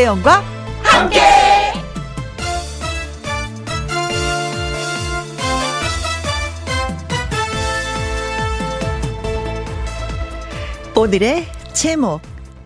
[0.00, 0.42] 김혜영과
[0.82, 1.20] 함께.
[10.96, 12.22] 오늘의 제목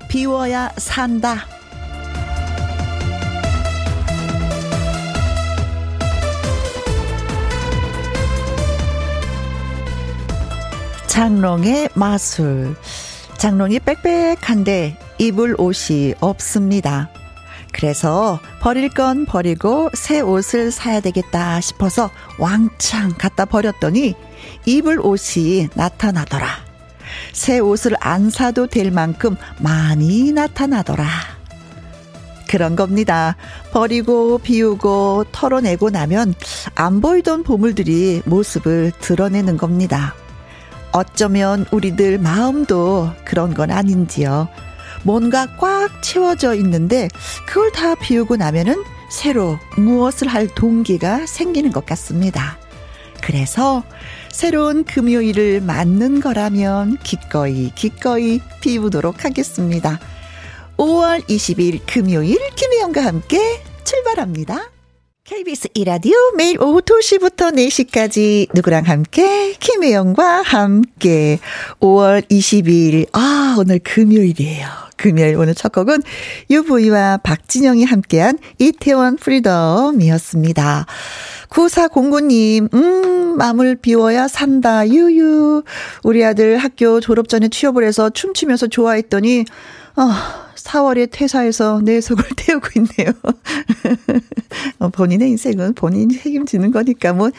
[0.09, 1.45] 비워야 산다.
[11.09, 12.77] 장롱의 마술.
[13.39, 17.11] 장롱이 빽빽한데 입을 옷이 없습니다.
[17.75, 24.15] 그래서 버릴 건 버리고 새 옷을 사야 되겠다 싶어서 왕창 갖다 버렸더니
[24.65, 26.47] 입을 옷이 나타나더라.
[27.33, 31.05] 새 옷을 안 사도 될 만큼 많이 나타나더라.
[32.49, 33.37] 그런 겁니다.
[33.73, 36.35] 버리고 비우고 털어내고 나면
[36.77, 40.15] 안 보이던 보물들이 모습을 드러내는 겁니다.
[40.93, 44.47] 어쩌면 우리들 마음도 그런 건 아닌지요.
[45.05, 47.09] 뭔가 꽉 채워져 있는데
[47.47, 52.59] 그걸 다 비우고 나면은 새로 무엇을 할 동기가 생기는 것 같습니다.
[53.23, 53.85] 그래서
[54.33, 60.01] 새로운 금요일을 맞는 거라면 기꺼이 기꺼이 비우도록 하겠습니다.
[60.77, 64.71] 5월 20일 금요일 김혜영과 함께 출발합니다.
[65.25, 71.39] KBS 이라디오 매일 오후 2시부터 4시까지 누구랑 함께 김혜영과 함께
[71.81, 74.84] 5월 20일 아 오늘 금요일이에요.
[74.97, 76.03] 금요일 오늘 첫 곡은
[76.51, 80.87] 유부이와 박진영이 함께한 이태원 프리덤이었습니다.
[81.49, 85.63] 9409님, 음, 마음을 비워야 산다, 유유.
[86.03, 89.45] 우리 아들 학교 졸업 전에 취업을 해서 춤추면서 좋아했더니,
[89.97, 93.13] 아, 4월에 퇴사해서 내 속을 태우고 있네요.
[94.79, 97.31] 어, 본인의 인생은 본인이 책임지는 거니까 뭐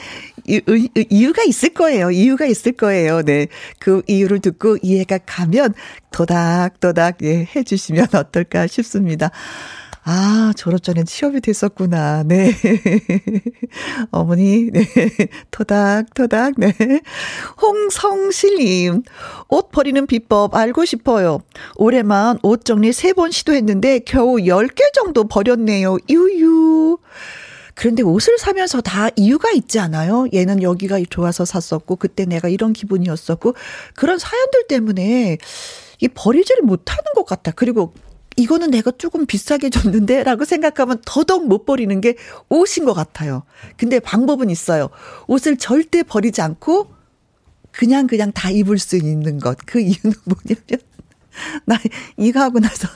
[0.48, 2.12] 이유, 가 있을 거예요.
[2.12, 3.24] 이유가 있을 거예요.
[3.24, 3.48] 네.
[3.80, 5.74] 그 이유를 듣고 이해가 가면
[6.12, 9.32] 도닥도닥 예, 해 주시면 어떨까 싶습니다.
[10.08, 12.22] 아, 졸업 전엔 취업이 됐었구나.
[12.24, 12.52] 네.
[14.12, 14.86] 어머니, 네.
[15.50, 16.72] 토닥토닥, 네.
[17.60, 19.02] 홍성실님,
[19.50, 21.40] 옷 버리는 비법 알고 싶어요.
[21.76, 25.98] 올해만 옷 정리 3번 시도했는데 겨우 10개 정도 버렸네요.
[26.08, 27.00] 유유.
[27.76, 30.28] 그런데 옷을 사면서 다 이유가 있지 않아요?
[30.34, 33.54] 얘는 여기가 좋아서 샀었고, 그때 내가 이런 기분이었었고,
[33.96, 35.38] 그런 사연들 때문에
[36.00, 37.52] 이 버리지를 못하는 것 같다.
[37.52, 37.94] 그리고
[38.38, 42.16] 이거는 내가 조금 비싸게 줬는데 라고 생각하면 더더욱 못 버리는 게
[42.50, 43.44] 옷인 것 같아요.
[43.78, 44.90] 근데 방법은 있어요.
[45.28, 46.94] 옷을 절대 버리지 않고
[47.72, 49.58] 그냥 그냥 다 입을 수 있는 것.
[49.66, 50.80] 그 이유는 뭐냐면
[51.66, 51.80] 나
[52.18, 52.88] 이거 하고 나서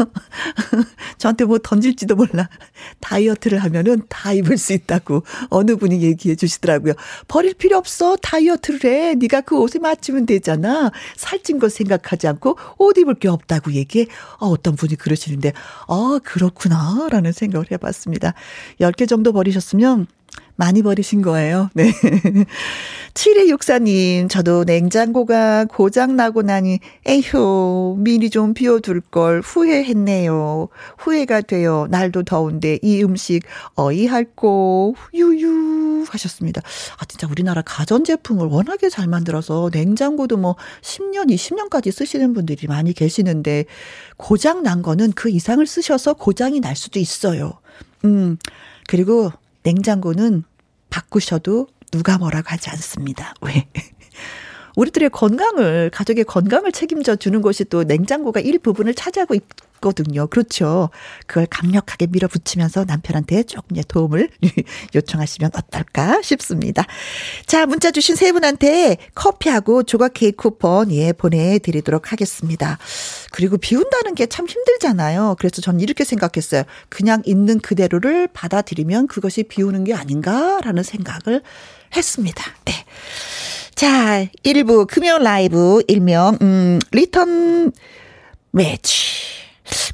[1.20, 2.50] 저한테 뭐 던질지도 몰라.
[3.02, 6.94] 다이어트를 하면은 다 입을 수 있다고 어느 분이 얘기해 주시더라고요.
[7.28, 8.16] 버릴 필요 없어.
[8.16, 9.16] 다이어트를 해.
[9.16, 10.92] 네가 그 옷에 맞추면 되잖아.
[11.16, 14.08] 살찐 거 생각하지 않고 옷 입을 게 없다고 얘기해.
[14.40, 15.54] 어, 어떤 분이 그러시는데
[15.88, 18.34] 아 그렇구나라는 생각을 해 봤습니다.
[18.80, 20.08] 10개 정도 버리셨으면
[20.60, 21.70] 많이 버리신 거예요.
[21.74, 21.90] 네.
[23.14, 30.68] 7264님, 저도 냉장고가 고장나고 나니, 에휴, 미리 좀 비워둘 걸 후회했네요.
[30.98, 31.88] 후회가 돼요.
[31.90, 33.44] 날도 더운데 이 음식
[33.76, 36.62] 어이할꼬, 유유 하셨습니다.
[36.98, 43.64] 아, 진짜 우리나라 가전제품을 워낙에 잘 만들어서 냉장고도 뭐 10년, 20년까지 쓰시는 분들이 많이 계시는데,
[44.18, 47.54] 고장 난 거는 그 이상을 쓰셔서 고장이 날 수도 있어요.
[48.04, 48.38] 음,
[48.88, 49.32] 그리고
[49.64, 50.44] 냉장고는
[50.90, 53.34] 바꾸셔도 누가 뭐라고 하지 않습니다.
[53.42, 53.68] 왜?
[54.76, 60.28] 우리들의 건강을, 가족의 건강을 책임져 주는 것이 또 냉장고가 일부분을 차지하고 있거든요.
[60.28, 60.90] 그렇죠.
[61.28, 64.30] 그걸 강력하게 밀어붙이면서 남편한테 조금 도움을
[64.96, 66.86] 요청하시면 어떨까 싶습니다.
[67.46, 72.78] 자, 문자 주신 세 분한테 커피하고 조각 케이크 쿠폰, 예, 보내 드리도록 하겠습니다.
[73.32, 75.36] 그리고 비운다는 게 참 힘들잖아요.
[75.40, 76.64] 그래서 저는 이렇게 생각했어요.
[76.88, 81.42] 그냥 있는 그대로를 받아들이면 그것이 비우는 게 아닌가라는 생각을
[81.96, 82.44] 했습니다.
[82.66, 82.74] 네.
[83.80, 87.72] 자, 1부 금요 라이브 일명 음 리턴
[88.52, 89.39] 매치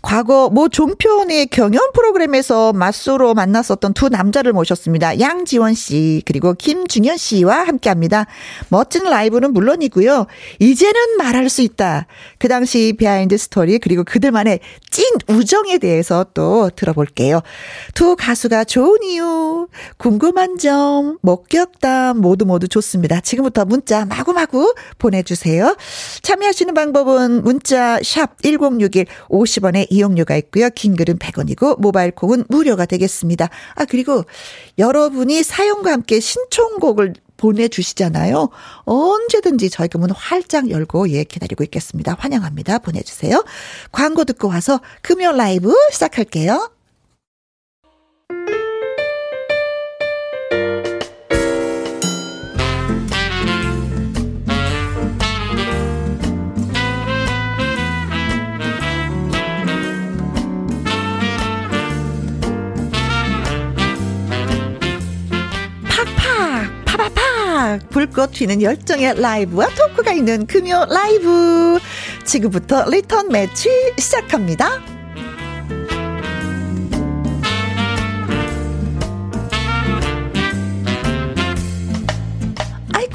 [0.02, 5.20] 과거 모 종편의 경연 프로그램에서 맞수로 만났었던 두 남자를 모셨습니다.
[5.20, 8.28] 양지원 씨 그리고 김중연 씨와 함께합니다.
[8.70, 10.28] 멋진 라이브는 물론이고요.
[10.60, 12.06] 이제는 말할 수 있다.
[12.38, 14.60] 그 당시 behind story 그리고 그들만의
[14.92, 17.42] 찐 우정에 대해서 또 들어볼게요.
[17.96, 19.68] 두 가수가 좋은 이유,
[19.98, 23.22] 궁금한 점, 목격담 모두 모두 좋습니다.
[23.22, 25.76] 지금부터 문자 마구마구 보내주세요.
[26.22, 30.70] 참여하시는 방법은 문자 샵 1061 50 원에 이용료가 있고요.
[30.70, 33.50] 긴 글은 100원이고 모바일 콩은 무료가 되겠습니다.
[33.76, 34.24] 아 그리고
[34.78, 38.50] 여러분이 사연과 함께 신청곡을 보내주시잖아요.
[38.86, 42.16] 언제든지 저희가 문 활짝 열고 예 기다리고 있겠습니다.
[42.18, 42.80] 환영합니다.
[42.80, 43.44] 보내주세요.
[43.92, 46.75] 광고 듣고 와서 금요 라이브 시작할게요.
[67.66, 71.80] 쫙 불꽃 튀는 열정의 라이브와 토크가 있는 금요 라이브.
[72.24, 74.95] 지금부터 리턴 매치 시작합니다.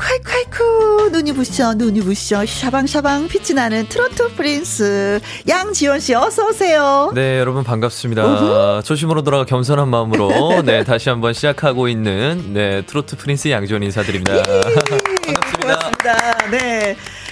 [0.00, 7.12] 아이쿠 눈이 부셔 눈이 부셔 샤방샤방 빛이 나는 트로트 prince 양지원 씨 어서 오세요.
[7.14, 8.24] 네 여러분 반갑습니다.
[8.24, 8.82] 우후.
[8.82, 14.42] 초심으로 돌아가 겸손한 마음으로 네 다시 한번 시작하고 있는 네 트로트 prince 양지원 인사드립니다.
[14.42, 15.19] 반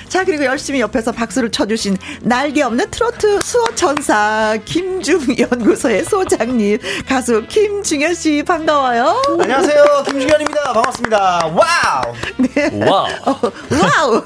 [0.08, 8.42] 자, 그리고 열심히 옆에서 박수를 쳐주신 날개 없는 트로트 수호천사 김중연구소의 소장님, 가수 김중연 씨
[8.42, 9.22] 반가워요.
[9.38, 9.84] 안녕하세요.
[10.06, 10.72] 김중연입니다.
[10.72, 11.46] 반갑습니다.
[11.54, 12.14] Wow!
[12.38, 12.86] 네.
[12.88, 13.06] Wow!
[13.26, 14.24] 어, wow!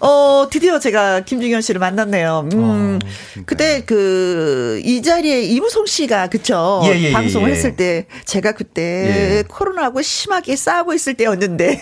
[0.00, 2.48] 어, 드디어 제가 김중연 씨를 만났네요.
[2.54, 6.80] 음, 어, 그때 그, 이 자리에 이무송 씨가, 그쵸?
[6.86, 9.44] 예, 예, 예 방송을 예, 했을 때, 제가 그때 예.
[9.46, 11.80] 코로나하고 심하게 싸우고 있을 때였는데,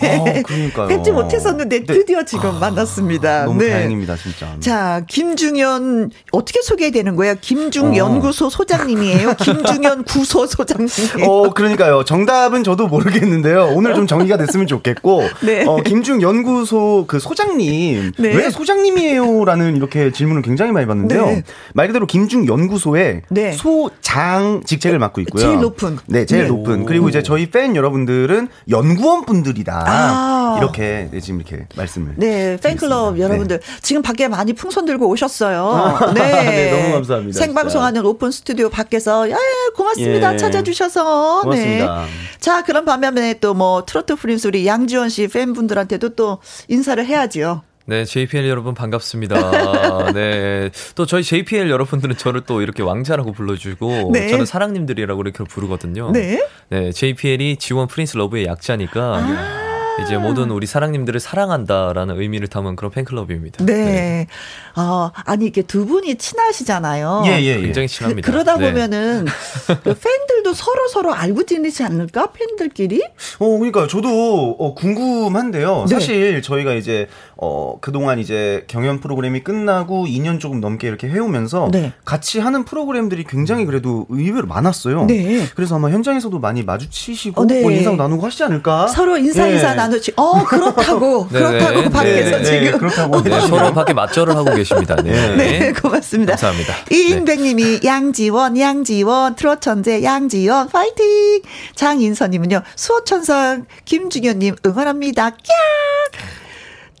[0.75, 0.87] 어.
[0.87, 2.25] 뵙지 못했었는데, 드디어 네.
[2.25, 2.59] 지금 아.
[2.59, 3.12] 만났습니다.
[3.19, 3.45] 다행입니다.
[3.45, 3.69] 너무 네.
[3.69, 4.55] 다행입니다, 진짜.
[4.59, 7.35] 자, 김중현 어떻게 소개되는 거예요?
[7.41, 8.49] 김중연구소 어.
[8.49, 9.35] 소장님이에요.
[9.39, 10.89] 김중현 구소 소장님.
[11.27, 12.03] 어, 그러니까요.
[12.03, 13.71] 정답은 저도 모르겠는데요.
[13.73, 15.65] 오늘 좀 정리가 됐으면 좋겠고, 네.
[15.65, 18.35] 어, 김중연구소 그 소장님 네.
[18.35, 21.25] 왜 소장님이에요라는 이렇게 질문을 굉장히 많이 받는데요.
[21.25, 21.43] 네.
[21.73, 23.51] 말 그대로 김중연구소의 네.
[23.53, 25.41] 소장 직책을 맡고 있고요.
[25.41, 25.97] 제일 높은.
[26.07, 26.47] 네, 제일 네.
[26.49, 26.85] 높은.
[26.85, 29.83] 그리고 이제 저희 팬 여러분들은 연구원 분들이다.
[29.87, 30.57] 아.
[30.57, 32.13] 이렇게 네, 지금 이렇게 말씀을.
[32.17, 33.21] 네, 팬클럽 네.
[33.21, 36.11] 여러분들 지금 밖에 많이 풍선 들고 오셨어요.
[36.15, 36.21] 네.
[36.21, 37.39] 네 너무 감사합니다.
[37.39, 38.09] 생방송하는 진짜.
[38.09, 39.37] open studio 밖에서 야,
[39.75, 40.33] 고맙습니다.
[40.33, 40.37] 예.
[40.37, 41.37] 찾아주셔서.
[41.37, 41.43] 네.
[41.43, 42.01] 고맙습니다.
[42.01, 42.07] 네.
[42.39, 47.61] 자, 그럼 반면에 또 뭐 트로트 prince 우리 양지원 씨 팬분들한테도 또 인사를 해야지요.
[47.85, 50.11] 네, JPL 여러분 반갑습니다.
[50.13, 50.69] 네.
[50.95, 54.29] 또 저희 JPL 여러분들은 저를 또 이렇게 왕자라고 불러주고, 네.
[54.29, 56.11] 저는 사랑님들이라고 이렇게 부르거든요.
[56.11, 56.41] 네.
[56.69, 62.91] 네, JPL이 지원 prince love의 약자니까, 아~ 이제 모든 우리 사랑님들을 사랑한다라는 의미를 담은 그런
[62.91, 63.65] 팬클럽입니다.
[63.65, 63.73] 네.
[63.73, 64.27] 네.
[64.75, 67.23] 어, 아니 이게 두 분이 친하시잖아요.
[67.27, 67.61] 예, 예, 예.
[67.61, 68.31] 굉장히 친합니다.
[68.31, 68.71] 그, 러다 네.
[68.71, 69.25] 보면은
[69.83, 72.31] 그 팬들도 서로 서로 알고 지내지 않을까?
[72.31, 73.03] 팬들끼리?
[73.39, 75.85] 어, 그러니까 저도 어, 궁금한데요.
[75.87, 75.93] 네.
[75.93, 77.07] 사실 저희가 이제
[77.37, 81.93] 어, 그동안 이제 경연 프로그램이 끝나고 2년 조금 넘게 이렇게 해오면서 네.
[82.05, 85.05] 같이 하는 프로그램들이 굉장히 그래도 의외로 많았어요.
[85.05, 85.45] 네.
[85.55, 87.61] 그래서 아마 현장에서도 많이 마주치시고 어, 네.
[87.61, 88.87] 뭐 인사도 나누고 하시지 않을까?
[88.87, 89.75] 서로 인사 인사 예.
[89.83, 90.13] 나누지.
[90.15, 91.27] 어, 그렇다고.
[91.31, 91.59] 네, 네.
[91.59, 92.79] 그렇다고 밖에서 네, 지금.
[92.79, 93.21] 그렇다고.
[93.23, 94.95] 네, 서로 밖에 맞절을 하고 계십니다.
[94.95, 95.35] 네.
[95.35, 96.31] 네, 고맙습니다.
[96.33, 96.73] 감사합니다.
[96.91, 101.41] 이인백님이 양지원, 양지원, 트롯 천재 양지원, 파이팅!
[101.75, 105.29] 장인선님은요, 수호천사 김중현님 응원합니다.
[105.31, 105.37] 깍!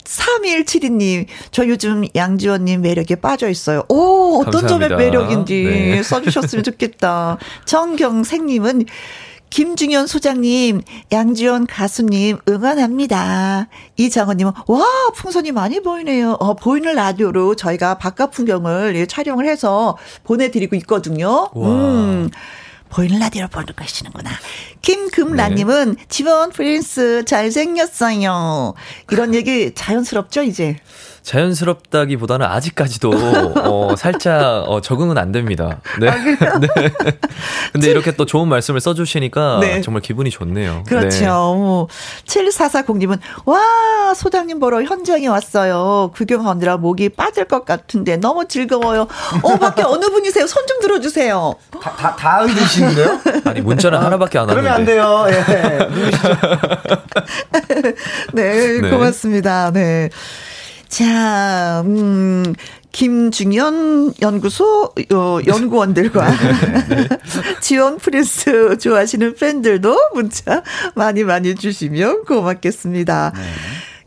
[0.05, 3.83] 3172님, 저 요즘 양지원님 매력에 빠져 있어요.
[3.89, 4.89] 오, 어떤 감사합니다.
[4.89, 6.03] 점의 매력인지 네.
[6.03, 7.37] 써주셨으면 좋겠다.
[7.65, 8.85] 정경생님은
[9.53, 13.67] 김중현 소장님, 양지원 가수님 응원합니다.
[13.97, 14.83] 이정원님은 와
[15.15, 16.31] 풍선이 많이 보이네요.
[16.39, 21.51] 어, 보이는 라디오로 저희가 바깥 풍경을 예, 촬영을 해서 보내드리고 있거든요.
[21.53, 21.69] 와.
[21.69, 22.31] 음.
[22.89, 24.31] 보이는 라디오를 보는 것이는구나.
[24.81, 26.05] 김금라님은 네.
[26.09, 28.73] 지원 프린스 잘생겼어요.
[29.11, 30.77] 이런 얘기 자연스럽죠, 이제?
[31.23, 33.11] 자연스럽다기보다는 아직까지도
[33.63, 35.79] 어, 살짝 어, 적응은 안 됩니다.
[35.99, 36.09] 네.
[36.09, 36.15] 아,
[36.59, 36.67] 네.
[37.71, 39.81] 근데 이렇게 또 좋은 말씀을 써주시니까 네.
[39.81, 40.83] 정말 기분이 좋네요.
[40.87, 41.87] 그렇죠.
[41.89, 42.49] 네.
[42.49, 46.11] 7440님은 와 소장님 보러 현장에 왔어요.
[46.13, 49.07] 구경하느라 목이 빠질 것 같은데 너무 즐거워요.
[49.41, 50.45] 어 밖에 어느 분이세요?
[50.47, 51.55] 손 좀 들어주세요.
[51.81, 53.19] 다 다 다 흔드시는데요?
[53.45, 54.93] 아니 문자는 아, 하나밖에 안 그러면 왔는데.
[54.93, 55.43] 그러면 안 돼요.
[55.49, 55.87] 예.
[58.33, 59.71] 네, 네, 고맙습니다.
[59.71, 60.09] 네.
[60.93, 62.53] 자, 음,
[62.91, 67.07] 김중현 연구소 어, 연구원들과 네.
[67.61, 70.61] 지원 프린스 좋아하시는 팬들도 문자
[70.93, 73.33] 많이 많이 주시면 고맙겠습니다.
[73.35, 73.41] 네.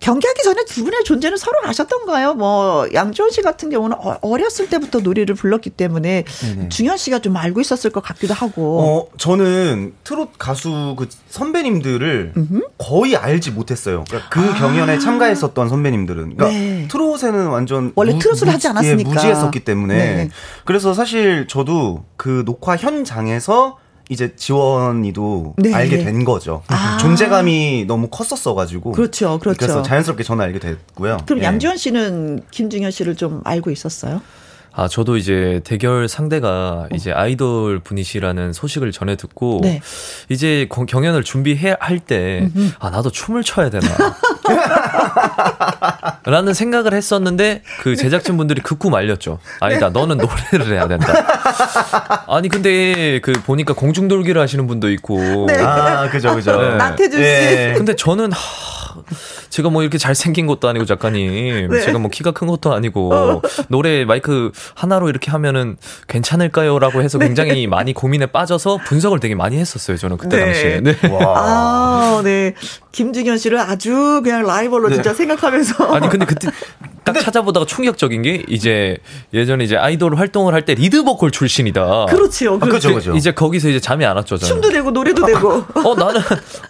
[0.00, 2.34] 경기하기 전에 두 분의 존재는 서로 아셨던가요?
[2.34, 6.68] 뭐 양지원 씨 같은 경우는 어, 어렸을 때부터 노래를 불렀기 때문에 네네.
[6.68, 8.80] 중현 씨가 좀 알고 있었을 것 같기도 하고.
[8.80, 12.60] 어 저는 트롯 가수 그 선배님들을 음흠.
[12.78, 14.04] 거의 알지 못했어요.
[14.08, 14.54] 그러니까 그 아.
[14.54, 16.88] 경연에 참가했었던 선배님들은 그러니까 네.
[16.88, 20.30] 트롯에는 완전 원래 무, 트롯을 무, 하지 않았으니까 예, 무지했었기 때문에 네.
[20.64, 25.74] 그래서 사실 저도 그 녹화 현장에서 이제 지원이도 네.
[25.74, 26.62] 알게 된 거죠.
[26.68, 26.96] 아.
[26.98, 28.92] 존재감이 너무 컸었어가지고.
[28.92, 29.58] 그렇죠, 그렇죠.
[29.58, 31.18] 그래서 자연스럽게 저는 알게 됐고요.
[31.26, 31.44] 그럼 예.
[31.44, 34.20] 양지원 씨는 김중현 씨를 좀 알고 있었어요?
[34.78, 39.80] 아, 저도 이제 대결 상대가 이제 아이돌 분이시라는 소식을 전해 듣고 네.
[40.28, 43.86] 이제 경연을 준비해야 할때 아, 나도 춤을 춰야 되나.
[46.26, 49.38] 라는 생각을 했었는데 그 제작진 분들이 극구 말렸죠.
[49.60, 51.06] 아니다, 너는 노래를 해야 된다.
[52.28, 55.46] 아니 근데 그 보니까 공중돌기를 하시는 분도 있고.
[55.46, 55.58] 네.
[55.62, 56.60] 아, 그죠, 그죠.
[56.60, 56.76] 네.
[56.76, 57.22] 나태주 씨.
[57.22, 57.74] 네.
[57.76, 58.38] 근데 저는 하,
[59.50, 61.68] 제가 뭐 이렇게 잘생긴 것도 아니고 작가님.
[61.70, 61.80] 네.
[61.80, 63.42] 제가 뭐 키가 큰 것도 아니고 어.
[63.68, 65.76] 노래 마이크 하나로 이렇게 하면은
[66.08, 67.26] 괜찮을까요 라고 해서 네.
[67.26, 69.96] 굉장히 많이 고민에 빠져서 분석을 되게 많이 했었어요.
[69.96, 70.44] 저는 그때 네.
[70.44, 70.80] 당시에.
[70.80, 70.96] 네.
[71.10, 71.34] 와.
[72.16, 72.54] 아, 네.
[72.92, 74.94] 김중현 씨를 아주 그냥 라이벌로 네.
[74.94, 76.48] 진짜 생각하면서 아니 근데 그때
[77.06, 78.98] 딱 근데, 찾아보다가 충격적인 게 이제
[79.32, 82.06] 예전에 이제 아이돌 활동을 할 때 lead vocal 출신이다.
[82.06, 82.56] 그렇죠.
[82.56, 82.88] 아, 그렇죠.
[82.90, 83.14] 그렇죠.
[83.14, 84.36] 이제 거기서 이제 잠이 안 왔죠.
[84.36, 84.52] 저는.
[84.54, 85.64] 춤도 되고 노래도 되고.
[85.84, 86.20] 어 나는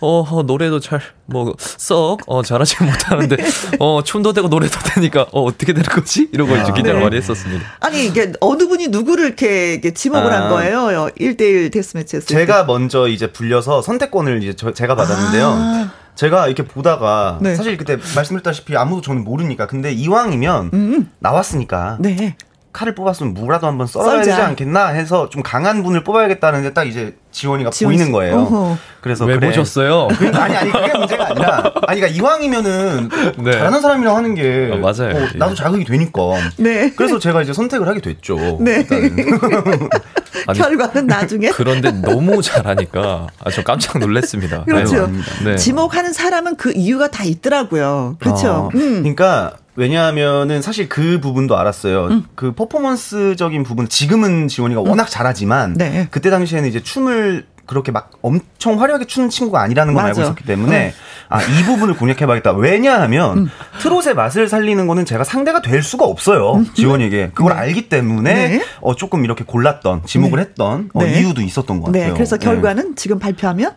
[0.01, 3.45] 어, 어 노래도 잘 뭐 썩 어 잘하지 못하는데 네.
[3.81, 6.29] 어 춤도 되고 노래도 되니까 어 어떻게 되는 거지?
[6.33, 7.05] 이러고 아, 이제 기대를 네.
[7.05, 7.65] 많이 했었습니다.
[7.81, 11.09] 아니 이게 어느 분이 누구를 이렇게, 이렇게 지목을 아, 한 거예요?
[11.19, 12.27] 1대1 데스매치에서.
[12.27, 15.89] 제가 먼저 이제 불려서 선택권을 이제 저, 제가 받았는데요.
[16.17, 16.19] 아.
[16.19, 17.55] 제가 이렇게 보다가 네.
[17.55, 21.11] 사실 그때 말씀드렸다시피 아무도 저는 모르니까 근데 이왕이면 음.
[21.19, 22.37] 나왔으니까 네.
[22.73, 24.19] 칼을 뽑았으면 무라도 한번 썰어야.
[24.19, 28.37] 되지 않겠나 해서 좀 강한 분을 뽑아야겠다는데 딱 이제 지원이가 지원 보이는 거예요.
[28.37, 28.77] 어허.
[29.01, 29.49] 그래서 왜 그래.
[29.49, 30.09] 보셨어요?
[30.19, 33.09] 그러니까 아니 아니 그게 문제가 아니라 아니 그러니까 이왕이면은
[33.39, 33.53] 네.
[33.53, 35.17] 잘하는 사람이랑 하는 게 아, 맞아요.
[35.17, 36.21] 어, 나도 자극이 되니까.
[36.59, 36.93] 네.
[36.95, 38.59] 그래서 제가 이제 선택을 하게 됐죠.
[38.61, 38.87] 네.
[40.47, 41.51] 아니, 결과는 나중에.
[41.51, 44.65] 그런데 너무 잘하니까 아주 깜짝 놀랐습니다.
[44.65, 45.11] 그렇죠.
[45.45, 45.57] 네.
[45.57, 48.17] 지목하는 사람은 그 이유가 다 있더라고요.
[48.21, 48.51] 그렇죠.
[48.51, 49.01] 어, 음.
[49.01, 52.07] 그러니까 왜냐하면은 사실 그 부분도 알았어요.
[52.07, 52.25] 음.
[52.35, 54.89] 그 퍼포먼스적인 부분 지금은 지원이가 음.
[54.89, 56.09] 워낙 잘하지만 네.
[56.11, 60.87] 그때 당시에는 이제 춤을 그렇게 막 엄청 화려하게 추는 친구가 아니라는 걸 알고 있었기 때문에
[60.89, 60.93] 음.
[61.29, 62.53] 아, 이 부분을 공략해봐야겠다.
[62.53, 63.51] 왜냐하면 음.
[63.81, 66.55] 트롯의 맛을 살리는 거는 제가 상대가 될 수가 없어요.
[66.55, 66.67] 음.
[66.75, 67.31] 지원에게.
[67.35, 67.59] 그걸 네.
[67.61, 68.63] 알기 때문에 네.
[68.81, 70.45] 어, 조금 이렇게 골랐던, 지목을 네.
[70.45, 71.19] 했던 어, 네.
[71.19, 72.15] 이유도 있었던 것 네, 같아요.
[72.15, 73.73] 그래서 결과는 지금 발표하면?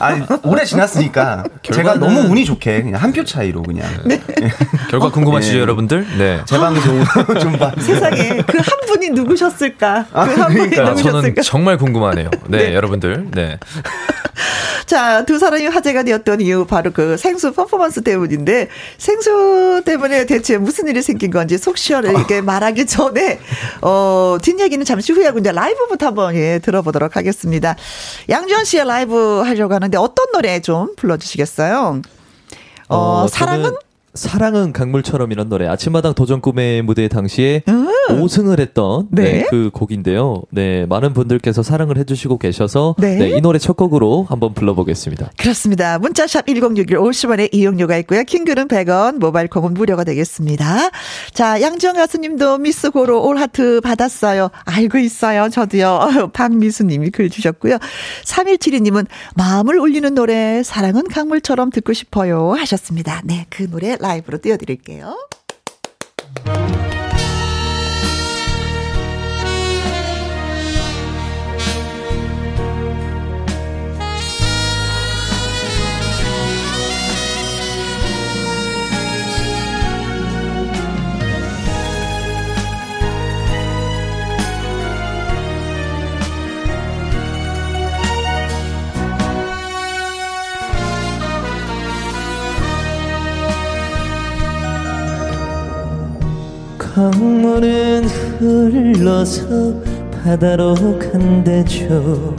[0.00, 3.86] 아니, 오래 지났으니까 제가 너무 운이 좋게 그냥 한 표 차이로 그냥.
[4.90, 6.06] 결과 궁금하시죠, 여러분들?
[6.18, 6.40] 네.
[6.46, 7.02] 제 방송
[7.40, 7.72] 좀 봐.
[7.78, 10.06] 세상에 그 한 분이 누구셨을까?
[10.12, 10.94] 그한 아, 분이 누구셨을까?
[10.94, 12.30] 저는 정말 궁금하네요.
[12.48, 13.13] 네, 여러분들.
[13.32, 13.58] 네.
[14.86, 18.68] 자, 두 사람이 화제가 되었던 이유 바로 그 생수 퍼포먼스 때문인데
[18.98, 22.42] 생수 때문에 대체 무슨 일이 생긴 건지 속 시원하게 어.
[22.42, 23.40] 말하기 전에
[23.80, 27.76] 어, 뒷얘기는 잠시 후에 하고 이제 라이브부터 한번 예, 들어보도록 하겠습니다.
[28.28, 32.02] 양지원 씨의 라이브 하려고 하는데 어떤 노래 좀 불러 주시겠어요?
[32.88, 33.72] 어, 어 사랑은?
[34.14, 37.88] 사랑은 강물처럼 이런 노래 아침마당 도전 꿈의 무대 당시에 음.
[38.08, 39.22] 5승을 했던 네.
[39.22, 40.42] 네, 그 곡인데요.
[40.50, 43.16] 네, 많은 분들께서 사랑을 해주시고 계셔서 네.
[43.16, 43.28] 네.
[43.30, 45.30] 이 노래 첫 곡으로 한번 불러보겠습니다.
[45.38, 45.98] 그렇습니다.
[45.98, 48.22] 문자샵 1061 50원의 이용료가 있고요.
[48.24, 50.90] 킹글은 100원, 모바일 콩은 무료가 되겠습니다.
[51.32, 54.50] 자, 양지영 가수님도 미스 고로 올 하트 받았어요.
[54.64, 55.48] 알고 있어요.
[55.48, 56.30] 저도요.
[56.34, 57.78] 박미수님이 글 주셨고요.
[58.24, 63.22] 3172님은 마음을 울리는 노래 사랑은 강물처럼 듣고 싶어요 하셨습니다.
[63.24, 65.16] 네, 그 노래 라이브로 띄워드릴게요.
[96.94, 98.04] 강물은
[98.38, 99.74] 흘러서
[100.12, 102.36] 바다로 간대죠.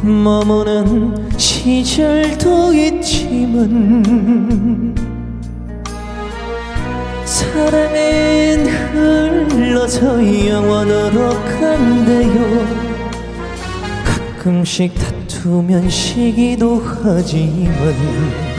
[0.00, 4.14] 머무는 시절도 있지만
[7.24, 12.64] 사랑은 흘러서 영원으로 간대요.
[14.04, 18.53] 가끔씩 다투면 시기도 하지만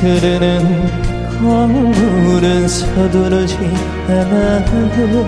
[0.00, 1.06] 흐르는
[1.40, 3.58] 강물은 서두르지
[4.08, 5.26] 않아도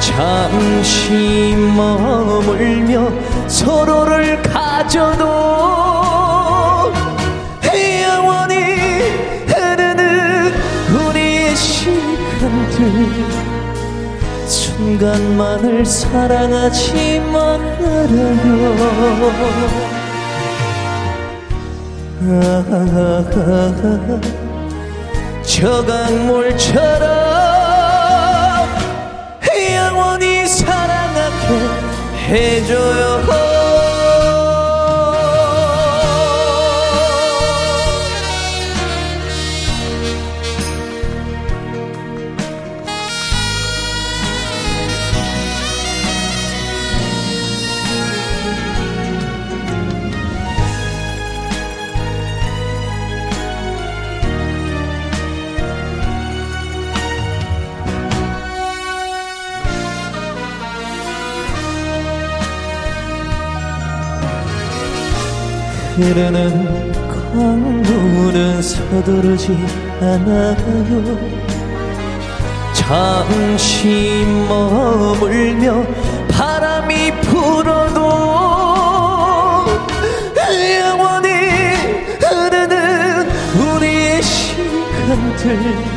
[0.00, 3.10] 잠시 머물며
[3.48, 5.24] 서로를 가져도
[8.02, 8.54] 영원히
[9.46, 10.52] 흐르는
[10.92, 13.34] 우리의 시간들.
[14.46, 17.84] 순간만을 사랑하지 말아요
[25.42, 27.08] 저 강물처럼
[29.74, 31.48] 영원히 사랑하게
[32.28, 33.43] 해줘요
[65.96, 69.56] 흐르는 강물은 서두르지
[70.00, 71.18] 않아요.
[72.72, 75.84] 잠시 머물며
[76.28, 78.00] 바람이 불어도
[80.80, 81.28] 영원히
[82.20, 85.94] 흐르는 우리의 시간들.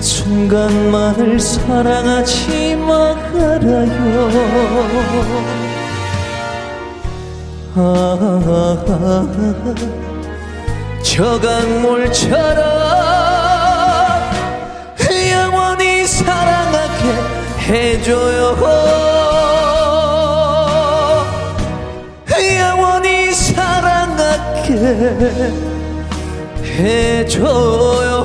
[0.00, 3.86] 순간만을 사랑하지 말아요
[11.02, 12.64] 저 강물처럼
[15.30, 17.02] 영원히 사랑하게
[17.68, 18.56] 해줘요.
[22.58, 24.72] 영원히 사랑하게
[26.64, 28.15] 해줘요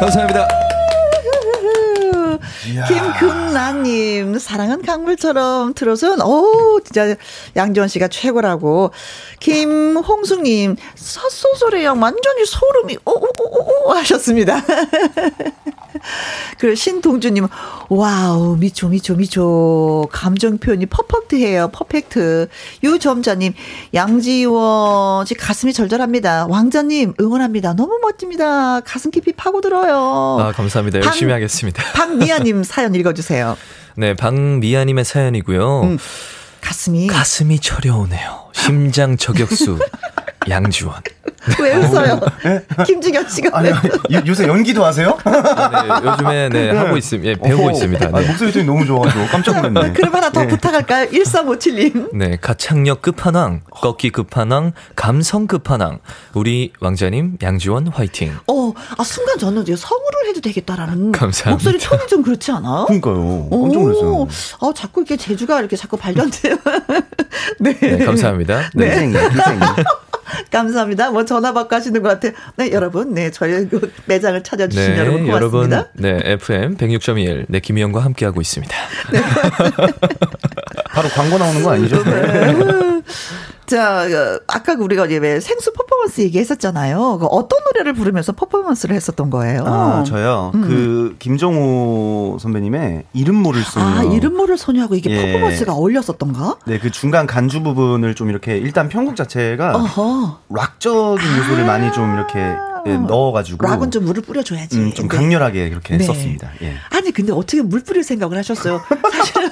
[0.00, 0.48] 감사합니다.
[2.88, 7.14] 김금란님, 사랑은 강물처럼 들어선, 오, 진짜
[7.56, 8.90] 양지원 씨가 최고라고.
[9.40, 14.62] 김홍숙님, 첫 소절에 완전히 소름이, 오오오오 하셨습니다.
[16.58, 17.46] 그리고 신동주님,
[17.88, 20.08] wow, 미쵸, 미쵸, 미쵸.
[20.12, 22.48] 감정 표현이 perfect해요, perfect.
[22.82, 23.54] 유점자님,
[23.94, 26.46] 양지원 씨 가슴이 절절합니다.
[26.46, 27.74] 왕자님, 응원합니다.
[27.74, 28.80] 너무 멋집니다.
[28.80, 30.38] 가슴 깊이 파고들어요.
[30.40, 31.00] 아, 감사합니다.
[31.00, 31.82] 열심히 방, 하겠습니다.
[31.92, 33.56] 박미아님 사연 읽어주세요.
[33.96, 35.82] 네, 박미아님의 사연이고요.
[35.82, 35.98] 음,
[36.60, 37.06] 가슴이.
[37.06, 38.44] 가슴이 저려오네요.
[38.52, 39.78] 심장 저격수.
[40.48, 40.94] 양지원.
[41.60, 42.20] 왜 웃어요?
[42.44, 42.64] 네?
[42.86, 45.16] 김지경 씨가 아니, 아니, 요새 연기도 하세요?
[45.24, 46.78] 아, 네, 요즘에 네, 네.
[46.78, 47.30] 하고 있습니다.
[47.30, 48.08] 예, 배우고 있습니다.
[48.08, 48.12] 네.
[48.12, 49.92] 아, 목소리 톤이 너무 좋아가지고 깜짝 놀랐네.
[49.92, 50.48] 그럼 하나 더 네.
[50.48, 51.08] 부탁할까요?
[51.10, 52.16] 1357님.
[52.16, 55.98] 네, 가창력 끝판왕, 꺾기 끝판왕, 감성 끝판왕.
[56.34, 58.36] 우리 왕자님 양지원 화이팅.
[58.46, 61.50] 어, 아 순간 저는 성우를 해도 되겠다라는 감사합니다.
[61.50, 62.86] 목소리 톤이 좀 그렇지 않아?
[62.86, 63.48] 그러니까요.
[63.50, 64.28] 깜짝 놀랐어요.
[64.60, 66.56] 아, 자꾸 이렇게 제주가 이렇게 자꾸 발견돼요.
[67.60, 67.78] 네.
[67.78, 68.04] 네.
[68.04, 68.70] 감사합니다.
[68.74, 68.90] 네.
[68.90, 69.60] 희생이, 희생이.
[70.50, 71.10] 감사합니다.
[71.10, 72.32] 뭐 전화 받고 하시는 것 같아요.
[72.56, 73.14] 네, 여러분.
[73.14, 75.76] 네, 저희 그 매장을 찾아주신 네, 여러분 고맙습니다.
[75.76, 77.46] 여러분, 네, FM 106.1.
[77.48, 78.74] 네, 김희영과 함께하고 있습니다.
[79.12, 79.20] 네.
[80.90, 82.02] 바로 광고 나오는 거 아니죠?
[82.04, 83.02] 네.
[83.66, 87.18] 자, 그 아까 우리가 왜 생수 퍼포먼스 얘기했었잖아요.
[87.18, 89.64] 그 어떤 노래를 부르면서 퍼포먼스를 했었던 거예요?
[89.66, 90.52] 아, 저요.
[90.54, 90.60] 음.
[90.62, 93.86] 그 김정호 선배님의 이름 모를 소녀.
[93.86, 95.32] 아, 이름 모를 소녀하고 이게 예.
[95.32, 96.56] 퍼포먼스가 어울렸었던가?
[96.66, 100.38] 네, 그 중간 간주 부분을 좀 이렇게 일단 편곡 자체가 어허.
[100.50, 101.66] 락적인 요소를 아.
[101.66, 102.38] 많이 좀 이렇게
[102.86, 104.76] 예, 넣어가지고 락은 좀 물을 뿌려줘야지.
[104.78, 106.04] 음, 좀 강렬하게 그렇게 네.
[106.04, 106.50] 썼습니다.
[106.62, 106.74] 예.
[106.90, 108.82] 아니 근데 어떻게 물 뿌릴 생각을 하셨어요?
[109.12, 109.50] 사실은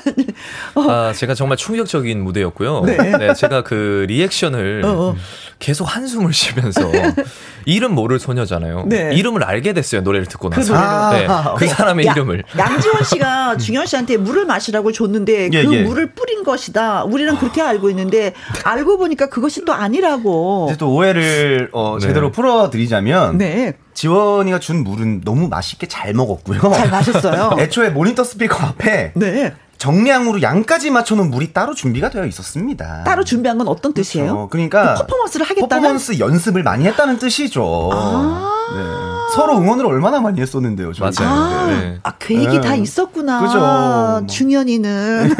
[0.75, 0.91] 어.
[0.91, 2.83] 아 제가 정말 충격적인 무대였고요.
[2.83, 5.09] 네, 네 제가 그 reaction을 어어.
[5.11, 5.17] 어.
[5.59, 6.91] 계속 한숨을 쉬면서
[7.65, 8.87] 이름 모를 소녀잖아요.
[8.89, 9.15] 네.
[9.15, 10.73] 이름을 알게 됐어요 노래를 듣고 그 나서.
[10.73, 12.43] 그, 아, 네, 그 사람의 야, 이름을.
[12.59, 15.83] 양지원 씨가 중연 씨한테 물을 마시라고 줬는데 예, 그 예.
[15.85, 17.05] 물을 뿌린 것이다.
[17.05, 20.67] 우리는 그렇게 알고 있는데 알고 보니까 그것이 또 아니라고.
[20.69, 22.09] 이제 또 오해를 어, 네.
[22.09, 23.22] 제대로 풀어드리자면.
[23.31, 23.75] 네.
[23.95, 26.61] 지원이가 준 물은 너무 맛있게 잘 먹었고요.
[26.61, 27.57] 잘 마셨어요.
[27.61, 29.55] 애초에 모니터 스피커 앞에 네.
[29.79, 33.03] 정량으로 양까지 맞춰놓은 물이 따로 준비가 되어 있었습니다.
[33.05, 34.27] 따로 준비한 건 어떤 뜻이에요?
[34.27, 34.49] 그렇죠.
[34.49, 37.91] 그러니까 그 퍼포먼스를 하겠다는 퍼포먼스 연습을 많이 했다는 뜻이죠.
[37.93, 39.12] 아~ 네.
[39.35, 40.93] 서로 응원을 얼마나 많이 했었는데요.
[40.93, 41.11] 저희.
[41.17, 41.33] 맞아요.
[41.33, 41.99] 아, 네.
[42.03, 42.61] 아 계획이 네.
[42.61, 43.41] 다 있었구나.
[43.41, 44.27] 그죠.
[44.35, 45.35] 중현이는.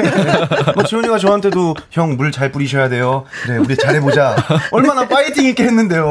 [0.75, 3.25] 뭐 지훈이가 저한테도 형 물 잘 뿌리셔야 돼요.
[3.45, 4.37] 그래 우리 잘해보자.
[4.71, 6.09] 얼마나 파이팅 있게 했는데요.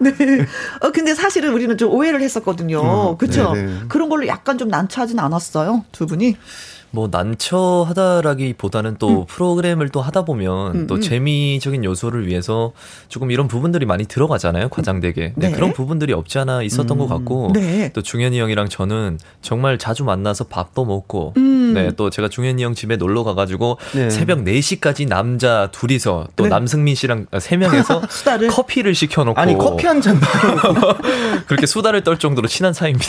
[0.00, 0.12] 네.
[0.16, 0.46] 네.
[0.80, 3.12] 어 근데 사실은 우리는 좀 오해를 했었거든요.
[3.12, 3.54] 음, 그렇죠.
[3.88, 5.84] 그런 걸로 약간 좀 난처하진 않았어요.
[5.92, 6.36] 두 분이.
[6.90, 9.24] 뭐 난처하다라기보다는 또 음.
[9.26, 11.00] 프로그램을 또 하다 보면 음, 또 음.
[11.00, 12.72] 재미적인 요소를 위해서
[13.08, 15.48] 조금 이런 부분들이 많이 들어가잖아요 과장되게 네.
[15.48, 15.52] 네.
[15.52, 17.08] 그런 부분들이 없지 않아 있었던 것 음.
[17.08, 17.90] 같고 네.
[17.92, 21.34] 또 중현이 형이랑 저는 정말 자주 만나서 밥도 먹고
[21.70, 21.74] 음.
[21.74, 24.10] 네 또 제가 중현이 형 집에 놀러 가가지고 네.
[24.10, 26.50] 새벽 4시까지 남자 둘이서 또 네.
[26.50, 28.02] 남승민 씨랑 세 명에서
[28.50, 30.20] 커피를 시켜놓고 아니 커피 한 잔
[31.46, 33.08] 그렇게 수다를 떨 정도로 친한 사이입니다.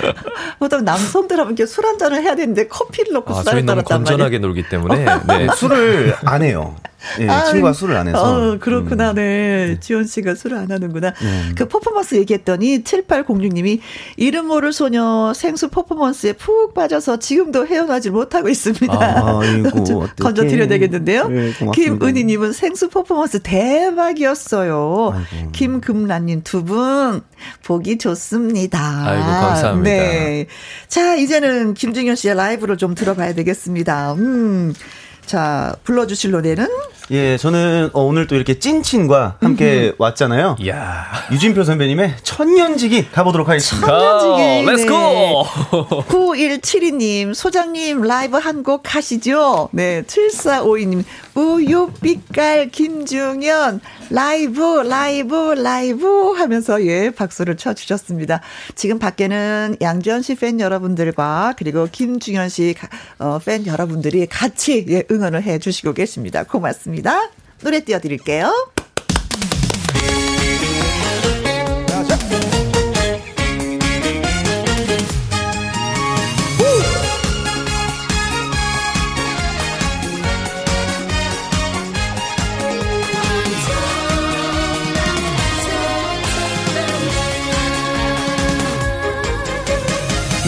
[0.58, 4.16] 보통 남성들 하면 술 한 잔을 해야 되는데 커피를 넣고 아, 수다를 떨었단 말이에요.
[4.16, 5.46] 건전하게 놀기 때문에 네.
[5.54, 6.74] 술을 안 해요.
[7.20, 8.18] 예, 아, 친구가 술을 안 해서.
[8.52, 9.14] 어, 그렇구나, 음.
[9.16, 9.76] 네.
[9.80, 11.12] 지원 씨가 술을 안 하는구나.
[11.22, 11.54] 음.
[11.56, 13.80] 그 퍼포먼스 얘기했더니 7806님이
[14.16, 18.92] 이름 모를 소녀 생수 퍼포먼스에 푹 빠져서 지금도 헤어나질 못하고 있습니다.
[18.92, 21.28] 아, 이고 건져드려야 되겠는데요.
[21.28, 25.12] 네, 김은희님은 생수 퍼포먼스 대박이었어요.
[25.14, 25.52] 아이고.
[25.52, 27.20] 김금란님 두 분
[27.64, 28.78] 보기 좋습니다.
[29.06, 29.90] 아이고, 감사합니다.
[29.90, 30.46] 네.
[30.88, 34.14] 자, 이제는 김중연 씨의 라이브를 좀 들어봐야 되겠습니다.
[34.14, 34.74] 음.
[35.26, 36.66] 자, 불러주실 노래는?
[37.12, 39.94] 예, 저는 어, 오늘 또 이렇게 찐친과 함께 음흠.
[39.98, 40.56] 왔잖아요.
[40.66, 43.86] 야 유진표 선배님의 천년지기 가보도록 하겠습니다.
[43.86, 44.70] 천년지기.
[44.70, 44.96] Let's go!
[44.96, 46.06] 네.
[46.08, 49.68] 9172님, 소장님 라이브 한곡 하시죠?
[49.72, 58.40] 네, 7452님, 우유빛깔 김중연, 라이브, 라이브, 라이브 하면서 예, 박수를 쳐주셨습니다.
[58.74, 62.88] 지금 밖에는 양지현 씨 팬 여러분들과 그리고 김중현 씨팬
[63.18, 66.44] 어, 여러분들이 같이 예, 응원을 해 주시고 계십니다.
[66.44, 67.30] 고맙습니다.
[67.62, 68.75] 노래 띄워드릴게요.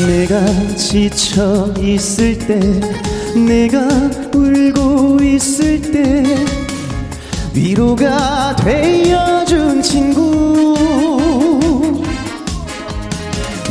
[0.06, 0.40] 내가
[0.76, 2.58] 지쳐 있을 때
[3.34, 3.78] 내가
[4.32, 6.22] 울고 있을 때
[7.52, 10.76] 위로가 되어준 친구.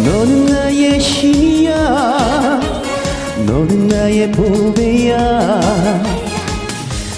[0.04, 2.60] 너는 나의 힘이야
[3.46, 5.62] 너는 나의 보배야.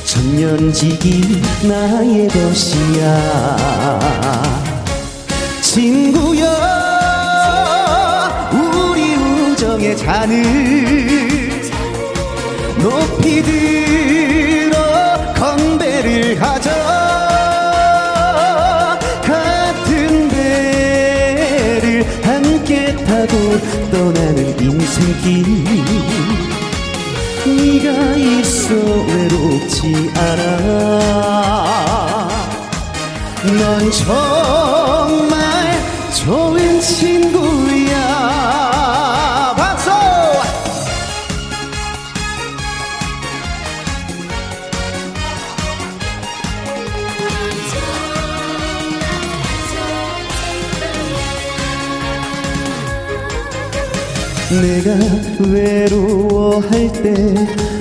[0.06, 3.58] 천년지기 나의 것이야.
[5.62, 6.69] 친구야
[9.89, 11.62] 우정의 잔을
[12.78, 14.78] 높이 들어
[15.34, 16.69] 건배를 하자
[19.23, 23.34] 같은 배를 함께 타고
[23.91, 25.63] 떠나는 인생길.
[27.45, 31.49] 네가 있어 외롭지 않아.
[33.41, 35.30] 넌 정말
[36.13, 37.99] 좋은 친구야
[54.50, 54.90] 내가
[55.48, 57.14] 외로워할 때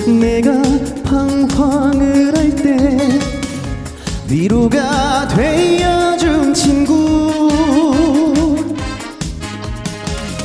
[0.07, 0.51] 내가
[1.03, 2.87] 방황을 할 때
[4.29, 7.49] 위로가 되어준 친구.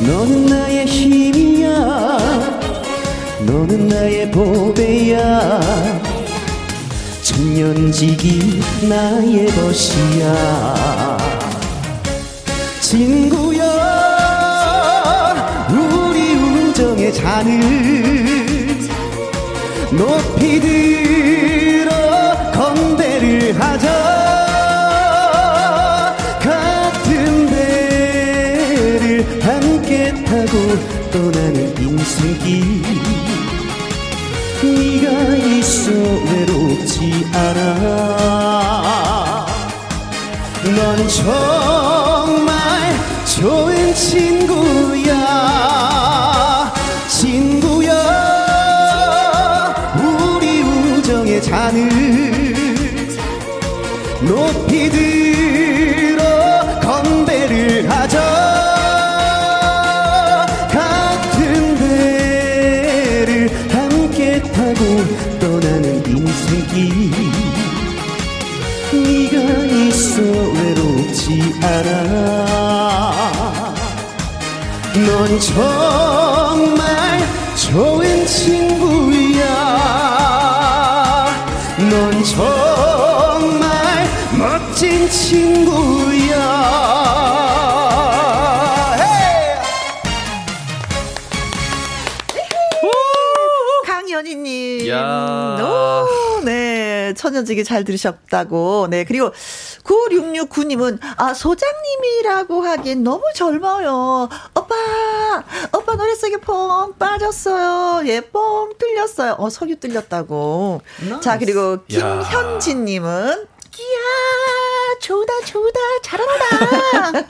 [0.00, 2.18] 너는 나의 힘이야.
[3.46, 5.60] 너는 나의 보배야.
[7.22, 11.18] 천년지기 나의 것이야.
[12.80, 13.43] 친구
[17.04, 18.78] 우정의 잔을
[19.92, 21.90] 높이 들어
[22.52, 23.88] 건배를 하자.
[26.40, 30.52] 같은 배를 함께 타고
[31.10, 32.82] 떠나는 인생길.
[34.62, 38.13] 네가 있어 외롭지 않아
[75.34, 77.18] 넌 정말
[77.56, 79.44] 좋은 친구야
[81.90, 84.06] 넌 정말
[84.38, 86.04] 멋진 친구야.
[93.84, 94.88] 강연희님.
[95.60, 97.12] 오, 네.
[97.16, 98.86] 천연지기 잘 들으셨다고.
[98.88, 99.02] 네.
[99.04, 99.32] 그리고
[99.84, 104.28] 9669님은, 아, 소장님이라고 하기엔 너무 젊어요.
[104.56, 104.74] 오빠,
[105.76, 108.06] 오빠 노래 속에 펑 빠졌어요.
[108.08, 109.36] 예, 뻥 뚫렸어요.
[109.38, 110.80] 어, 석유 뚫렸다고.
[111.00, 111.20] nice.
[111.20, 113.46] 자, 그리고 김현진님은,
[113.78, 117.28] 이야, 좋다, 좋다, 잘한다.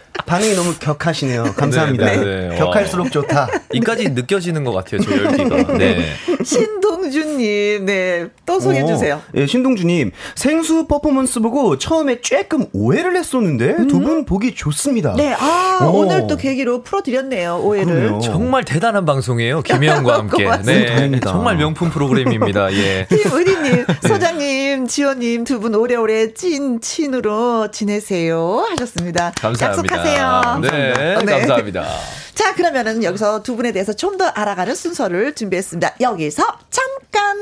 [0.26, 1.54] 반응이 너무 격하시네요.
[1.56, 2.04] 감사합니다.
[2.04, 2.56] 네, 네, 네.
[2.56, 3.48] 격할수록 좋다.
[3.72, 5.72] 이까지 느껴지는 것 같아요, 저 열기가.
[5.78, 6.04] 네.
[6.44, 8.26] 신동주님, 네.
[8.44, 9.22] 또 소개해주세요.
[9.34, 10.10] 예, 신동주님.
[10.34, 13.88] 생수 퍼포먼스 보고 처음에 조금 오해를 했었는데 음?
[13.88, 15.14] 두분 보기 좋습니다.
[15.16, 15.98] 네, 아, 오.
[16.00, 17.94] 오늘 또 계기로 풀어드렸네요, 오해를.
[17.94, 18.20] 그럼요.
[18.20, 20.48] 정말 대단한 방송이에요, 김혜영과 함께.
[20.64, 20.86] 네.
[20.86, 21.30] 다행이다.
[21.30, 23.06] 정말 명품 프로그램입니다, 예.
[23.08, 28.66] 김의리님, 소장님, 지원님 두 분 오래오래 찐친으로 지내세요.
[28.70, 29.32] 하셨습니다.
[29.40, 29.96] 감사합니다.
[29.96, 30.15] 약속하세요.
[30.60, 31.14] 네, 네.
[31.24, 31.86] 감사합니다.
[32.34, 35.96] 자, 그러면은 여기서 두 분에 대해서 좀 더 알아가는 순서를 준비했습니다.
[36.00, 37.36] 여기서 잠깐!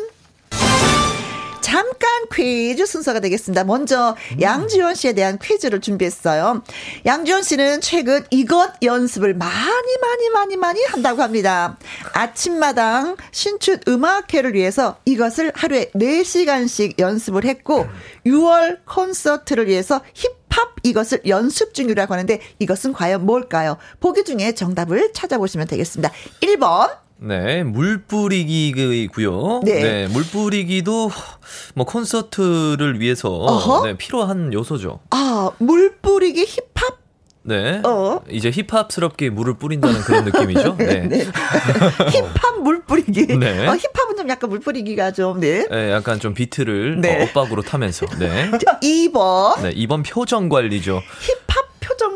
[1.60, 3.64] 잠깐 퀴즈 순서가 되겠습니다.
[3.64, 4.40] 먼저 음.
[4.40, 6.62] 양지원 씨에 대한 퀴즈를 준비했어요.
[7.06, 11.76] 양지원 씨는 최근 이것 연습을 많이 많이 많이 많이 한다고 합니다.
[12.12, 17.86] 아침마당 신춘 음악회를 위해서 이것을 하루에 4시간씩 연습을 했고
[18.26, 23.76] 6월 콘서트를 위해서 힙 합 이것을 연습 중이라고 하는데 이것은 과연 뭘까요?
[23.98, 26.12] 보기 중에 정답을 찾아보시면 되겠습니다.
[26.40, 29.60] 1번 네, 물 뿌리기고요.
[29.64, 29.82] 네.
[29.82, 31.10] 네, 물 뿌리기도
[31.74, 35.00] 뭐 콘서트를 위해서 네, 필요한 요소죠.
[35.10, 37.03] 아, 물 뿌리기 힙합
[37.44, 37.82] 네.
[37.84, 38.20] 어.
[38.30, 40.76] 이제 힙합스럽게 물을 뿌린다는 그런 느낌이죠.
[40.80, 41.06] 네.
[41.06, 41.24] 네.
[42.10, 43.26] 힙합 물 뿌리기.
[43.38, 43.66] 네.
[43.66, 45.66] 어, 힙합은 좀 약간 물 뿌리기가 좀, 네.
[45.70, 47.20] 네 약간 좀 비트를 네.
[47.20, 48.06] 어, 엇박으로 타면서.
[48.18, 48.50] 네.
[48.82, 49.62] 2번.
[49.62, 51.02] 네, 2번 표정 관리죠.
[51.20, 51.63] 힙합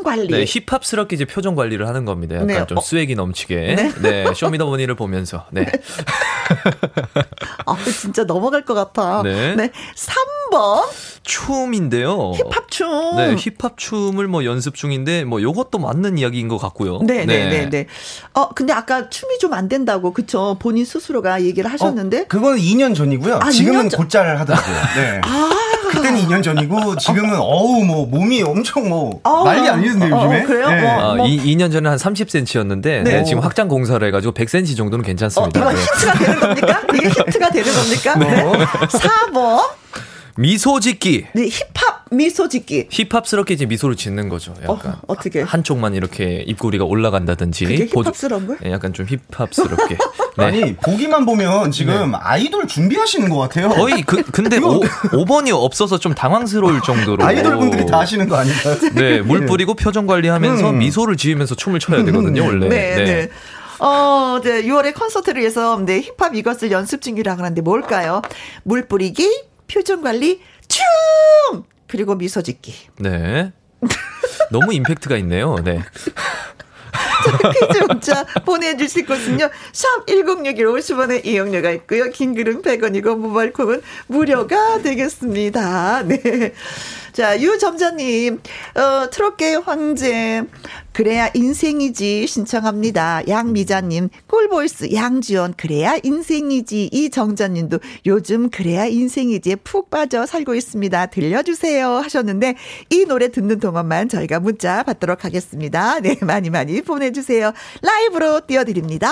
[0.08, 0.28] 관리.
[0.28, 2.36] 네, 힙합스럽게 이제 표정 관리를 하는 겁니다.
[2.36, 2.66] 약간 네.
[2.66, 2.80] 좀 어.
[2.80, 3.74] 스웩이 넘치게.
[3.76, 3.92] 네.
[4.00, 5.44] 네, 쇼미더머니를 보면서.
[5.50, 5.66] 네.
[7.66, 9.22] 아, 진짜 넘어갈 것 같아.
[9.22, 9.54] 네.
[9.54, 9.70] 네.
[10.50, 10.84] 3번.
[11.24, 12.32] 춤인데요.
[12.36, 13.16] 힙합 춤.
[13.16, 17.00] 네, 힙합 춤을 뭐 연습 중인데 뭐 요것도 맞는 이야기인 것 같고요.
[17.02, 17.86] 네, 네, 네, 네.
[18.32, 20.56] 어, 근데 아까 춤이 좀 안 된다고 그쵸?
[20.60, 22.20] 본인 스스로가 얘기를 하셨는데.
[22.20, 23.40] 어, 그거는 2년 전이고요.
[23.42, 24.76] 아, 지금은 곧잘 하더라고요.
[24.96, 25.20] 네.
[25.26, 25.50] 아.
[25.88, 30.42] 그때는 2년 전이고 지금은 어우 뭐 몸이 엄청 뭐 아, 난리 아니던데 어, 요즘에.
[30.42, 30.68] 어, 그래요?
[30.70, 30.80] 네.
[30.80, 31.26] 뭐, 뭐.
[31.26, 33.02] 2, 2년 전에 한 30cm였는데 네.
[33.02, 35.66] 네, 지금 확장 공사를 해가지고 100cm 정도는 괜찮습니다.
[35.66, 36.82] 어, 이거 힌트가 되는 겁니까?
[36.94, 38.14] 이게 힌트가 되는 겁니까?
[38.16, 38.44] 네.
[38.88, 39.62] 4번.
[40.38, 41.26] 미소 짓기.
[41.32, 42.86] 네, 힙합 미소 짓기.
[42.90, 44.54] 힙합스럽게 이제 미소를 짓는 거죠.
[44.62, 47.64] 약간 어, 떻게 한쪽만 이렇게 입꼬리가 올라간다든지.
[47.64, 49.98] 그게 힙합스러운 거 네, 약간 좀 힙합스럽게.
[50.38, 50.44] 네.
[50.44, 52.18] 아니 보기만 보면 지금 네.
[52.20, 53.70] 아이돌 준비하시는 것 같아요.
[53.70, 57.24] 거의 그 근데 오, 5번이 없어서 좀 당황스러울 정도로.
[57.24, 58.76] 아이돌 분들이 다 하시는 거 아닌가요?
[58.94, 60.78] 네, 물 뿌리고 표정 관리하면서 음.
[60.78, 62.68] 미소를 지으면서 춤을 춰야 되거든요, 원래.
[62.68, 62.94] 네.
[62.94, 63.04] 네.
[63.04, 63.28] 네.
[63.80, 68.22] 어, 네, 6월에 콘서트를 위해서 네, 힙합 이것을 연습 중이라고 하는데 뭘까요?
[68.64, 71.64] 물 뿌리기, 표정 관리, 춤!
[71.86, 72.74] 그리고 미소 짓기.
[72.98, 73.52] 네.
[74.50, 75.56] 너무 임팩트가 있네요.
[75.62, 75.82] 네.
[77.52, 79.48] 퀴즈 문자 보내주실 곳은요.
[79.72, 82.10] 샵 1061 50원의 이용료가 있고요.
[82.10, 86.02] 긴 글은 100원이고 모바일 콩은 무료가 되겠습니다.
[86.04, 86.52] 네.
[87.18, 88.40] 자, 유점자님,
[88.76, 90.44] 어, 트롯계 황제,
[90.92, 93.26] 그래야 인생이지 신청합니다.
[93.26, 96.90] 양미자님, 꿀보이스 양지원, 그래야 인생이지.
[96.92, 101.06] 이정자님도 요즘 그래야 인생이지에 푹 빠져 살고 있습니다.
[101.06, 101.88] 들려주세요.
[101.88, 102.54] 하셨는데,
[102.90, 105.98] 이 노래 듣는 동안만 저희가 문자 받도록 하겠습니다.
[105.98, 107.52] 네, 많이 많이 보내주세요.
[107.82, 109.10] 라이브로 띄워드립니다.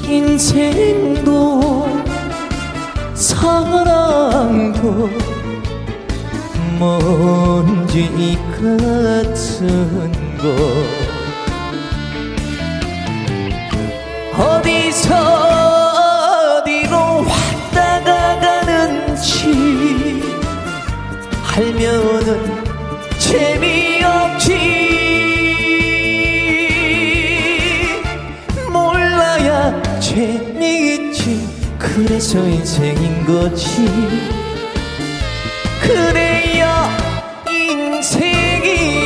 [0.08, 1.86] 인생도
[3.14, 5.08] 사랑도
[6.78, 10.44] 먼지 같은 것
[14.36, 15.63] 어디서
[32.14, 33.88] 그래서 인생인 거지.
[35.82, 36.88] 그래야
[37.50, 39.03] 인생이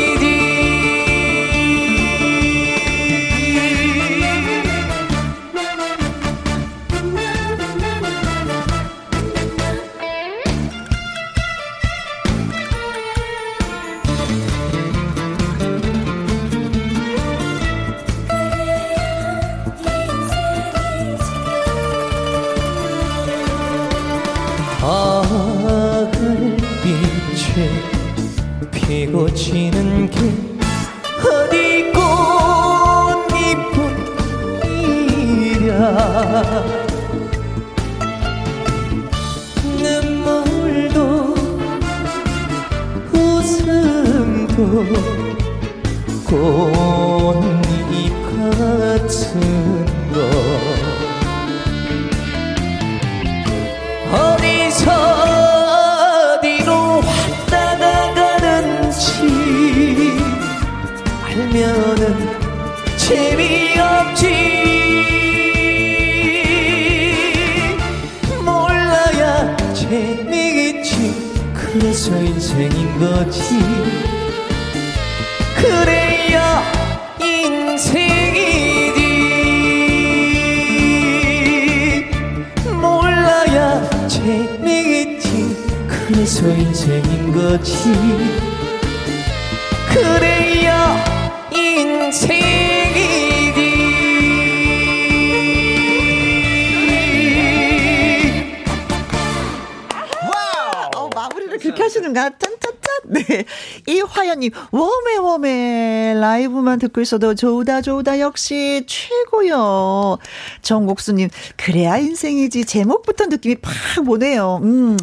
[106.99, 110.19] 듣고 있어도 좋다 좋다 역시 최고요.
[110.63, 112.65] 정국수님, 그래야 인생이지.
[112.65, 113.73] 제목부터 느낌이 팍
[114.09, 114.61] 오네요.
[114.63, 114.97] 음,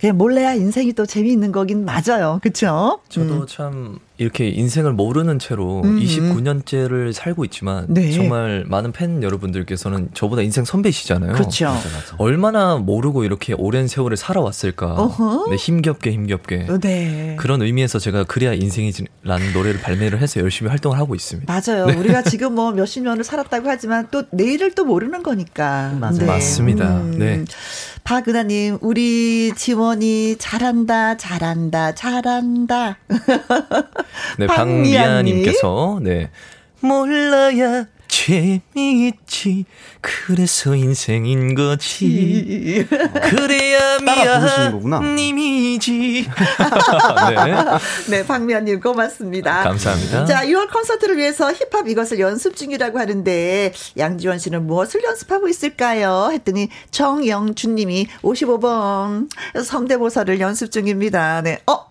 [0.00, 2.38] 그냥 몰래야 인생이 또 재미있는 거긴 맞아요.
[2.42, 3.00] 그쵸?
[3.08, 3.46] 저도 음.
[3.48, 5.98] 참 이렇게 인생을 모르는 채로 음.
[5.98, 8.12] 29년째를 살고 있지만 네.
[8.12, 11.32] 정말 많은 팬 여러분들께서는 저보다 인생 선배시잖아요.
[11.32, 11.64] 그렇죠.
[11.64, 12.16] 맞아, 맞아.
[12.18, 15.08] 얼마나 모르고 이렇게 오랜 세월을 살아왔을까.
[15.48, 16.66] 네, 힘겹게 힘겹게.
[16.82, 17.36] 네.
[17.38, 21.50] 그런 의미에서 제가 그래야 인생이라는 노래를 발매를 해서 열심히 활동을 하고 있습니다.
[21.50, 21.86] 맞아요.
[21.86, 21.94] 네.
[21.94, 25.96] 우리가 지금 뭐 몇십 년을 살았다고 하지만 또 내일을 또 모르는 거니까.
[25.98, 26.18] 맞아요.
[26.18, 26.26] 네.
[26.26, 26.98] 맞습니다.
[26.98, 27.18] 음.
[27.18, 27.44] 네.
[28.04, 32.98] 박은하님, 우리 지원이 잘한다, 잘한다, 잘한다.
[34.38, 36.30] 네, 박미아님께서, 네.
[36.80, 39.64] 몰라야 재미있지.
[40.00, 42.84] 그래서 인생인 거지.
[43.30, 46.28] 그래야 미아님이지.
[47.30, 47.54] 네.
[48.10, 49.62] 네, 박미아님 고맙습니다.
[49.62, 50.26] 감사합니다.
[50.26, 56.30] 자, 6월 콘서트를 위해서 힙합 이것을 연습 중이라고 하는데 양지원 씨는 무엇을 연습하고 있을까요?
[56.32, 59.28] 했더니 정영준님이 55번
[59.64, 61.42] 성대모사를 연습 중입니다.
[61.42, 61.90] 네, 어.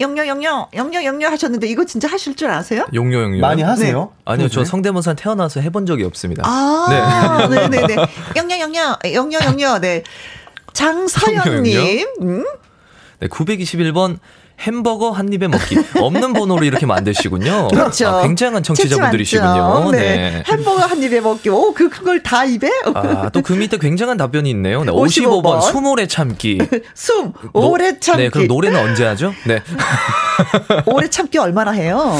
[0.00, 2.86] 영녀 영녀 영녀 영녀 하셨는데 이거 진짜 하실 줄 아세요?
[2.94, 4.12] 용녀 용녀 많이 하세요?
[4.16, 4.22] 네.
[4.24, 6.44] 아니요 저 성대모사 태어나서 해본 적이 없습니다.
[6.46, 7.56] 아 네.
[7.68, 7.96] 네네네
[8.36, 10.04] 영녀 영녀 영녀 영녀 네
[10.72, 12.44] 장서연님 음?
[13.20, 14.18] 네 921번
[14.60, 17.68] 햄버거 한 입에 먹기 없는 번호로 이렇게 만드시군요.
[17.72, 18.08] 그렇죠.
[18.08, 19.90] 아, 굉장한 청취자분들이시군요.
[19.92, 19.98] 네.
[19.98, 20.42] 네.
[20.46, 21.48] 햄버거 한 입에 먹기.
[21.50, 22.68] 오, 그, 그걸 다 입에?
[22.94, 24.84] 아, 또 그 밑에 굉장한 답변이 있네요.
[24.84, 25.42] 네, 55번.
[25.42, 25.62] 55번.
[25.72, 26.58] 숨 오래 참기.
[26.94, 28.22] 숨 오래 참기.
[28.24, 29.32] 네, 그럼 노래는 언제 하죠?
[29.46, 29.60] 네.
[30.86, 32.14] 오래 참기 얼마나 해요?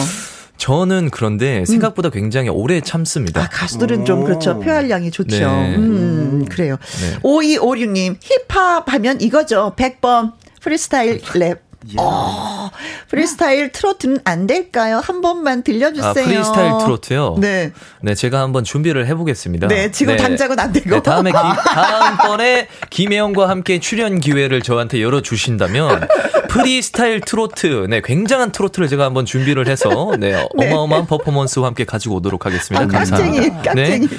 [0.56, 2.10] 저는 그런데 생각보다 음.
[2.12, 3.42] 굉장히 오래 참습니다.
[3.42, 4.58] 아, 가수들은 좀 그렇죠.
[4.58, 5.36] 표현량이 좋죠.
[5.38, 5.76] 네.
[5.76, 6.76] 음, 그래요.
[7.00, 7.18] 네.
[7.22, 9.74] 5256님, 힙합 하면 이거죠.
[9.76, 11.67] 100번 프리스타일 랩.
[11.96, 12.70] 어,
[13.08, 15.00] 프리스타일 트로트는 안 될까요?
[15.02, 16.10] 한 번만 들려주세요.
[16.10, 17.36] 아, 프리스타일 트로트요?
[17.38, 17.72] 네.
[18.02, 19.68] 네, 제가 한번 준비를 해보겠습니다.
[19.68, 20.22] 네, 지금 네.
[20.22, 20.90] 당장은 안 되고.
[20.90, 26.08] 네, 다음에, 기, 다음번에 김혜영과 함께 출연 기회를 저한테 열어주신다면,
[26.48, 30.70] 프리스타일 트로트, 네, 굉장한 트로트를 제가 한번 준비를 해서, 네, 네.
[30.70, 32.84] 어마어마한 퍼포먼스와 함께 가지고 오도록 하겠습니다.
[32.84, 33.62] 아, 감사합니다.
[33.62, 34.06] 깍쟁이, 깍쟁이.
[34.08, 34.16] 네.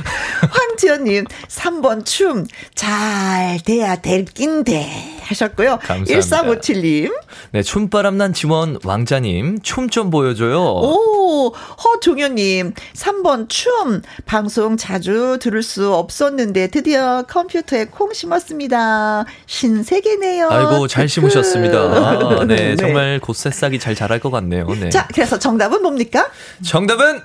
[0.49, 5.19] 황지연님, 3번 춤, 잘 돼야 될 낀데.
[5.29, 5.77] 하셨고요.
[5.77, 6.19] 감사합니다.
[6.19, 7.13] 1457님.
[7.51, 10.59] 네, 춤바람난 지원 왕자님, 춤 좀 보여줘요.
[10.61, 11.49] 오,
[11.83, 14.01] 허종현님, 3번 춤.
[14.25, 19.25] 방송 자주 들을 수 없었는데 드디어 컴퓨터에 콩 심었습니다.
[19.47, 20.47] 신세계네요.
[20.49, 21.77] 아이고, 잘 심으셨습니다.
[21.79, 24.67] 아, 네, 정말 곧새싹이 잘 자랄 것 같네요.
[24.79, 24.89] 네.
[24.89, 26.29] 자, 그래서 정답은 뭡니까?
[26.63, 27.21] 정답은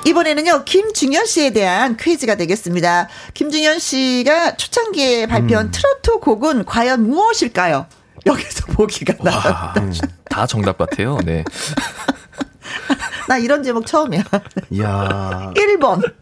[0.05, 3.09] 이번에는요, 김중현 씨에 대한 퀴즈가 되겠습니다.
[3.35, 5.71] 김중현 씨가 초창기에 발표한 음.
[5.71, 7.87] 트로트 곡은 과연 무엇일까요?
[8.27, 9.75] 여기서 보기가 나왔다.
[10.29, 11.45] 다 정답 같아요, 네.
[13.29, 14.23] 나 이런 제목 처음이야.
[14.71, 15.53] 이야.
[15.55, 16.13] 1번.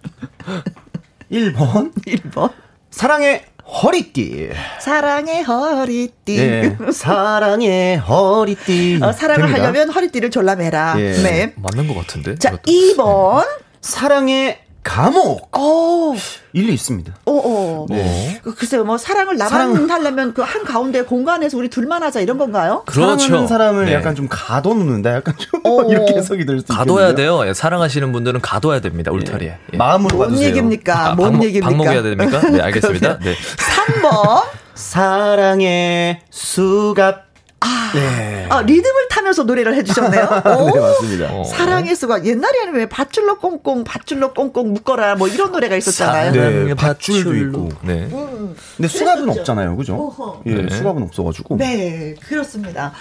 [1.30, 1.92] 1번?
[2.06, 2.52] 1번.
[2.90, 4.50] 사랑의 허리띠.
[4.80, 6.36] 사랑의 허리띠.
[6.36, 9.00] 네, 사랑의 허리띠.
[9.02, 9.62] 어, 사랑을 됩니다.
[9.64, 10.94] 하려면 허리띠를 졸라매라.
[10.98, 11.12] 예.
[11.22, 11.54] 네.
[11.56, 12.36] 맞는 것 같은데.
[12.36, 12.62] 자, 이것도.
[12.72, 13.65] 2번.
[13.90, 15.56] 사랑의 감옥.
[15.56, 16.14] 오.
[16.52, 17.12] 일리 있습니다.
[17.24, 17.86] 오, 오.
[17.88, 18.40] 네.
[18.42, 19.90] 그, 글쎄요, 뭐, 사랑을 나만 사랑...
[19.90, 22.82] 하려면 그 한 가운데 공간에서 우리 둘만 하자 이런 건가요?
[22.86, 23.18] 그렇죠.
[23.18, 23.94] 사랑하는 사람을 네.
[23.94, 25.12] 약간 좀 가둬놓는다.
[25.14, 25.60] 약간 좀
[25.90, 26.78] 이렇게 해석이 될 수 있겠네요.
[26.78, 27.46] 가둬야 돼요.
[27.46, 29.12] 예, 사랑하시는 분들은 가둬야 됩니다.
[29.12, 29.48] 울타리에.
[29.48, 29.58] 예.
[29.72, 29.76] 예.
[29.76, 30.48] 마음으로 뭔 받으세요.
[30.48, 30.98] 얘기입니까?
[31.10, 31.68] 아, 뭔 방목, 얘기입니까?
[31.70, 32.40] 방목해야 됩니까?
[32.50, 33.18] 네, 알겠습니다.
[33.22, 33.34] 네.
[33.34, 34.44] 3번.
[34.74, 37.24] 사랑의 수갑.
[37.60, 38.46] 아, 네.
[38.50, 40.22] 아, 리듬을 하늘에서 노래를 해주셨네요.
[40.74, 41.34] 네, 맞습니다.
[41.34, 41.44] 어.
[41.44, 46.32] 사랑의 수가 옛날에는 왜 밧줄로 꽁꽁 밧줄로 꽁꽁 묶어라 뭐 이런 노래가 있었잖아요.
[46.32, 47.68] 네, 밧줄도 있고.
[47.82, 48.08] 네.
[48.12, 48.54] 음.
[48.76, 49.96] 근데 수갑은 없잖아요, 그죠?
[49.96, 50.42] 어허.
[50.46, 50.74] 예, 네.
[50.74, 51.56] 수갑은 없어가지고.
[51.56, 52.92] 네, 그렇습니다.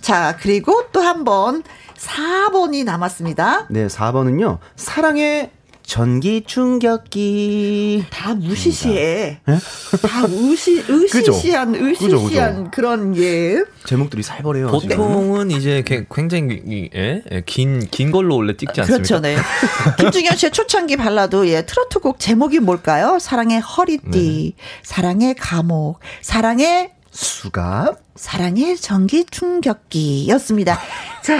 [0.00, 1.62] 자, 그리고 또 한 번
[1.98, 3.66] 4번이 남았습니다.
[3.70, 4.58] 네, 4번은요.
[4.76, 5.50] 사랑의
[5.92, 8.06] 전기 충격기.
[8.08, 9.40] 다 무시시해.
[9.44, 9.58] 네?
[10.00, 13.62] 다 우시, 으시시한, 으시시한 그런, 예.
[13.84, 14.68] 제목들이 살벌해요.
[14.68, 15.60] 보통은 지금.
[15.60, 17.22] 이제 굉장히, 예?
[17.30, 17.42] 예?
[17.44, 18.96] 긴, 긴 걸로 원래 찍지 않습니까?
[18.96, 19.36] 그렇죠, 네.
[20.00, 21.66] 김중현 씨의 초창기 발라드, 예.
[21.66, 23.18] 트로트 곡 제목이 뭘까요?
[23.20, 24.62] 사랑의 허리띠, 네.
[24.82, 30.78] 사랑의 감옥, 사랑의 수갑, 사랑의 전기 충격기였습니다.
[31.22, 31.38] 자,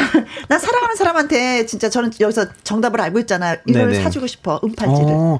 [0.48, 3.56] 나 사랑하는 사람한테 진짜 저는 여기서 정답을 알고 있잖아.
[3.66, 4.02] 이걸 네네.
[4.02, 4.60] 사주고 싶어.
[4.62, 5.10] 음팔찌를.
[5.10, 5.38] 어,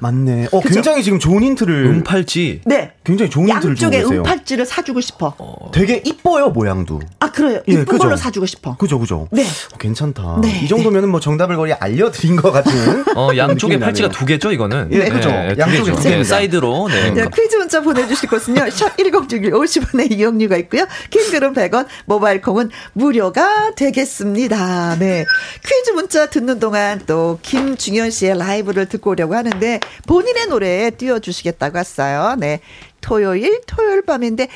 [0.00, 0.48] 맞네.
[0.52, 1.86] 어, 굉장히 지금 좋은 힌트를.
[1.86, 2.60] 음팔찌.
[2.66, 2.92] 네.
[3.02, 4.02] 굉장히 좋은 힌트를 주고 계세요.
[4.02, 5.34] 양쪽에 음팔찌를 사주고 싶어.
[5.38, 5.70] 어.
[5.72, 7.00] 되게 이뻐요 모양도.
[7.18, 7.60] 아 그래요.
[7.68, 8.76] 예, 이쁜 걸로 사주고 싶어.
[8.76, 9.26] 그죠, 그죠.
[9.32, 9.44] 네.
[9.44, 10.40] 어, 괜찮다.
[10.42, 10.60] 네.
[10.64, 12.72] 이 정도면은 뭐 정답을 거의 알려드린 것 같은.
[13.16, 14.90] 어, 양쪽에 팔찌가 두 개죠, 이거는.
[14.92, 15.30] 예, 그죠.
[15.30, 16.22] 네, 양쪽에 두 개.
[16.22, 16.88] 사이드로.
[16.88, 17.10] 네.
[17.10, 17.24] 네.
[17.34, 18.68] 퀴즈 문자 보내주실 곳은요.
[18.70, 20.86] 샵 1061 50원의 이용료가 있고 요.
[21.10, 24.96] 킹글은 100원, 모바일 콩은 무료가 되겠습니다.
[24.98, 25.24] 네.
[25.64, 32.36] 퀴즈 문자 듣는 동안 또 김중현 씨의 라이브를 듣고 오려고 하는데 본인의 노래 띄워주시겠다고 했어요.
[32.38, 32.60] 네.
[33.00, 34.48] 토요일, 토요일 밤인데,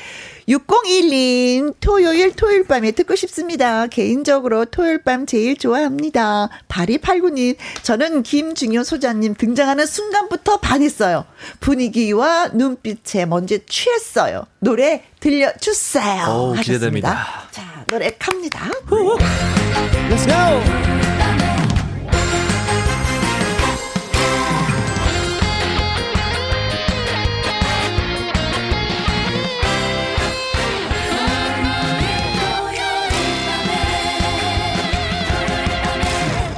[0.49, 3.87] 6012님, 토요일, 토요일 밤에 듣고 싶습니다.
[3.87, 6.49] 개인적으로 토요일 밤 제일 좋아합니다.
[6.69, 11.25] 바리팔구님, 저는 김중현 소장님 등장하는 순간부터 반했어요.
[11.61, 14.45] 분위기와 눈빛에 먼저 취했어요.
[14.59, 16.25] 노래 들려주세요.
[16.27, 17.45] 오, 기대됩니다.
[17.53, 18.69] 자, 노래 갑니다.
[20.11, 20.61] Let's go!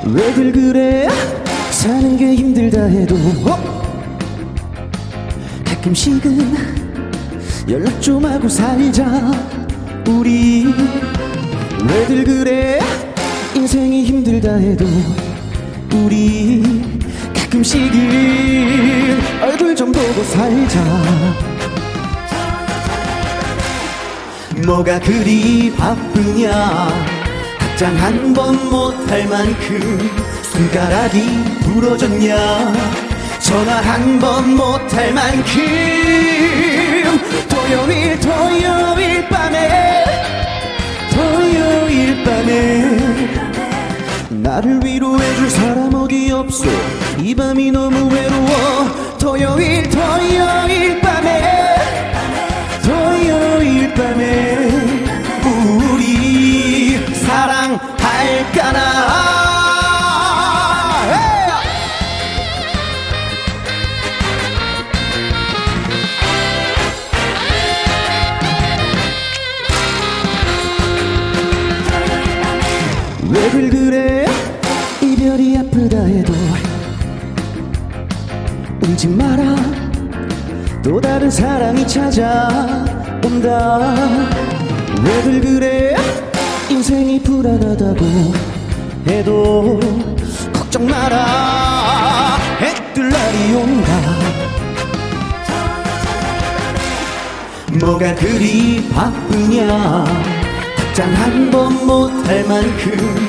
[0.06, 1.08] 왜들 그래
[1.70, 3.74] 사는 게 힘들다 해도 어?
[5.64, 6.93] 가끔씩은
[7.68, 9.04] 연락 좀 하고 살자.
[10.08, 10.66] 우리
[11.88, 12.78] 왜들 그래?
[13.54, 14.84] 인생이 힘들다 해도
[15.94, 16.62] 우리
[17.34, 20.82] 가끔씩은 얼굴 좀 보고 살자.
[24.66, 26.88] 뭐가 그리 바쁘냐?
[27.58, 29.98] 답장 한 번 못할 만큼
[30.42, 31.20] 손가락이
[31.62, 32.36] 부러졌냐?
[33.40, 35.62] 전화 한 번 못할 만큼
[37.64, 40.04] 토요일 토요일 밤에
[41.14, 42.90] 토요일 밤에
[44.28, 46.66] 나를 위로해줄 사람 어디 없어.
[47.18, 49.16] 이 밤이 너무 외로워.
[49.18, 51.76] 토요일 토요일 밤에
[52.82, 54.68] 토요일 밤에
[57.24, 58.84] 사랑할까나
[73.54, 74.26] 왜들 그래?
[75.00, 76.32] 이별이 아프다 해도
[78.82, 79.54] 울지 마라.
[80.82, 83.78] 또 다른 사랑이 찾아온다.
[85.04, 85.96] 왜들 그래?
[86.68, 88.04] 인생이 불안하다고
[89.06, 89.78] 해도
[90.52, 92.36] 걱정 마라.
[92.60, 94.00] 해뜰 날이 온다.
[97.80, 100.04] 뭐가 그리 바쁘냐?
[100.76, 103.23] 답장 한 번 못할 만큼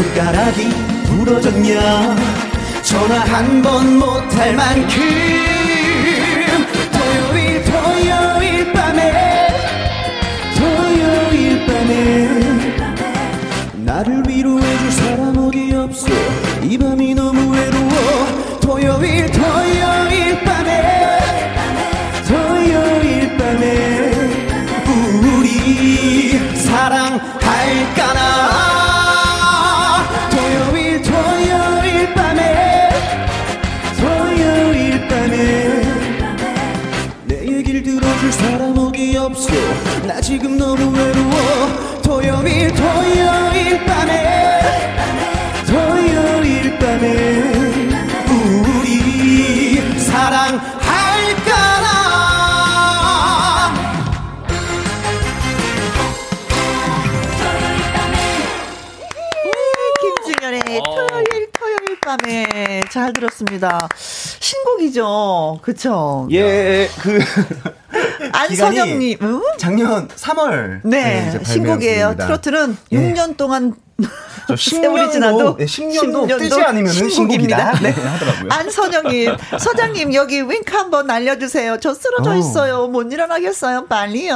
[0.00, 0.68] 손가락이
[1.08, 2.16] 부러졌냐?
[2.82, 4.88] 전화 한 번 못할 만큼
[6.90, 9.48] 토요일 토요일 밤에
[10.56, 12.28] 토요일 밤에
[13.84, 16.06] 나를 위로해줄 사람 어디 없어?
[16.62, 18.58] 이 밤이 너무 외로워.
[18.62, 20.09] 토요일 토요일
[40.10, 44.60] 나 지금 너무 외로워 토요일 토요일 밤에
[45.68, 47.42] 토요일 밤에
[48.28, 50.66] 우리 사랑할까나
[60.00, 63.78] 김중현의 토요일 토요일 밤에 잘 들었습니다.
[63.96, 65.60] 신곡이죠.
[65.62, 66.26] 그쵸?
[66.32, 67.20] 예, 그.
[68.40, 69.42] 안선영님, 응?
[69.58, 70.80] 작년 3월.
[70.84, 72.16] 네, 네 신곡이에요.
[72.16, 72.96] 트로트는 예.
[72.96, 73.74] 6년 동안
[74.48, 77.72] 저 10년도, 지나도 네, 10년도, 10년도 뜨지 않으면 신곡입니다.
[77.80, 77.92] 네.
[77.92, 78.48] 네, 하더라고요.
[78.50, 81.78] 안선영님, 서장님 여기 윙크 한번 알려주세요.
[81.80, 82.36] 저 쓰러져 어.
[82.36, 82.88] 있어요.
[82.88, 83.86] 못 일어나겠어요.
[83.86, 84.34] 빨리요.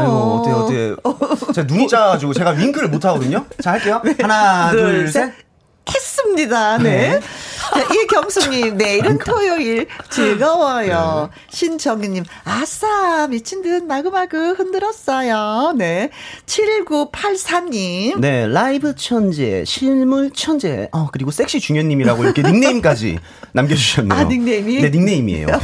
[0.00, 3.46] 아이고 어떻게 어떻게 제가 눈이 작아가지고 제가 윙크를 못 하거든요.
[3.62, 4.02] 자 할게요.
[4.20, 5.47] 하나, 둘, 둘 셋.
[5.94, 6.78] 했습니다.
[6.78, 7.08] 네.
[7.08, 7.20] 네.
[7.20, 11.30] 자, 이경수님, 내일은 토요일 즐거워요.
[11.32, 11.40] 네.
[11.50, 15.74] 신정희님, 아싸, 미친 듯 마구마구 흔들었어요.
[15.76, 16.10] 네.
[16.46, 18.18] 7984님.
[18.20, 23.18] 네, 라이브 천재, 실물 천재, 어, 그리고 섹시 중현님이라고 이렇게 닉네임까지
[23.52, 24.18] 남겨주셨네요.
[24.18, 24.80] 아, 닉네임이?
[24.80, 25.46] 네, 닉네임이에요.
[25.48, 25.54] 네.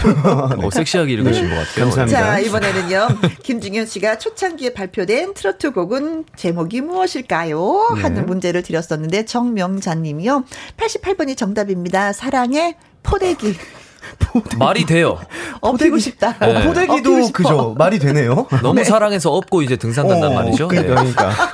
[0.65, 1.85] 어, 섹시하게 읽으신 것 같아요.
[1.91, 2.21] 감사합니다.
[2.21, 3.09] 자, 이번에는요,
[3.43, 7.93] 김중현 씨가 초창기에 발표된 트로트 곡은 제목이 무엇일까요?
[7.97, 8.03] 네.
[8.03, 10.45] 하는 문제를 드렸었는데, 정명자님 이요.
[10.77, 12.13] 88번이 정답입니다.
[12.13, 13.55] 사랑의 포대기.
[14.19, 14.57] 포대기.
[14.57, 15.19] 말이 돼요.
[15.61, 16.37] 업히고 싶다.
[16.39, 16.47] 네.
[16.47, 17.75] 어, 포대기도 그죠.
[17.77, 18.47] 말이 되네요.
[18.63, 18.85] 너무 네.
[18.85, 20.69] 사랑해서 업고 이제 등산 간단 어, 말이죠.
[20.69, 21.03] 그러니까.
[21.03, 21.13] 네.
[21.13, 21.53] 그러니까.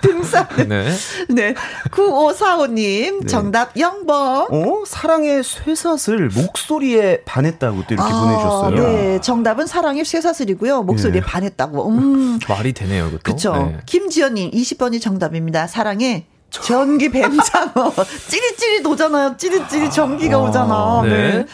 [0.00, 0.46] 등산.
[0.68, 0.90] 네.
[1.30, 1.54] 네.
[1.90, 3.26] 9545님, 네.
[3.26, 4.52] 정답 0번.
[4.52, 4.84] 어?
[4.86, 8.76] 사랑의 쇠사슬 목소리에 반했다고 또 이렇게 아, 보내주셨어요.
[8.76, 9.20] 네.
[9.20, 10.82] 정답은 사랑의 쇠사슬이고요.
[10.82, 11.26] 목소리에 네.
[11.26, 11.88] 반했다고.
[11.88, 12.38] 음.
[12.48, 13.22] 말이 되네요, 그것도.
[13.22, 13.52] 그쵸.
[13.54, 13.78] 네.
[13.86, 15.66] 김지연님, 20번이 정답입니다.
[15.66, 16.26] 사랑의
[16.62, 17.92] 전기 뱀장어.
[18.28, 19.36] 찌릿찌릿 오잖아요.
[19.36, 21.02] 찌릿찌릿 전기가 아, 오잖아.
[21.04, 21.08] 네.
[21.08, 21.46] 네.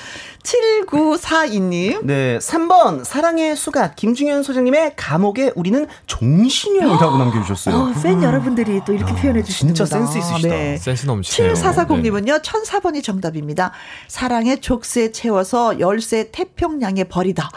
[0.43, 2.05] 7942님.
[2.05, 7.75] 네, 3번 사랑의 수갑 김중현 소장님의 감옥에 우리는 종신형이라고 남겨주셨어요.
[7.77, 8.23] 어, 팬 음.
[8.23, 10.49] 여러분들이 또 이렇게 아, 표현해 주시는 진짜 센스 있으시다.
[10.49, 10.77] 네.
[10.77, 11.55] 센스 넘치네요.
[11.55, 12.43] 7440님은요.
[12.43, 13.73] 1004번이 정답입니다.
[14.09, 17.51] 사랑의 족쇄 채워서 열쇠 태평양에 버리다.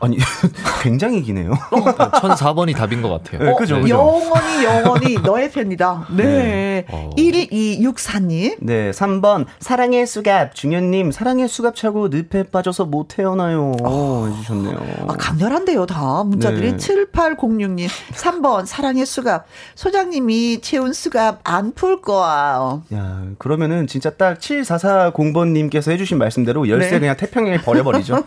[0.00, 0.18] 아니
[0.82, 1.52] 굉장히 기네요.
[1.52, 1.84] 어.
[1.84, 3.42] 1004번이 답인 것 같아요.
[3.50, 3.88] 네, 그죠, 그죠.
[3.88, 6.08] 영원히 영원히 너의 편이다.
[6.16, 6.24] 네.
[6.24, 6.86] 네.
[6.90, 7.10] 어.
[7.16, 8.56] 1264님.
[8.60, 13.72] 네, 3번 사랑의 수갑 중현님 사랑의 수갑 차고 늪에 빠져서 못 태어나요.
[13.82, 15.06] 어, 해주셨네요.
[15.08, 16.24] 아, 강렬한데요, 다.
[16.24, 16.76] 문자들이 네.
[16.76, 17.88] 7806님.
[18.14, 19.46] 3번, 사랑의 수갑.
[19.74, 22.80] 소장님이 채운 수갑 안 풀 거야.
[22.94, 27.00] 야, 그러면은 진짜 딱 7440번님께서 해주신 말씀대로 열쇠 네.
[27.00, 28.24] 그냥 태평양에 버려버리죠.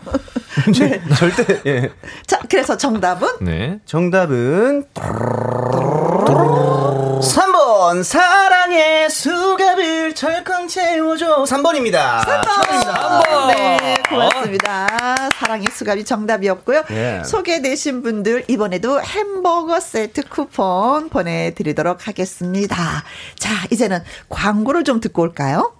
[0.78, 1.00] 네.
[1.16, 1.90] 절대, 예.
[2.26, 3.28] 자, 그래서 정답은?
[3.40, 3.80] 네.
[3.86, 4.84] 정답은.
[7.20, 7.59] 3번
[8.04, 11.42] 사랑의 수갑을 철컹 채워줘.
[11.42, 12.20] 3번입니다.
[12.20, 12.42] 3번
[12.84, 13.46] 3번.
[13.48, 14.86] 네 고맙습니다.
[15.36, 16.84] 사랑의 수갑이 정답이었고요.
[16.92, 17.22] 예.
[17.24, 22.76] 소개되신 분들 이번에도 햄버거 세트 쿠폰 보내드리도록 하겠습니다.
[23.36, 25.74] 자 이제는 광고를 좀 듣고 올까요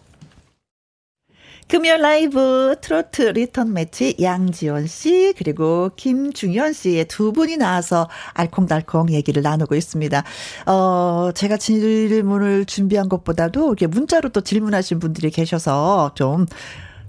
[1.71, 9.41] 금요 라이브 트로트 리턴 매치 양지원 씨 그리고 김중현 씨의 두 분이 나와서 알콩달콩 얘기를
[9.41, 10.25] 나누고 있습니다.
[10.67, 16.47] 어, 제가 질문을 준비한 것보다도 이렇게 문자로 또 질문하신 분들이 계셔서 좀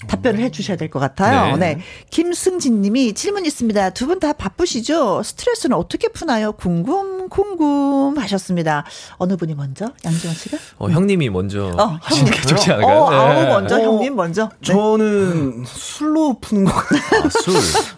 [0.08, 1.56] 답변을 해 주셔야 될 것 같아요.
[1.58, 1.76] 네.
[1.76, 1.82] 네.
[2.10, 3.92] 김승진 님이 질문 있습니다.
[3.92, 5.24] 두 분 다 바쁘시죠?
[5.24, 6.52] 스트레스는 어떻게 푸나요?
[6.52, 8.84] 궁금, 궁금 하셨습니다.
[9.18, 9.92] 어느 분이 먼저?
[10.06, 10.58] 양지원 씨가?
[10.80, 11.68] 어, 형님이 먼저.
[11.78, 12.34] 어, 형님.
[12.34, 13.00] 좋지 않을까요?
[13.02, 13.16] 어, 네.
[13.16, 14.50] 아우, 먼저, 어, 형님 먼저.
[14.60, 14.74] 네.
[14.74, 17.24] 저는 술로 푸는 것 같아요.
[17.24, 17.54] 아, 술?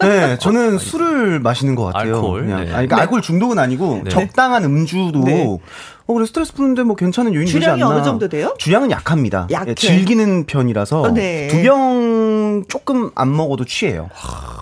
[0.08, 2.16] 네, 저는 술을 마시는 것 같아요.
[2.16, 2.42] 알코올?
[2.42, 2.56] 그냥.
[2.58, 2.62] 네.
[2.64, 4.10] 아니, 그러니까 알코올 중독은 아니고 네.
[4.10, 5.58] 적당한 음주도 네.
[6.06, 7.76] 어, 그래 스트레스 푸는데 뭐 괜찮은 요인이 되지 않나.
[7.76, 8.54] 주량이 어느 정도 돼요?
[8.58, 9.48] 주량은 약합니다.
[9.50, 9.70] 약해.
[9.70, 11.48] 예, 즐기는 편이라서 어, 네.
[11.48, 14.10] 두병 조금 안 먹어도 취해요.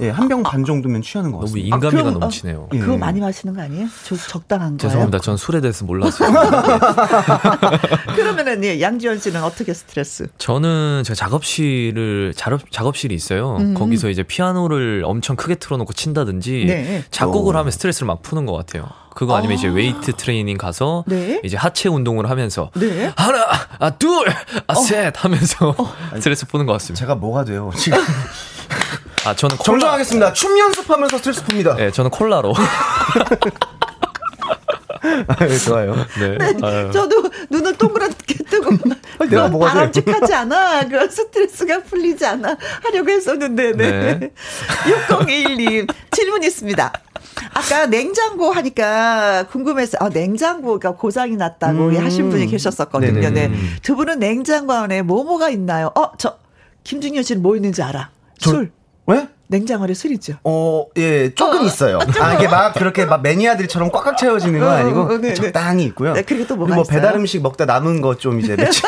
[0.03, 1.76] 예, 한 병 반 정도면 취하는 것 같습니다.
[1.76, 2.57] 너무 인간미가 아, 넘치네요.
[2.61, 2.97] 어, 그거 예.
[2.97, 3.88] 많이 마시는 거 아니에요?
[4.05, 4.78] 저, 적당한 거예요?
[4.78, 5.18] 죄송합니다.
[5.18, 6.30] 전 술에 대해서 몰랐어요.
[8.14, 10.28] 그러면은 예, 양지원 씨는 어떻게 스트레스?
[10.38, 13.57] 저는 제가 작업실을 작업 작업실이 있어요.
[13.57, 13.74] 음.
[13.74, 17.05] 거기서 이제 피아노를 엄청 크게 틀어놓고 친다든지 네.
[17.11, 17.59] 작곡을 오.
[17.59, 18.86] 하면 스트레스를 막 푸는 것 같아요.
[19.14, 19.58] 그거 아니면 아.
[19.58, 21.40] 이제 웨이트 트레이닝 가서 네?
[21.44, 23.12] 이제 하체 운동을 하면서 네?
[23.16, 23.46] 하나,
[23.78, 24.26] 아 둘,
[24.66, 25.20] 아셋 어.
[25.20, 25.94] 하면서 어.
[26.16, 27.00] 스트레스 푸는 것 같습니다.
[27.00, 27.98] 제가 뭐가 돼요 지금?
[29.24, 29.64] 아 저는 콜라...
[29.64, 30.32] 정정하겠습니다.
[30.32, 31.76] 춤 연습하면서 스트레스 풉니다.
[31.76, 32.54] 네, 저는 콜라로.
[35.28, 35.94] 아, 네, 좋아요.
[36.18, 36.38] 네.
[36.38, 38.70] 네 저도 눈을 동그랗게 뜨고
[39.28, 40.88] 내가 뭐가 바람직하지 않아.
[40.88, 42.56] 그 스트레스가 풀리지 않아.
[42.82, 43.72] 하려고 했었는데.
[43.72, 44.18] 네.
[44.18, 44.30] 네.
[45.18, 46.92] 6012 질문 있습니다.
[47.54, 52.04] 아까 냉장고 하니까 궁금해서 아, 냉장고가 고장이 났다고 음.
[52.04, 53.20] 하신 분이 계셨었거든요.
[53.20, 53.48] 네네.
[53.48, 53.54] 네.
[53.82, 55.90] 두 분은 냉장고 안에 뭐뭐가 있나요?
[55.94, 56.38] 어, 저
[56.84, 58.10] 김중현 씨는 뭐 있는지 알아?
[58.38, 58.72] 저, 술.
[59.06, 59.28] 왜?
[59.53, 60.34] 냉장고에 술 있죠?
[60.44, 61.98] 어, 예, 조금 어, 있어요.
[62.20, 65.84] 아, 이게 막 그렇게 막 매니아들처럼 꽉꽉 채워지는 건 어, 아니고 어, 네, 네, 적당히
[65.84, 66.14] 있고요.
[66.14, 68.82] 네, 그리고 또 뭐가 뭐 배달 음식 먹다 남은 거 좀 이제 며칠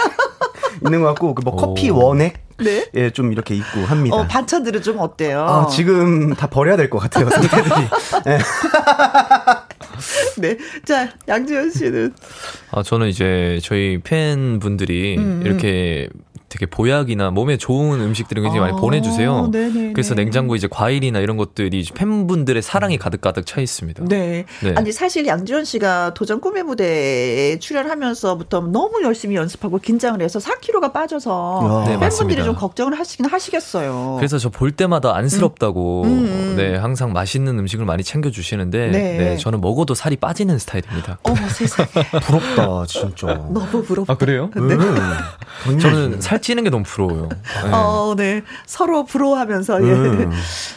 [0.85, 2.87] 있는 것 같고, 그 뭐 커피 원액 네?
[2.95, 4.17] 예, 좀 이렇게 있고 합니다.
[4.17, 5.41] 어, 반찬들은 좀 어때요?
[5.49, 7.75] 아, 지금 다 버려야 될 것 같아요, 상태들이.
[8.27, 8.39] 네.
[10.37, 10.57] 네.
[10.85, 12.15] 자, 양지현 씨는.
[12.73, 15.43] 아, 저는 이제 저희 팬분들이 음, 음.
[15.47, 16.09] 이렇게
[16.55, 19.49] 되게 보약이나 몸에 좋은 음식들을 굉장히 아, 많이 보내주세요.
[19.51, 19.93] 네네네.
[19.93, 24.05] 그래서 냉장고 이제 과일이나 이런 것들이 팬분들의 사랑이 가득 가득 차 있습니다.
[24.05, 24.45] 네.
[24.63, 24.75] 네.
[24.77, 31.61] 아니 사실 양지원 씨가 도전 꿈의 무대에 출연하면서부터 너무 열심히 연습하고 긴장을 해서 4kg가 빠져서
[31.61, 32.43] 네, 팬분들이 맞습니다.
[32.45, 34.15] 좀 걱정을 하시긴 하시겠어요.
[34.19, 36.09] 그래서 저 볼 때마다 안쓰럽다고 음.
[36.09, 36.55] 음, 음.
[36.57, 39.19] 네 항상 맛있는 음식을 많이 챙겨 주시는데 네.
[39.19, 39.37] 네.
[39.37, 41.19] 저는 먹어도 살이 빠지는 스타일입니다.
[41.25, 41.89] 어 세상에
[42.23, 43.27] 부럽다 진짜.
[43.53, 44.13] 너무 부럽다.
[44.13, 44.51] 아 그래요?
[44.55, 44.75] 네.
[45.67, 45.79] 음.
[45.81, 47.31] 저는 살 찌는 게 너무 부러워요.
[47.65, 47.71] 네.
[47.73, 48.43] 어, 네.
[48.67, 49.93] 서로 부러워하면서, 예.
[49.93, 50.31] 음.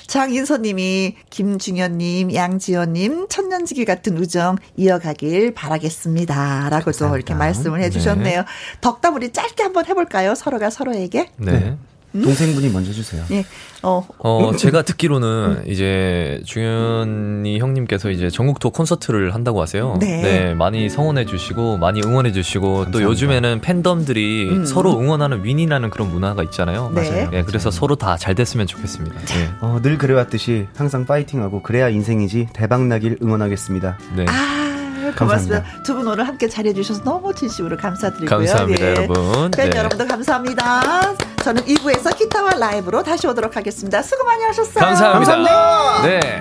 [0.08, 6.70] 장인서 님이, 김중현님, 양지연님, 천년지기 같은 우정 이어가길 바라겠습니다.
[6.70, 8.40] 라고 또 이렇게 말씀을 해주셨네요.
[8.42, 8.48] 네.
[8.80, 10.36] 덕담 우리 짧게 한번 해볼까요?
[10.36, 11.32] 서로가 서로에게.
[11.36, 11.78] 네.
[12.18, 12.22] 음?
[12.24, 13.24] 동생분이 먼저 주세요.
[13.30, 13.46] 네.
[13.84, 14.06] 어.
[14.20, 19.98] 어, 제가 듣기로는 이제 중현이 형님께서 이제 전국 투어 콘서트를 한다고 하세요.
[20.00, 20.22] 네.
[20.22, 24.66] 네 많이 성원해 주시고 많이 응원해 주시고 또 요즘에는 팬덤들이 음.
[24.66, 26.92] 서로 응원하는 윈이라는 그런 문화가 있잖아요.
[26.94, 27.10] 네.
[27.10, 27.30] 맞아요.
[27.32, 29.20] 네, 그래서 서로 다 잘 됐으면 좋겠습니다.
[29.22, 29.50] 네.
[29.62, 33.98] 어, 늘 그래왔듯이 항상 파이팅하고 그래야 인생이지 대박 나길 응원하겠습니다.
[34.18, 34.26] 네.
[34.28, 34.67] 아.
[35.16, 35.64] 고맙습니다.
[35.84, 38.30] 두 분 오늘 함께 잘해주셔서 너무 진심으로 감사드리고요.
[38.30, 38.90] 감사합니다, 예.
[38.92, 39.52] 여러분.
[39.52, 39.78] 팬 네.
[39.78, 41.16] 여러분들 감사합니다.
[41.44, 44.02] 저는 2부에서 기타와 라이브로 다시 오도록 하겠습니다.
[44.02, 44.84] 수고 많이 하셨어요.
[44.84, 45.36] 감사합니다.
[45.36, 46.02] 감사합니다.
[46.08, 46.37] 네.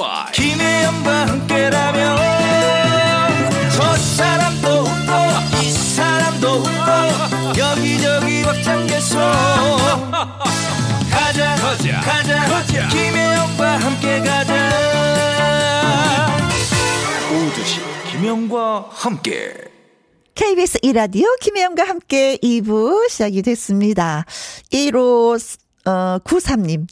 [0.00, 0.06] 5.
[0.32, 2.16] 김혜영과 함께라면
[3.70, 9.18] 저 사람도 웃고 이 사람도 웃고 여기저기 벅장개소
[11.10, 12.88] 가자 가자 가자, 가자.
[12.88, 14.70] 김혜영과 함께 가자
[17.30, 17.80] 오두시
[18.10, 19.52] 김혜영과 함께
[20.34, 24.24] KBS 이라디오 김혜영과 함께 2부 시작이 됐습니다.
[24.72, 25.36] 1호
[25.84, 26.86] 어, 93님.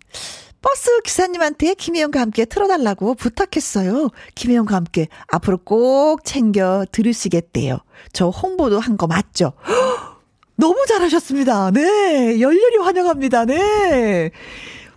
[0.61, 4.11] 버스 기사님한테 김혜영과 함께 틀어달라고 부탁했어요.
[4.35, 7.79] 김혜영과 함께 앞으로 꼭 챙겨 들으시겠대요.
[8.13, 9.53] 저 홍보도 한 거 맞죠?
[10.57, 11.71] 너무 잘하셨습니다.
[11.71, 12.41] 네.
[12.41, 13.45] 열렬히 환영합니다.
[13.45, 14.31] 네.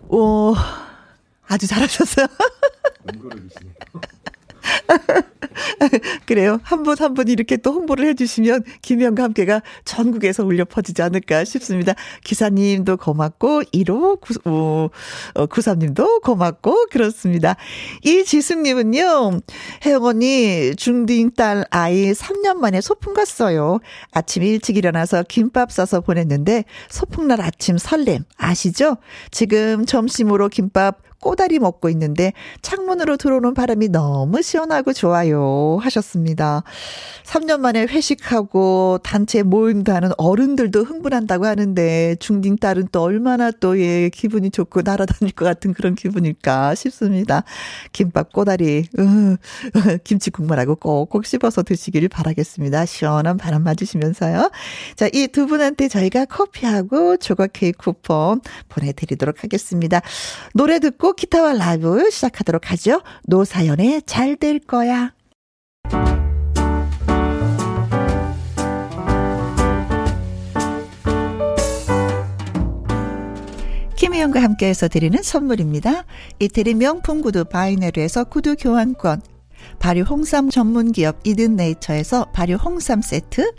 [0.10, 0.54] 어,
[1.48, 2.26] 아주 잘하셨어요.
[6.26, 6.60] 그래요.
[6.64, 11.94] 한 분 한 분 이렇게 또 홍보를 해주시면 김혜영과 함께가 전국에서 울려 퍼지지 않을까 싶습니다.
[12.24, 14.90] 기사님도 고맙고 1호 9,
[15.48, 17.56] 93님도 고맙고 그렇습니다.
[18.04, 19.40] 이지숙님은요.
[19.86, 23.80] 혜영 언니 중딩 딸 아이 3년 만에 소풍 갔어요.
[24.12, 28.98] 아침 일찍 일어나서 김밥 싸서 보냈는데 소풍날 아침 설렘 아시죠?
[29.32, 36.64] 지금 점심으로 김밥 꼬다리 먹고 있는데 창문으로 들어오는 바람이 너무 시원하고 좋아요 하셨습니다.
[37.24, 44.10] 3년 만에 회식하고 단체 모임도 하는 어른들도 흥분한다고 하는데 중딩 딸은 또 얼마나 또 예,
[44.10, 47.44] 기분이 좋고 날아다닐 것 같은 그런 기분일까 싶습니다.
[47.94, 49.38] 김밥 꼬다리, 으,
[50.04, 52.86] 김치 국물하고 꼭꼭 씹어서 드시길 바라겠습니다.
[52.86, 54.52] 시원한 바람 맞으시면서요.
[54.96, 60.02] 자, 이 두 분한테 저희가 커피하고 조각 케이크 쿠폰 보내드리도록 하겠습니다.
[60.54, 63.02] 노래 듣고 기타와 라이브 시작하도록 하죠.
[63.28, 65.14] 노사연의 잘 될 거야.
[73.96, 76.06] 김혜영과 함께해서 드리는 선물입니다.
[76.40, 79.22] 이태리 명품 구두 바이네르에서 구두 교환권,
[79.80, 83.52] 발효 홍삼 전문 기업 이든 네이처에서 발효 홍삼 세트,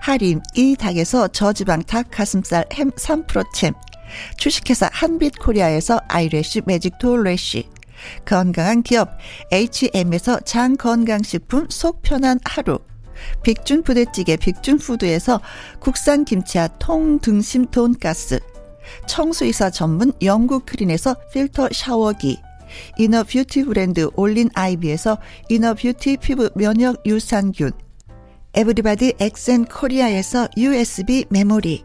[0.00, 3.74] 할인 이 닭에서 저지방 닭 가슴살 햄 3%챔,
[4.36, 7.68] 주식회사 한빛코리아에서 아이래쉬 매직 톨래쉬.
[8.24, 9.10] 건강한 기업
[9.52, 12.78] H&M에서 장건강식품 속 편한 하루.
[13.42, 15.40] 빅준 부대찌개 빅준푸드에서
[15.80, 18.38] 국산 김치와 통등심 돈가스.
[19.06, 22.38] 청수이사 전문 영국 크린에서 필터 샤워기.
[22.98, 25.18] inner beauty 브랜드 올린 아이비에서
[25.48, 27.72] inner beauty 피부 면역 유산균.
[28.54, 31.84] 에브리바디 엑센 코리아에서 USB 메모리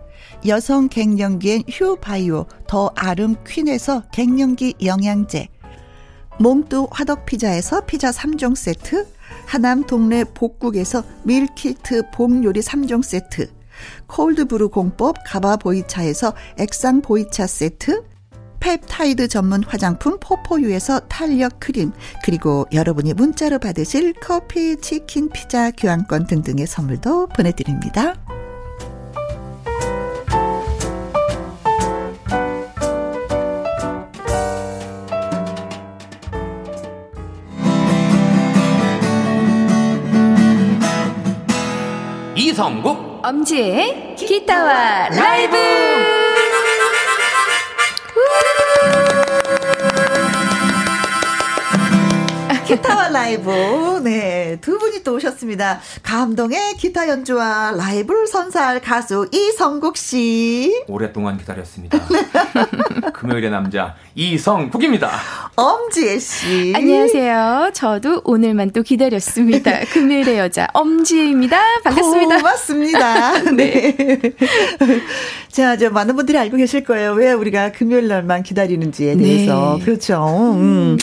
[0.47, 5.47] 여성 갱년기엔 휴바이오 더 아름 퀸에서 갱년기 영양제.
[6.39, 9.07] 몽뚜 화덕 피자에서 피자 3종 세트.
[9.45, 13.51] 하남 동네 복국에서 밀키트 봄요리 3종 세트.
[14.07, 18.03] 콜드브루 공법 가바 보이차에서 액상 보이차 세트.
[18.59, 21.91] 펩타이드 전문 화장품 포포유에서 탄력 크림,
[22.23, 28.13] 그리고 여러분이 문자로 받으실 커피, 치킨, 피자, 교환권 등등의 선물도 보내드립니다.
[42.51, 45.55] 이성국 엄지의 기타와 라이브
[52.67, 54.01] 기타와 라이브.
[54.03, 54.40] 네.
[54.59, 55.79] 두 분이 또 오셨습니다.
[56.03, 60.83] 감동의 기타 연주와 라이브를 선사할 가수 이성국 씨.
[60.87, 61.99] 오랫동안 기다렸습니다.
[63.13, 65.11] 금요일의 남자 이성국입니다.
[65.55, 66.73] 엄지혜 씨.
[66.75, 67.71] 안녕하세요.
[67.73, 69.81] 저도 오늘만 또 기다렸습니다.
[69.93, 71.57] 금요일의 여자 엄지혜입니다.
[71.83, 72.37] 반갑습니다.
[72.37, 73.41] 고맙습니다.
[73.55, 73.95] 네.
[75.49, 77.13] 자, 저 많은 분들이 알고 계실 거예요.
[77.13, 79.77] 왜 우리가 금요일 날만 기다리는지에 대해서.
[79.77, 79.85] 네.
[79.85, 80.55] 그렇죠.
[80.55, 80.97] 음.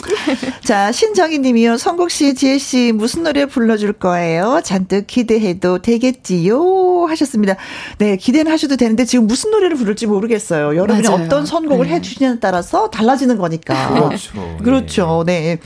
[0.63, 1.77] 자, 신정희 님이요.
[1.77, 4.61] 성국 씨, 지혜 씨 무슨 노래 불러 줄 거예요?
[4.63, 7.05] 잔뜩 기대해도 되겠지요?
[7.07, 7.55] 하셨습니다.
[7.97, 10.75] 네, 기대는 하셔도 되는데 지금 무슨 노래를 부를지 모르겠어요.
[10.75, 11.25] 여러분이 맞아요.
[11.25, 11.95] 어떤 선곡을 네.
[11.95, 13.93] 해 주시냐에 따라서 달라지는 거니까.
[13.93, 14.57] 그렇죠.
[14.63, 15.23] 그렇죠.
[15.25, 15.59] 네.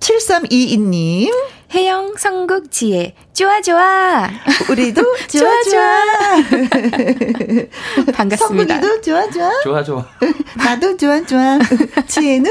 [0.00, 1.32] 7322님.
[1.74, 3.14] 혜영, 성국, 지혜.
[3.32, 4.30] 좋아, 좋아.
[4.70, 6.02] 우리도 좋아, 좋아.
[8.14, 8.36] 반갑습니다.
[8.76, 9.50] 성국이도 좋아, 좋아.
[9.62, 10.06] 좋아, 좋아.
[10.56, 11.58] 나도 좋아, 좋아.
[12.06, 12.50] 지혜는?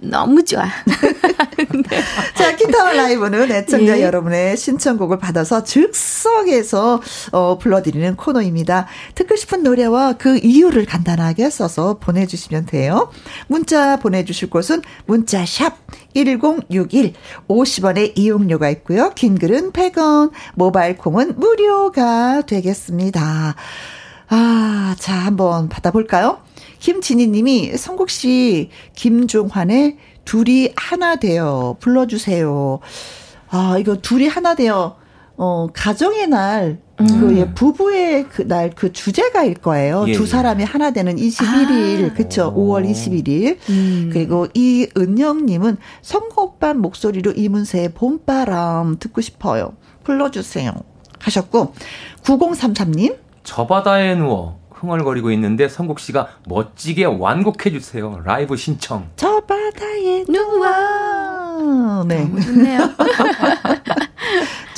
[0.00, 0.64] 너무 좋아.
[0.64, 2.02] 네.
[2.34, 4.02] 자, 기타와 라이브는 애청자 예.
[4.02, 7.02] 여러분의 신청곡을 받아서 즉석에서
[7.32, 8.86] 어, 불러드리는 코너입니다.
[9.14, 13.10] 듣고 싶은 노래와 그 이유를 간단하게 써서 보내주시면 돼요.
[13.48, 15.76] 문자 보내주실 곳은 문자샵
[16.14, 17.14] 1061
[17.48, 19.10] 50원의 이용료 가 있고요.
[19.14, 23.54] 긴 글은 100원, 모바일 콩은 무료가 되겠습니다.
[24.28, 26.38] 아, 자, 한번 받아볼까요?
[26.78, 32.80] 김진희 님이 성국 씨, 김종환의 둘이 하나 되어 불러주세요.
[33.50, 34.96] 아, 이거 둘이 하나 되어,
[35.36, 36.91] 어, 가정의 날, 음.
[37.06, 40.04] 그, 예, 부부의 그 날, 그 주제가일 거예요.
[40.08, 40.26] 예, 두 예.
[40.26, 42.14] 사람이 하나 되는 21일, 아.
[42.14, 42.54] 그쵸.
[42.54, 43.58] 5월 21일.
[43.70, 44.10] 음.
[44.12, 49.74] 그리고 이 은영님은 성곡반 목소리로 이문세의 봄바람 듣고 싶어요.
[50.04, 50.72] 불러주세요.
[51.20, 51.74] 하셨고,
[52.22, 53.16] 9033님.
[53.44, 58.20] 저 바다에 누워 흥얼거리고 있는데 성국 씨가 멋지게 완곡해 주세요.
[58.24, 59.08] 라이브 신청.
[59.16, 62.04] 저 바다에 누워.
[62.04, 62.28] 네.
[62.42, 62.80] 좋네요.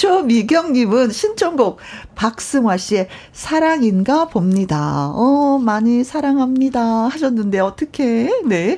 [0.04, 1.78] 조미경님은 신청곡
[2.14, 5.10] 박승화 씨의 사랑인가 봅니다.
[5.14, 7.08] 어, 많이 사랑합니다.
[7.08, 8.76] 하셨는데, 어떻게, 네.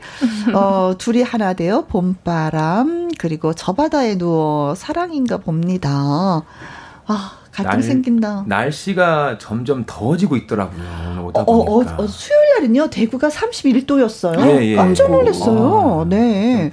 [0.54, 5.90] 어, 둘이 하나 되어 봄바람, 그리고 저 바다에 누워 사랑인가 봅니다.
[7.08, 8.44] 아, 갈등 날, 생긴다.
[8.46, 11.24] 날씨가 점점 더워지고 있더라고요.
[11.26, 14.60] 오다 어, 어, 어, 수요일 날은요, 대구가 31도였어요.
[14.60, 14.76] 예, 예.
[14.76, 16.02] 깜짝 놀랐어요.
[16.02, 16.72] 아, 네.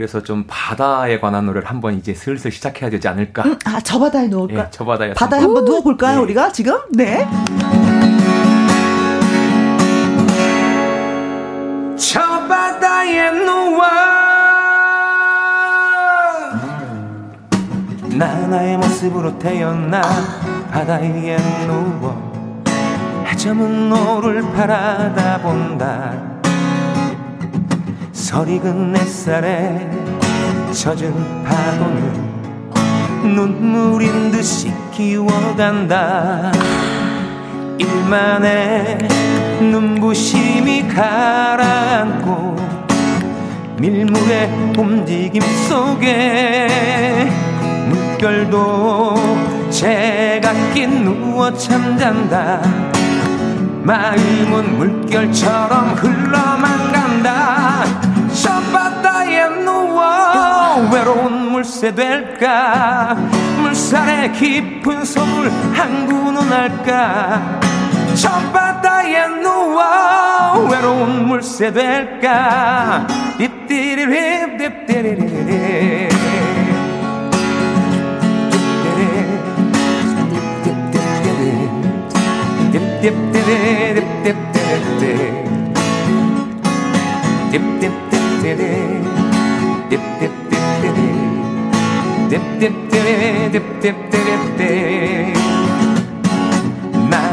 [0.00, 3.42] 그래서 좀 바다에 관한 노래를 한번 이제 슬슬 시작해야 되지 않을까.
[3.42, 4.58] 음, 아, 저 바다에 누울까?
[4.58, 5.12] 예, 저 바다에.
[5.12, 6.22] 바다에 한번 누워 볼까요, 네.
[6.22, 6.78] 우리가 지금?
[6.90, 7.28] 네.
[11.98, 13.82] 저 바다에 누워
[18.16, 20.00] 나 나의 모습으로 태어나
[20.72, 21.36] 바다에
[21.66, 22.32] 누워
[23.26, 26.39] 해저문 노을을 바라다 본다
[28.20, 29.90] 설익은 햇살에
[30.72, 36.52] 젖은 파도는 눈물인 듯 씻기어간다.
[37.78, 38.98] 일만의
[39.62, 42.56] 눈부심이 가라앉고
[43.78, 46.68] 밀물의 움직임 속에
[47.88, 49.14] 물결도
[49.70, 52.60] 제각기 누워 잠잔다.
[53.82, 58.09] 마음은 물결처럼 흘러만 간다
[60.00, 63.14] 누워 외로운 물새 될까
[63.62, 67.60] 물살의 깊은 소물 항구는 할까
[68.14, 73.06] 저 바다에 누워 외로운 물새 될까
[73.38, 75.60] 딥디리리 딥디리리
[87.52, 89.19] 딥딥딥딥딥딥딥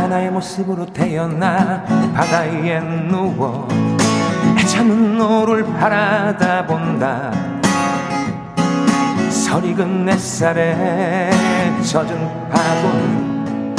[0.09, 1.83] 나의 모습으로 태어나
[2.15, 3.67] 바다에 누워
[4.57, 7.31] 해저문 노을을 바라다 본다.
[9.29, 11.29] 설익은 햇살에
[11.83, 13.75] 젖은 파도는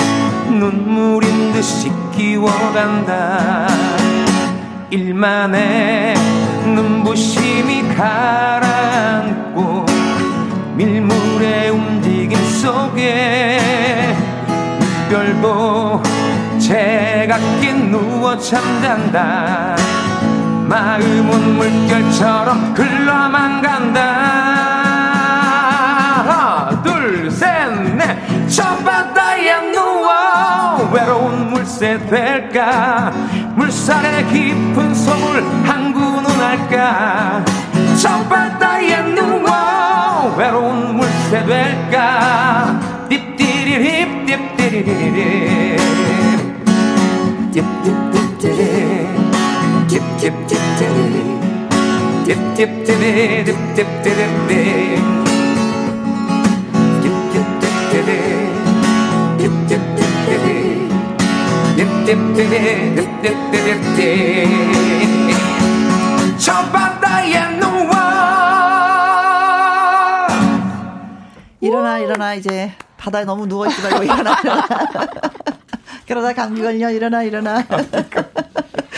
[0.59, 3.66] 눈물인 듯 씻기어간다.
[4.91, 6.18] 일만의
[6.75, 9.87] 눈부심이 가라앉고
[10.75, 13.59] 밀물의 움직임 속에
[15.09, 16.03] 별도
[16.59, 19.77] 제각기 누워 잠잔다.
[20.69, 24.03] 마음은 물결처럼 흘러만 간다.
[26.16, 28.49] 하나 둘셋넷.
[28.49, 30.58] 저 바다에 누워
[30.93, 33.11] 외로운 물새 될까?
[33.57, 37.45] 물살의 깊은 소물 항구는 할까?
[38.01, 42.80] 저 바다에 누워 외로운 물새 될까?
[43.09, 45.80] 딥디리립 딥디리립
[47.53, 49.09] 딥딥딥디립
[49.89, 51.39] 딥딥딥디립
[52.57, 55.28] 딥딥디립 딥딥디립
[66.39, 67.91] 저 바다에 누워
[71.61, 72.73] 일어나 일어나 이제.
[72.97, 74.41] 바다에 너무 누워있지 말고 일어나.
[74.41, 74.67] 일어나
[76.09, 76.91] 그러다 감기 걸려.
[76.91, 77.63] 일어나 일어나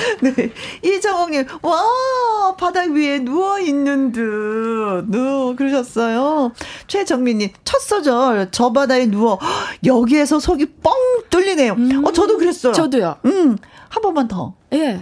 [0.21, 0.53] 네.
[0.83, 6.53] 이정옥님, 와, 바닥 위에 누워있는 듯, 누, 그러셨어요.
[6.87, 9.39] 최정민님, 첫 소절, 저 바다에 누워,
[9.85, 10.93] 여기에서 속이 뻥
[11.31, 11.73] 뚫리네요.
[11.75, 12.73] 음, 어, 저도 그랬어요.
[12.73, 13.17] 저도요.
[13.27, 13.57] 음,
[13.89, 14.55] 한 번만 더.
[14.73, 15.01] 예.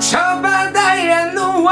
[0.00, 1.70] 저 바다에 누워,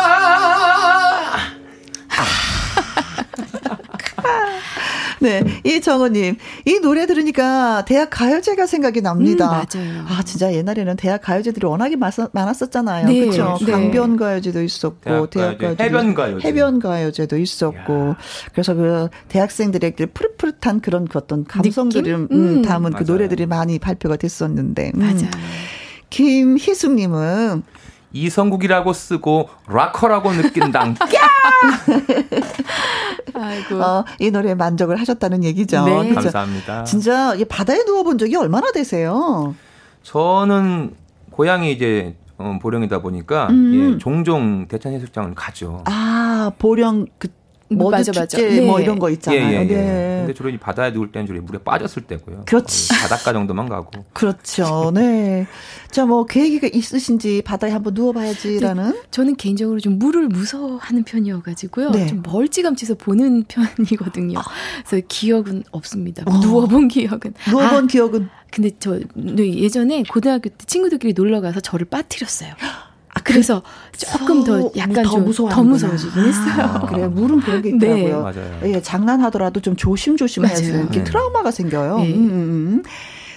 [5.23, 9.47] 네, 이정호님, 이 노래 들으니까 대학 가요제가 생각이 납니다.
[9.47, 10.05] 음, 맞아요.
[10.09, 11.97] 아, 진짜 옛날에는 대학 가요제들이 워낙에
[12.33, 13.07] 많았었잖아요.
[13.07, 13.57] 네, 그렇죠.
[13.65, 13.71] 네.
[13.71, 18.17] 강변 가요제도 있었고, 대학, 가요제, 해변 가요제, 해변 가요제도 있었고, 야.
[18.53, 23.05] 그래서 그 대학생들에게 푸릇푸릇한 그런 그 어떤 감성들을 음, 음, 담은 그 맞아요.
[23.07, 24.93] 그 노래들이 많이 발표가 됐었는데.
[24.95, 25.01] 음.
[25.01, 25.31] 맞아요.
[26.11, 27.63] 김희숙님은
[28.13, 30.95] 이성국이라고 쓰고 락커라고 느낀다.
[33.35, 33.83] 아이고.
[33.83, 35.85] 어, 이 노래에 만족을 하셨다는 얘기죠.
[35.85, 35.93] 네.
[36.11, 36.15] 그렇죠?
[36.15, 36.85] 감사합니다.
[36.85, 39.55] 진짜 바다에 누워본 적이 얼마나 되세요?
[40.03, 40.95] 저는
[41.31, 43.95] 고향이 이제 어, 보령이다 보니까 음.
[43.95, 45.83] 예, 종종 대천 해수욕장을 가죠.
[45.87, 47.29] 아 보령 그
[47.77, 48.39] 모두 맞아, 축제 맞아.
[48.39, 48.61] 네.
[48.61, 49.41] 뭐 이런 거 있잖아요.
[49.41, 49.65] 예, 예, 예.
[49.65, 50.17] 네.
[50.21, 52.45] 근데 주로 바다에 누울 때는 주로 물에 빠졌을 때고요.
[52.47, 52.89] 그렇지.
[53.01, 53.91] 바닷가 정도만 가고.
[54.13, 54.91] 그렇죠.
[54.95, 55.47] 네.
[55.91, 58.93] 자, 뭐 계획이 있으신지 바다에 한번 누워봐야지라는.
[58.93, 59.03] 네.
[59.11, 61.91] 저는 개인적으로 좀 물을 무서워하는 편이어가지고요.
[61.91, 62.07] 네.
[62.07, 64.39] 좀 멀찌감치서 보는 편이거든요.
[64.39, 64.43] 아.
[64.87, 66.23] 그래서 기억은 없습니다.
[66.27, 66.39] 어.
[66.41, 67.35] 누워본 기억은.
[67.49, 68.29] 누워본 아, 기억은.
[68.51, 72.53] 근데 저 네, 예전에 고등학교 때 친구들끼리 놀러 가서 저를 빠뜨렸어요.
[73.15, 73.63] 아, 그래서
[73.97, 76.55] 조금 더 약간 더, 무서워 더 무서워지긴 했어요.
[76.59, 78.05] 아, 그래 물은 그런 게 네.
[78.05, 78.33] 있더라고요.
[78.63, 78.75] 네.
[78.75, 81.05] 예, 장난하더라도 좀 조심조심해야지 이렇게 네.
[81.05, 81.99] 트라우마가 생겨요.
[81.99, 82.15] 네.
[82.15, 82.31] 음, 음.
[82.31, 82.83] 음.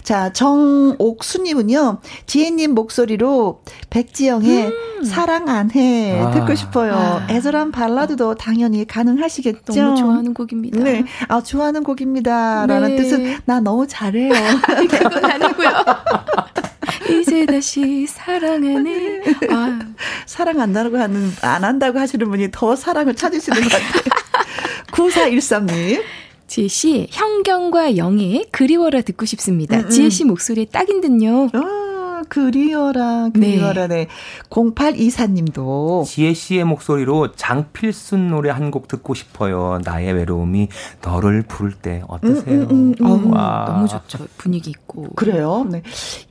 [0.05, 1.97] 자, 정옥수님은요,
[2.27, 5.03] 지혜님 목소리로 백지영의 음.
[5.03, 6.21] 사랑 안 해.
[6.21, 6.29] 아.
[6.29, 6.93] 듣고 싶어요.
[6.93, 7.27] 아.
[7.27, 9.73] 애절한 발라드도 당연히 가능하시겠죠?
[9.73, 10.79] 너무 좋아하는 곡입니다.
[10.83, 11.05] 네.
[11.27, 12.67] 아, 좋아하는 곡입니다.
[12.67, 13.01] 라는 네.
[13.01, 14.31] 뜻은, 나 너무 잘해요.
[14.87, 15.69] 그건 아니고요.
[17.09, 19.21] 이제 다시 사랑하네.
[19.49, 19.79] 아.
[20.25, 24.03] 사랑 한다고 하는, 안 한다고 하시는 분이 더 사랑을 찾으시는 것 같아요.
[24.91, 26.01] 9413님.
[26.47, 29.77] 지혜 씨, 현경과 영애 그리워라 듣고 싶습니다.
[29.77, 29.89] 음, 음.
[29.89, 31.49] 지혜 씨 목소리에 딱인 듯요.
[31.53, 31.85] 아.
[32.29, 34.05] 그리워라, 그리워라, 네.
[34.05, 34.07] 네.
[34.49, 36.05] 0824님도.
[36.05, 39.79] 지혜 씨의 목소리로 장필순 노래 한 곡 듣고 싶어요.
[39.85, 40.69] 나의 외로움이
[41.03, 42.61] 너를 부를 때 어떠세요?
[42.63, 43.33] 음, 음, 음, 음.
[43.33, 43.65] 와.
[43.67, 44.25] 너무 좋죠.
[44.37, 45.09] 분위기 있고.
[45.15, 45.65] 그래요.
[45.69, 45.83] 네.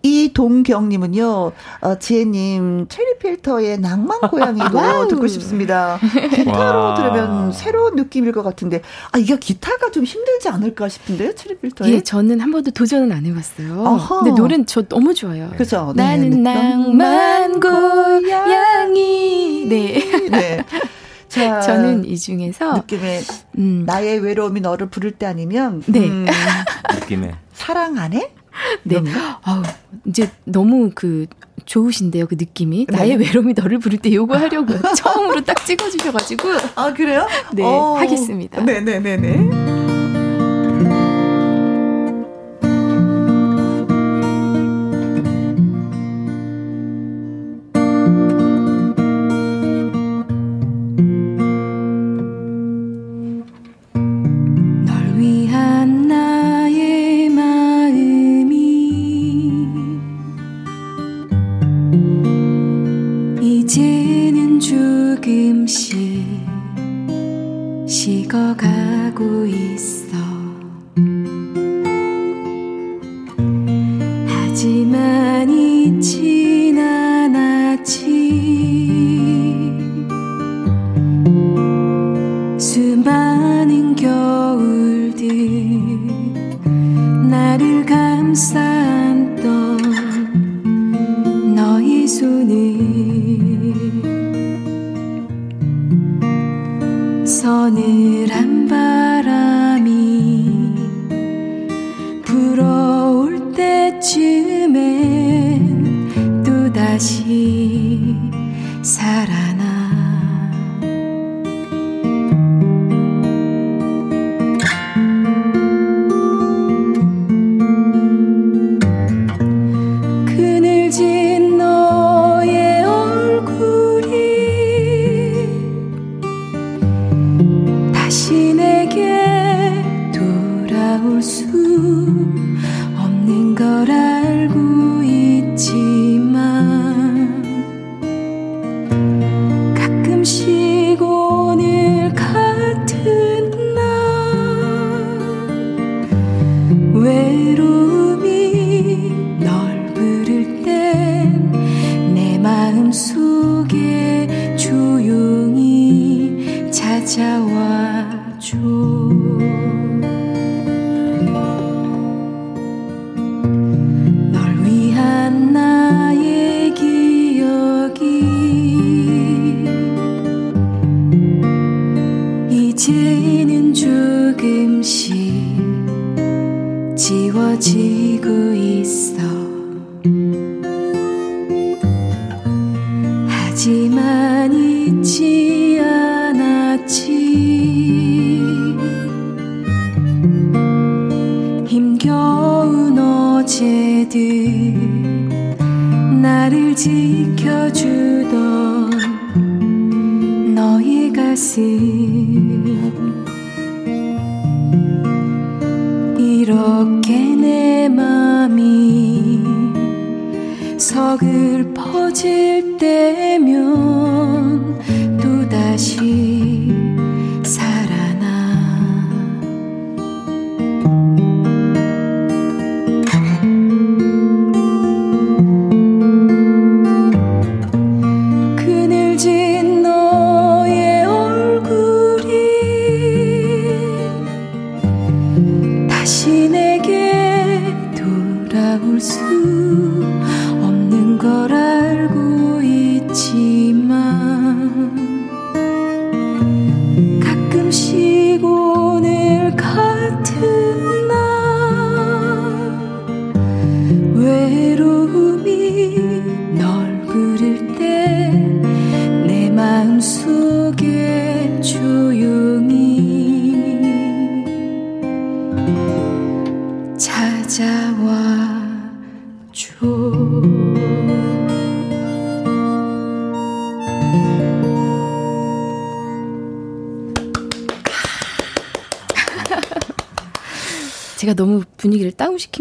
[0.02, 5.98] 이동경님은요, 어, 지혜님, 체리 필터의 낭만 고양이도 듣고 싶습니다.
[6.34, 6.94] 기타로 와.
[6.96, 8.82] 들으면 새로운 느낌일 것 같은데,
[9.12, 11.90] 아, 이게 기타가 좀 힘들지 않을까 싶은데, 체리 필터에?
[11.92, 13.86] 예, 저는 한 번도 도전은 안 해봤어요.
[13.86, 14.20] 아하.
[14.20, 15.50] 근데 노래는 저 너무 좋아요.
[15.56, 16.02] 그죠 네.
[16.02, 19.66] 나는 낭만 고양이.
[19.68, 20.28] 네.
[20.30, 20.64] 네.
[21.28, 23.22] 자, 저는 이 중에서 느낌의
[23.58, 23.84] 음.
[23.86, 26.06] 나의 외로움이 너를 부를 때 아니면 네.
[26.06, 26.26] 음,
[27.00, 28.30] 느낌의 사랑 안 해?
[28.84, 29.02] 네.
[29.42, 29.62] 아우,
[30.06, 31.26] 이제 너무 그
[31.66, 32.86] 좋으신데요, 그 느낌이.
[32.88, 32.96] 네.
[32.96, 34.80] 나의 외로움이 너를 부를 때 요거 하려고요.
[34.96, 36.48] 처음으로 딱 찍어주셔가지고.
[36.76, 37.26] 아, 그래요?
[37.52, 37.96] 네, 어.
[37.98, 38.60] 하겠습니다.
[38.60, 40.03] 네네네네.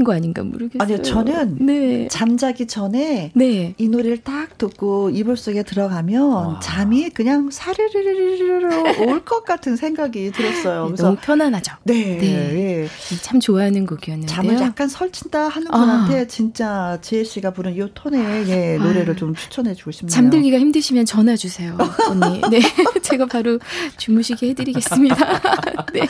[0.03, 0.81] 거 아닌가 모르겠어요.
[0.81, 2.07] 아니요, 저는 네.
[2.09, 3.73] 잠자기 전에 네.
[3.77, 4.32] 이 노래를 딱
[4.67, 6.59] 듣고 이불 속에 들어가면 와.
[6.61, 10.89] 잠이 그냥 사르르르르 올 것 같은 생각이 들었어요.
[10.89, 11.75] 네, 너무 편안하죠.
[11.83, 12.17] 네.
[12.17, 12.87] 네.
[13.21, 14.27] 참 좋아하는 곡이었는데요.
[14.35, 16.25] 잠을 약간 설친다 하는 분한테 아.
[16.25, 19.15] 진짜 지혜 씨가 부른 이 톤의 예, 노래를 아.
[19.17, 20.11] 좀 추천해 주고 싶네요.
[20.13, 21.77] 잠들기가 힘드시면 전화 주세요,
[22.09, 22.41] 언니.
[22.51, 22.59] 네,
[23.01, 23.59] 제가 바로
[23.97, 25.15] 주무시게 해 드리겠습니다.
[25.93, 26.01] 네,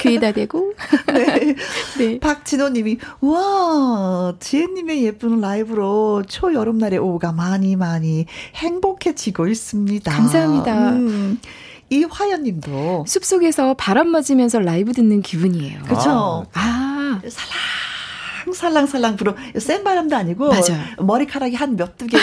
[0.00, 0.72] 귀에다 대고.
[1.12, 1.54] 네.
[1.98, 2.18] 네.
[2.20, 10.10] 박진호 님이 와, 지혜 님의 예쁜 라이브로 초여름날의 오후가 많이 많이 행복해지고 있습니다.
[10.12, 10.90] 감사합니다.
[10.90, 11.38] 음.
[11.88, 15.82] 이화연님도 숲속에서 바람 맞으면서 라이브 듣는 기분이에요.
[15.84, 16.46] 그렇죠.
[16.52, 20.80] 아, 살랑 살랑살랑 불어 센 바람도 아니고 맞아요.
[20.98, 22.16] 머리카락이 한 몇 두 개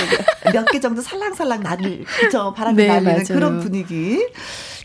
[0.53, 3.23] 몇 개 정도 살랑살랑 나를 그죠 바람이 네, 날리는 맞아요.
[3.27, 4.25] 그런 분위기.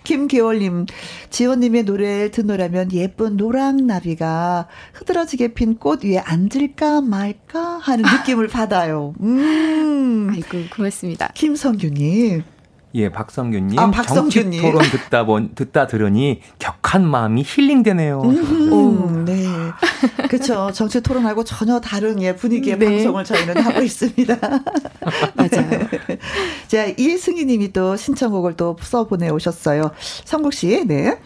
[0.08, 0.86] 김계월님,
[1.28, 9.12] 지원님의 노래를 듣노라면 예쁜 노랑나비가 흐드러지게 핀 꽃 위에 앉을까 말까 하는 느낌을 받아요.
[9.20, 10.30] 음.
[10.32, 11.30] 아이고, 고맙습니다.
[11.34, 12.42] 김성규님.
[12.94, 13.78] 예, 박성규님.
[13.78, 13.90] 아.
[14.02, 18.22] 정치 토론 듣다 본, 듣다 들으니 격한 마음이 힐링되네요.
[18.22, 19.44] 음, 네.
[20.28, 20.70] 그렇죠.
[20.72, 22.86] 정치 토론하고 전혀 다른 예, 분위기의 네.
[22.86, 24.34] 방송을 저희는 하고 있습니다.
[25.36, 25.88] 맞아요.
[26.66, 29.90] 자, 이승희 님이 또 신청곡을 또 써 보내 오셨어요.
[30.24, 31.18] 성국 씨, 네.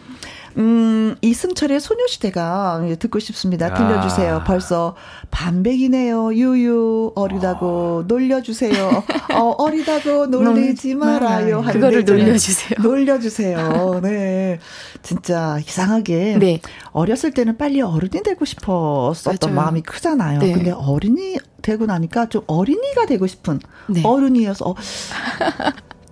[0.57, 3.73] 음, 이승철의 소녀시대가 듣고 싶습니다.
[3.73, 4.35] 들려주세요.
[4.35, 4.43] 야.
[4.43, 4.95] 벌써
[5.31, 6.33] 반백이네요.
[6.33, 8.07] 유유, 어리다고 아.
[8.07, 9.03] 놀려주세요.
[9.33, 11.61] 어, 어리다고 놀리지 말아요.
[11.61, 12.79] 그거를 놀려주세요.
[12.81, 13.99] 놀려주세요.
[14.01, 14.59] 네.
[15.01, 16.37] 진짜 이상하게.
[16.39, 16.61] 네.
[16.91, 19.53] 어렸을 때는 빨리 어른이 되고 싶었었던.
[19.53, 20.39] 마음이 크잖아요.
[20.39, 20.53] 네.
[20.53, 24.01] 근데 어른이 되고 나니까 좀 어린이가 되고 싶은 네.
[24.03, 24.75] 어른이어서 어,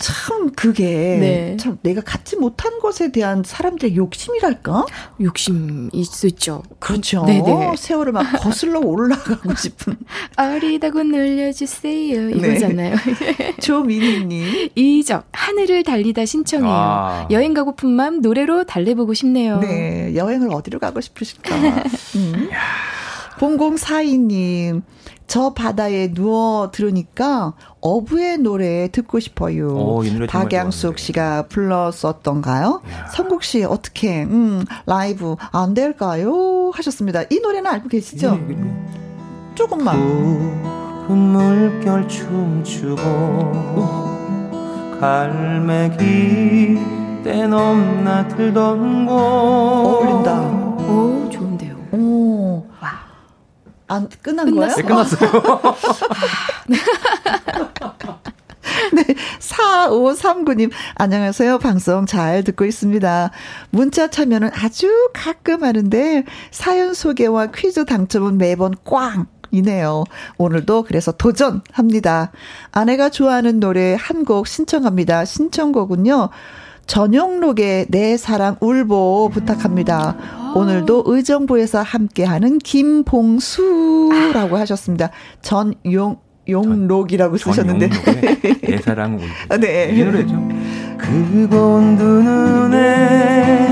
[0.01, 0.83] 참 그게
[1.19, 1.57] 네.
[1.57, 4.85] 참 내가 갖지 못한 것에 대한 사람들의 욕심이랄까?
[5.21, 6.63] 욕심일 수 있죠.
[6.79, 7.23] 그렇죠.
[7.25, 7.75] 네네.
[7.77, 9.95] 세월을 막 거슬러 올라가고 싶은.
[10.37, 12.21] 어리다고 늘려주세요.
[12.29, 12.31] 네.
[12.31, 12.95] 이거잖아요.
[12.95, 13.55] 네.
[13.61, 14.69] 조민희님.
[14.75, 16.71] 이적 하늘을 달리다 신청해요.
[16.73, 17.27] 아.
[17.31, 19.59] 여행 가고 픈 마음 노래로 달래보고 싶네요.
[19.59, 21.55] 네, 여행을 어디로 가고 싶으실까?
[22.15, 22.49] 음.
[23.39, 24.81] 0042님.
[25.31, 29.69] 저 바다에 누워 들으니까 어부의 노래 듣고 싶어요.
[29.77, 32.81] 오, 박양숙 씨가 불렀었던가요?
[32.91, 33.07] 야.
[33.07, 36.71] 성국 씨 어떻게 음, 라이브 안 될까요?
[36.73, 37.23] 하셨습니다.
[37.29, 38.31] 이 노래는 알고 계시죠?
[38.31, 38.85] 네, 네, 네.
[39.55, 39.95] 조금만.
[41.07, 43.01] 푸른 물결 춤추고
[44.99, 46.77] 갈매기
[47.23, 50.41] 때넘나 들던 곳 어울린다.
[50.89, 51.75] 오 좋은데요.
[51.93, 52.65] 오.
[53.91, 54.73] 안 끝난 거예요?
[54.73, 55.31] 네, 끝났어요.
[58.93, 59.03] 네,
[59.39, 61.59] 4539님, 안녕하세요.
[61.59, 63.31] 방송 잘 듣고 있습니다.
[63.69, 69.27] 문자 참여는 아주 가끔 하는데, 사연 소개와 퀴즈 당첨은 매번 꽝!
[69.53, 70.05] 이네요.
[70.37, 72.31] 오늘도 그래서 도전합니다.
[72.71, 75.25] 아내가 좋아하는 노래 한 곡 신청합니다.
[75.25, 76.29] 신청곡은요.
[76.91, 80.17] 전용록의 내 사랑 울보 부탁합니다.
[80.55, 85.09] 오늘도 의정부에서 함께하는 김봉수라고 하셨습니다.
[85.41, 86.17] 전용
[86.49, 87.89] 용록이라고 쓰셨는데
[88.63, 89.23] 내 사랑 울보.
[89.47, 89.91] 아, 네.
[89.93, 90.33] 이 노래죠.
[90.97, 93.69] 그곳 두 눈에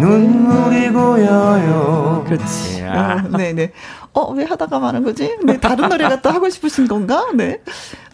[0.00, 2.24] 눈물이 고여요.
[2.26, 2.82] 그렇지.
[2.82, 3.72] 어, 네네.
[4.14, 5.36] 어, 왜 하다가 마는 거지?
[5.44, 7.26] 네, 다른 노래가 또 하고 싶으신 건가?
[7.34, 7.58] 네.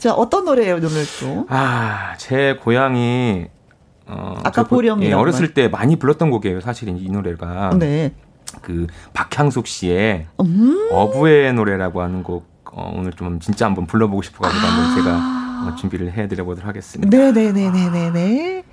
[0.00, 1.46] 자, 어떤 노래예요, 오늘 또?
[1.48, 3.46] 아, 제 고향이
[4.06, 6.60] 어, 아까 보령 예, 어렸을 때 많이 불렀던 곡이에요.
[6.60, 7.70] 사실 이 노래가.
[7.78, 8.12] 네.
[8.60, 14.66] 그 박향숙 씨의 음~ 어부의 노래라고 하는 곡 어, 오늘 좀 진짜 한번 불러보고 싶어가지고
[14.66, 17.16] 아~ 한번 제가 어, 준비를 해드려보도록 하겠습니다.
[17.16, 18.64] 네네네네네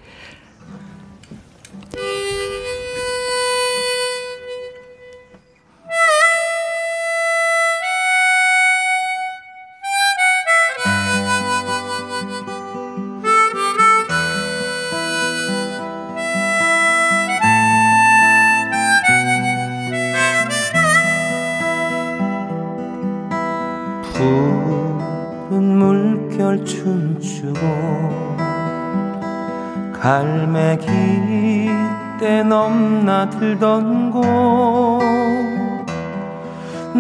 [33.30, 35.00] 들던 곳.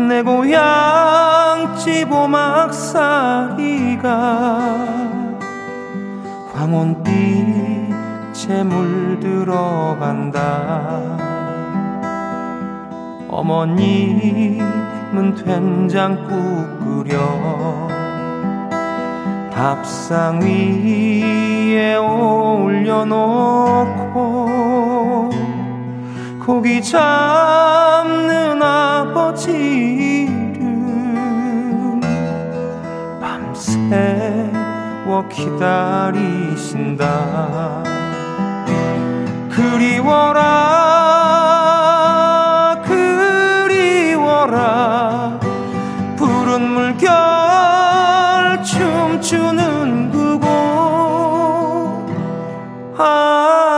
[0.08, 2.30] 내 고향 지보막사리가
[6.54, 10.40] 황혼빛에 물들어간다.
[13.30, 14.60] 어머님은
[15.46, 17.88] 된장국 끓여
[19.52, 23.10] 밥상 위에 올려놓고
[26.50, 30.34] 고기 잡는 아버지를
[33.22, 34.58] 밤새워
[35.30, 37.04] 기다리신다.
[39.52, 40.42] 그리워라
[43.68, 44.60] 그리워라.
[46.18, 47.14] 푸른 물결
[48.64, 50.50] 춤추는 그곳.
[52.98, 53.69] 아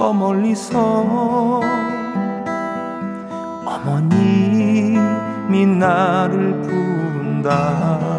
[0.00, 1.60] 저 멀리서
[3.66, 4.96] 어머님이
[5.66, 8.09] 나를 부른다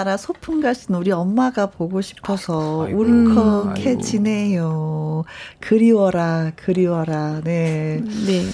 [0.00, 3.00] 나라 소풍 가신 우리 엄마가 보고 싶어서 아이고,
[3.74, 5.24] 울컥해지네요.
[5.60, 7.42] 그리워라, 그리워라.
[7.44, 8.02] 네.
[8.26, 8.46] 네.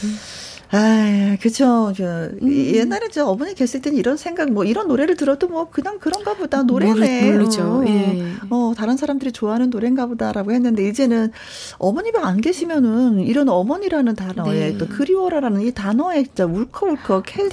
[0.73, 1.93] 아, 그쵸.
[1.97, 2.51] 저, 음.
[2.51, 6.65] 옛날에 저 어머니 계실 때는 이런 생각, 뭐, 이런 노래를 들어도 뭐, 그냥 그런가 보다.
[6.65, 7.31] 노래네.
[7.31, 7.63] 모르죠.
[7.63, 8.33] 어, 예.
[8.51, 11.31] 어, 다른 사람들이 좋아하는 노래인가 보다라고 했는데, 이제는
[11.79, 14.79] 어머니가 안 계시면은, 이런 어머니라는 단어에 네.
[14.79, 17.51] 또 그리워라라는 이 단어에 진짜 울컥울컥 해, 네.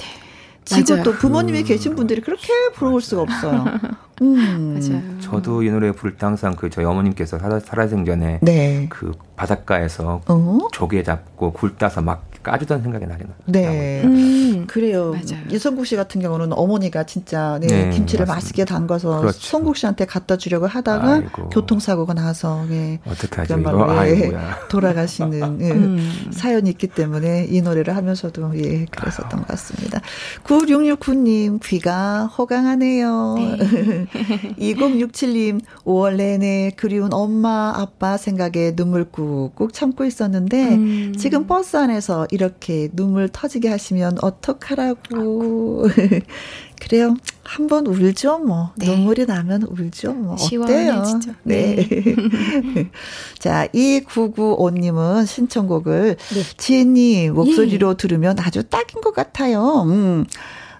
[0.64, 1.64] 지금 또 부모님이 음.
[1.64, 3.64] 계신 분들이 그렇게 부러울 수가 없어요.
[4.22, 4.78] 음.
[4.80, 5.20] 맞아요.
[5.20, 8.86] 저도 이 노래 부를 때 항상 그 저희 어머님께서 살아, 살아생전에 네.
[8.88, 10.58] 그 바닷가에서 어?
[10.72, 13.36] 조개 잡고 굴 따서 막 까주던 생각이 나긴 나요.
[13.46, 14.02] 네.
[14.04, 15.12] 음, 그래요.
[15.12, 15.42] 맞아요.
[15.50, 18.34] 이성국 씨 같은 경우는 어머니가 진짜 네, 네 김치를 맞습니다.
[18.34, 19.38] 맛있게 담가서 그렇죠.
[19.40, 21.48] 성국 씨한테 갖다 주려고 하다가 아이고.
[21.48, 23.00] 교통사고가 나서 예.
[23.06, 24.30] 어떡하죠 이거 예,
[24.68, 26.30] 돌아가시는 예, 음.
[26.32, 29.40] 사연이 있기 때문에 이 노래를 하면서도 예, 그랬었던 아유.
[29.40, 30.00] 것 같습니다.
[30.44, 33.34] 9669님 귀가 호강하네요.
[33.38, 34.06] 네.
[34.58, 41.14] 2067님 5월 내내 그리운 엄마 아빠 생각에 눈물 꾹꾹 참고 있었는데 음.
[41.18, 45.88] 지금 버스 안에서 이렇게 눈물 터지게 하시면 어떡하라고.
[46.80, 47.16] 그래요.
[47.44, 48.72] 한번 울죠, 뭐.
[48.76, 48.86] 네.
[48.86, 50.34] 눈물이 나면 울죠, 뭐.
[50.34, 51.04] 어때요?
[51.04, 51.32] 진짜.
[51.44, 51.76] 네.
[51.76, 52.90] 네.
[53.38, 56.42] 자, 2995님은 신청곡을 네.
[56.56, 57.96] 지혜님 목소리로 예.
[57.96, 59.84] 들으면 아주 딱인 것 같아요.
[59.86, 60.24] 음.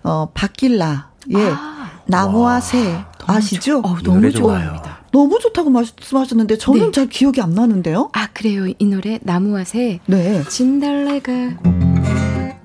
[0.03, 1.11] 어, 바길라.
[1.31, 1.37] 예.
[1.39, 2.03] 아.
[2.07, 3.05] 나무와 새.
[3.27, 3.79] 아시죠?
[3.79, 4.94] 어, 너무 좋아합니다.
[5.15, 6.91] 너무 좋다고 말씀하셨는데 저는 네.
[6.91, 8.11] 잘 기억이 안 나는데요.
[8.15, 10.01] 아 그래요 이 노래 나무와 새.
[10.07, 10.43] 네.
[10.49, 11.33] 진달래가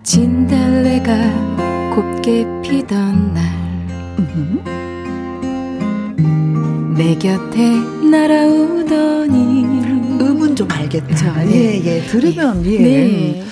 [0.01, 3.59] 진달래가 곱게 피던 날.
[6.97, 7.59] 내 곁에
[8.09, 9.63] 날아오더니
[10.19, 11.26] 음은 좀 알겠죠.
[11.51, 12.01] 예, 예.
[12.07, 12.80] 들으면 예.
[12.80, 13.43] 네.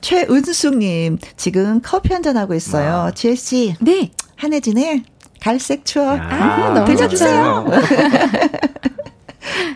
[0.00, 3.10] 최은숙님 지금 커피 한 잔 하고 있어요.
[3.14, 3.74] 지혜 씨.
[3.80, 4.10] 네.
[4.36, 5.02] 한혜진의
[5.40, 6.18] 갈색 추억.
[6.20, 7.66] 아, 아 들려주세요.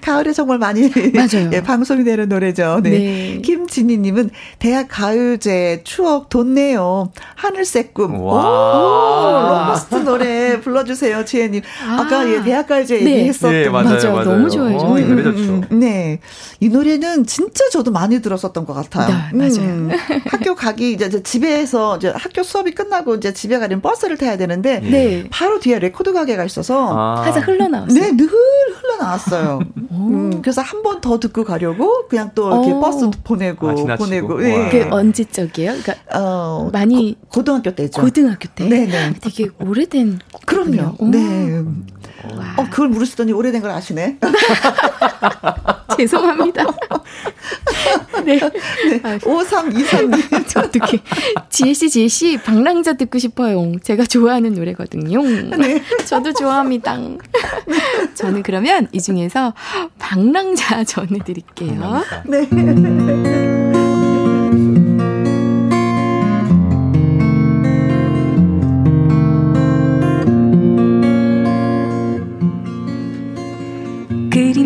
[0.00, 1.50] 가을에 정말 많이 맞아요.
[1.52, 2.80] 예, 방송이 되는 노래죠.
[2.82, 2.90] 네.
[2.90, 3.40] 네.
[3.42, 7.10] 김진희 님은 대학 가을제 추억 돋네요.
[7.34, 8.20] 하늘색 꿈.
[8.20, 8.34] 와.
[8.44, 11.62] 오, 로버스트 노래 불러 주세요, 지혜 님.
[11.86, 12.06] 아.
[12.08, 13.16] 까 예, 대학 가을제 네.
[13.18, 14.12] 얘기했었던 네, 맞아요, 맞아요.
[14.12, 14.24] 맞아요.
[14.24, 14.76] 너무 좋아요.
[14.76, 15.38] 오, 이 노래 좋죠.
[15.38, 16.18] 음, 음, 네.
[16.60, 19.08] 이 노래는 진짜 저도 많이 들었었던 것 같아요.
[19.32, 19.68] 네, 맞아요.
[19.70, 19.90] 음,
[20.26, 25.24] 학교 가기 이제 집에서 이제 학교 수업이 끝나고 이제 집에 가려면 버스를 타야 되는데 네.
[25.30, 27.22] 바로 뒤에 레코드 가게가 있어서 아.
[27.22, 28.00] 항상 흘러나왔어요.
[28.00, 29.60] 네, 늘 흘러나왔어요.
[29.90, 32.80] 음, 그래서 한 번 더 듣고 가려고 그냥 또 이렇게 오.
[32.80, 34.38] 버스 보내고 아, 보내고.
[34.40, 34.70] 네.
[34.70, 35.72] 그 언제적이에요?
[35.82, 38.00] 그러니까 어, 많이 고, 고등학교 때죠.
[38.00, 38.68] 고등학교 때.
[38.68, 38.86] 네네.
[38.86, 39.12] 네.
[39.20, 40.20] 되게 오래된.
[40.46, 40.96] 그럼요.
[41.10, 41.62] 네.
[42.56, 44.18] 어, 그걸 물으시더니 오래된 걸 아시네.
[45.96, 46.64] 죄송합니다.
[48.24, 48.38] 네.
[48.38, 49.00] 네.
[49.18, 50.48] 5323님.
[50.48, 51.00] 저 어떻게.
[51.50, 53.72] 지혜씨, 지혜씨, 방랑자 듣고 싶어요.
[53.82, 55.22] 제가 좋아하는 노래거든요.
[55.56, 55.82] 네.
[56.06, 56.98] 저도 좋아합니다.
[58.14, 59.54] 저는 그러면 이 중에서
[59.98, 62.02] 방랑자 전해드릴게요.
[62.26, 63.73] 네.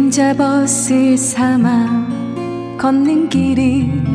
[0.09, 2.09] 그림자 버스 삼아
[2.79, 4.07] 걷는 길은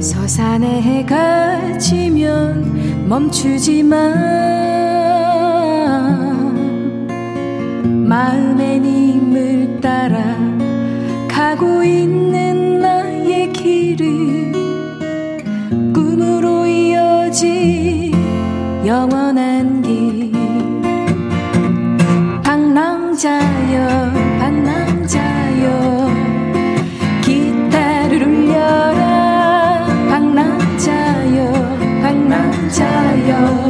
[0.00, 4.18] 서산에 해가 지면 멈추지만
[8.08, 10.36] 마음의 님을 따라
[11.28, 14.52] 가고 있는 나의 길은
[15.92, 18.12] 꿈으로 이어진
[18.84, 19.53] 영원한
[23.14, 26.10] 방랑자여 방랑자여.
[27.22, 31.52] 기타를 울려라 방랑자여
[32.02, 33.63] 방랑자여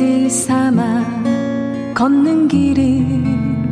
[0.00, 3.68] 빛을 삼아 걷는 길은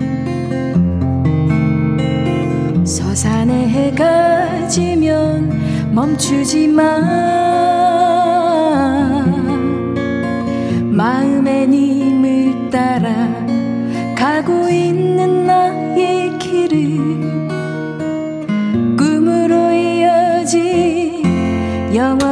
[2.85, 5.51] 서산에 해가 지면
[5.95, 6.83] 멈추지 마.
[10.91, 13.09] 마음의 님을 따라
[14.15, 17.49] 가고 있는 나의 길은
[18.99, 21.25] 꿈으로 이어진
[21.95, 22.28] 영원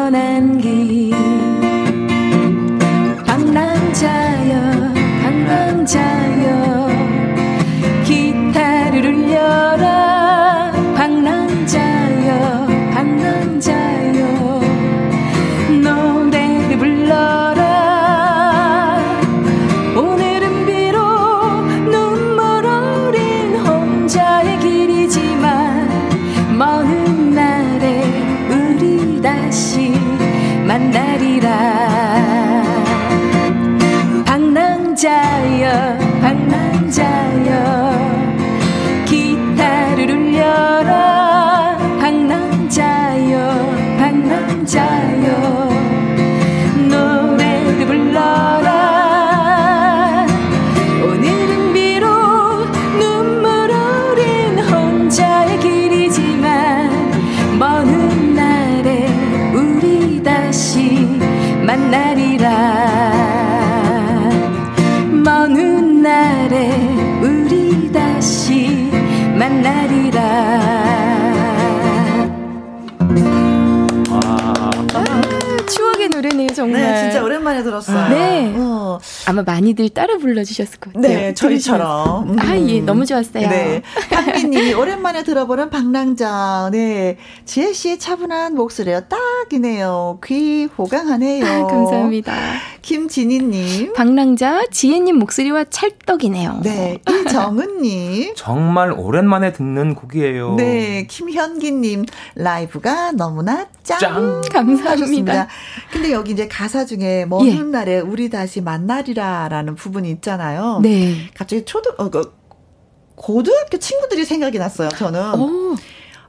[76.76, 76.94] 정말.
[76.94, 78.08] 네, 진짜 오랜만에 들었어요.
[78.08, 78.54] 네.
[78.56, 78.98] 어.
[79.26, 81.12] 아마 많이들 따라 불러주셨을 것 같아요.
[81.12, 82.30] 네, 저희처럼.
[82.30, 82.38] 음.
[82.38, 83.48] 아, 예, 너무 좋았어요.
[83.48, 83.82] 네.
[84.10, 86.70] 한민님이 오랜만에 들어보는 방랑자.
[86.72, 87.16] 네.
[87.44, 90.20] 지혜 씨의 차분한 목소리가 딱이네요.
[90.24, 91.44] 귀 호강하네요.
[91.46, 92.32] 아, 감사합니다.
[92.82, 93.92] 김진희님.
[93.94, 96.60] 방랑자 지혜님 목소리와 찰떡이네요.
[96.62, 96.98] 네.
[97.08, 98.34] 이정은님.
[98.36, 100.54] 정말 오랜만에 듣는 곡이에요.
[100.56, 101.06] 네.
[101.08, 102.04] 김현기님.
[102.36, 103.98] 라이브가 너무나 짱.
[104.00, 104.42] 짱.
[104.52, 105.46] 감사합니다.
[105.92, 107.54] 근데 여기 이제 가사 중에 먼 예.
[107.62, 110.80] 날에 우리 다시 만나리라라는 부분이 있잖아요.
[110.82, 111.30] 네.
[111.34, 112.34] 갑자기 초등, 어, 그,
[113.14, 115.34] 고등학교 친구들이 생각이 났어요, 저는.
[115.40, 115.76] 오.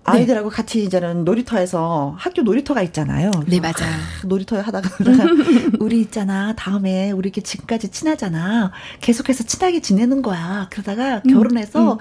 [0.10, 0.56] 아이들하고 네.
[0.56, 3.30] 같이 이제는 놀이터에서 학교 놀이터가 있잖아요.
[3.46, 3.94] 네, 맞아요.
[4.24, 4.90] 놀이터에 하다가
[5.82, 6.54] 우리 있잖아.
[6.56, 8.72] 다음에 우리 이렇게 지금까지 친하잖아.
[9.02, 10.68] 계속해서 친하게 지내는 거야.
[10.72, 11.98] 그러다가 음, 결혼해서 음.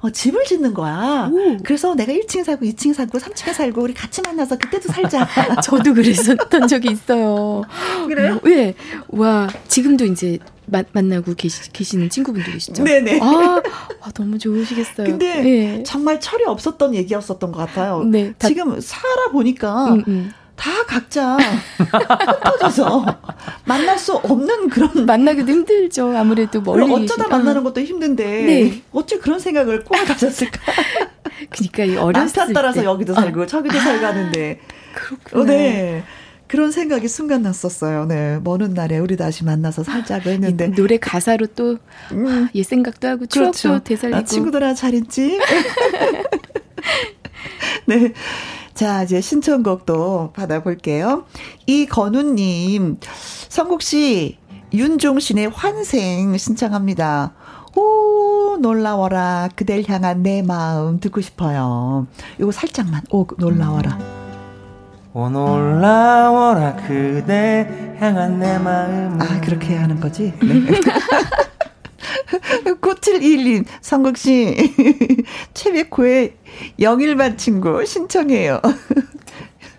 [0.00, 1.30] 어, 집을 짓는 거야.
[1.32, 1.56] 오.
[1.64, 5.26] 그래서 내가 1층에 살고 2층에 살고 3층에 살고 우리 같이 만나서 그때도 살자.
[5.62, 7.62] 저도 그랬었던 적이 있어요.
[8.06, 8.40] 그래요?
[8.46, 8.48] 예.
[8.48, 8.74] 네.
[9.08, 12.84] 와, 지금도 이제 마, 만나고 계시, 계시는 친구분도 계시죠?
[12.84, 13.20] 네네.
[13.20, 13.60] 아,
[14.02, 15.06] 아 너무 좋으시겠어요.
[15.06, 15.82] 근데 네.
[15.82, 18.04] 정말 철이 없었던 얘기였었던 것 같아요.
[18.04, 18.32] 네.
[18.38, 20.32] 다, 지금 살아보니까 음, 음.
[20.54, 21.36] 다 각자
[21.78, 23.04] 흩어져서
[23.64, 26.16] 만날 수 없는 그런 만나기도 힘들죠.
[26.16, 27.30] 아무래도 멀리 어쩌다 계시...
[27.30, 28.82] 만나는 것도 힘든데 네.
[28.92, 30.60] 어찌 그런 생각을 꼭 가졌을까?
[31.50, 33.46] 그러니까 이 어렸을 남편 따라서 여기도 살고 아.
[33.46, 34.60] 저기도 살고 하는데
[34.94, 35.42] 그렇구나.
[35.42, 36.04] 어, 네.
[36.48, 38.06] 그런 생각이 순간 났었어요.
[38.06, 38.40] 네.
[38.42, 40.68] 먼 날에 우리 다시 만나서 살자고 했는데.
[40.68, 41.76] 노래 가사로 또,
[42.12, 42.48] 음.
[42.54, 43.84] 옛 생각도 하고, 추억도 그렇죠.
[43.84, 44.24] 되살리고.
[44.24, 45.38] 친구들아 잘 있지?
[47.86, 48.12] 네.
[48.78, 51.24] 자, 이제 신청곡도 받아볼게요.
[51.66, 52.98] 이건우님,
[53.48, 54.38] 성국씨,
[54.72, 57.32] 윤종신의 환생 신청합니다.
[57.74, 59.48] 오, 놀라워라.
[59.56, 62.06] 그댈 향한 내 마음 듣고 싶어요.
[62.38, 63.98] 요거 살짝만, 오, 놀라워라.
[65.12, 66.76] 오, 놀라워라.
[66.76, 69.20] 그대 향한 내 마음.
[69.20, 70.32] 아, 그렇게 하는 거지?
[70.40, 70.80] 네.
[72.80, 74.74] 9721님, 성국씨,
[75.54, 76.34] 최백호의
[76.80, 78.60] 영일반 친구 신청해요.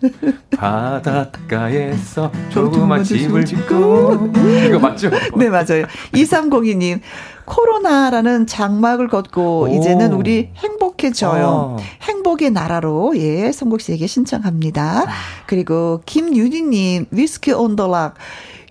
[0.58, 4.32] 바닷가에서 조그만 집을 짓고
[4.68, 5.10] 이거 맞죠?
[5.36, 5.86] 네 맞아요.
[6.14, 7.02] 2302님
[7.46, 9.68] 코로나라는 장막을 걷고 오.
[9.68, 11.78] 이제는 우리 행복해져요.
[11.80, 11.84] 아.
[12.04, 15.06] 행복의 나라로 예 성국 씨에게 신청합니다.
[15.08, 15.12] 아.
[15.48, 18.16] 그리고 김유니님 위스키 온더락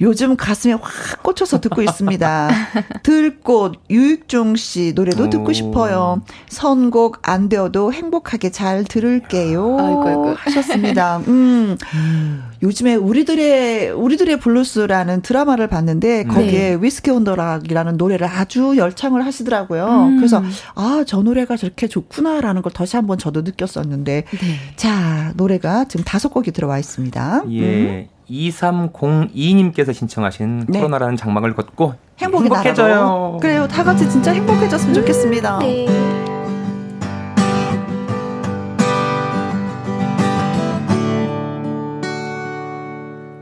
[0.00, 2.50] 요즘 가슴에 확 꽂혀서 듣고 있습니다.
[3.02, 5.30] 들꽃 유익종 씨 노래도 오.
[5.30, 6.22] 듣고 싶어요.
[6.48, 9.78] 선곡 안 되어도 행복하게 잘 들을게요.
[9.78, 10.34] 아이고, 아이고.
[10.38, 11.18] 하셨습니다.
[11.26, 11.76] 음.
[11.94, 12.44] 음.
[12.62, 16.78] 요즘에 우리들의 우리들의 블루스라는 드라마를 봤는데 거기에 네.
[16.80, 19.86] 위스키 온더락이라는 노래를 아주 열창을 하시더라고요.
[19.86, 20.16] 음.
[20.16, 20.42] 그래서
[20.74, 24.74] 아 저 노래가 저렇게 좋구나라는 걸 다시 한번 저도 느꼈었는데 네.
[24.76, 27.44] 자 노래가 지금 다섯 곡이 들어와 있습니다.
[27.50, 27.62] 예.
[27.62, 28.08] 음.
[28.30, 30.78] 2302님께서 신청하신 네.
[30.78, 32.94] 코로나라는 장막을 걷고 행복해져요.
[32.94, 33.38] 나라로.
[33.40, 33.66] 그래요.
[33.68, 35.58] 다 같이 진짜 행복해졌으면 좋겠습니다.
[35.60, 35.86] 네.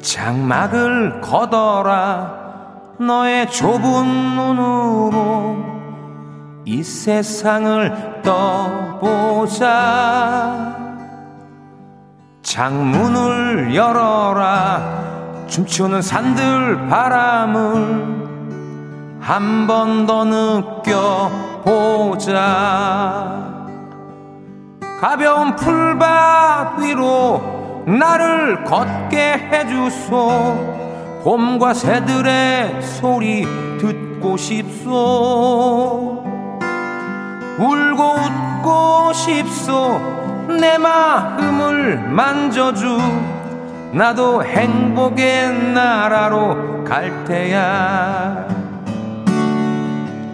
[0.00, 2.46] 장막을 걷어라
[2.98, 5.56] 너의 좁은 눈으로
[6.64, 9.66] 이 세상을 떠보자
[12.47, 15.47] 창문을 열어라.
[15.48, 18.27] 춤추는 산들 바람을
[19.20, 20.24] 한 번 더
[20.85, 22.36] 느껴보자.
[25.01, 31.23] 가벼운 풀밭 위로 나를 걷게 해주소.
[31.24, 33.44] 봄과 새들의 소리
[33.81, 36.23] 듣고 싶소.
[37.59, 38.14] 울고
[38.62, 42.98] 웃고 싶소 내 마음을 만져주.
[43.93, 48.47] 나도 행복의 나라로 갈 테야.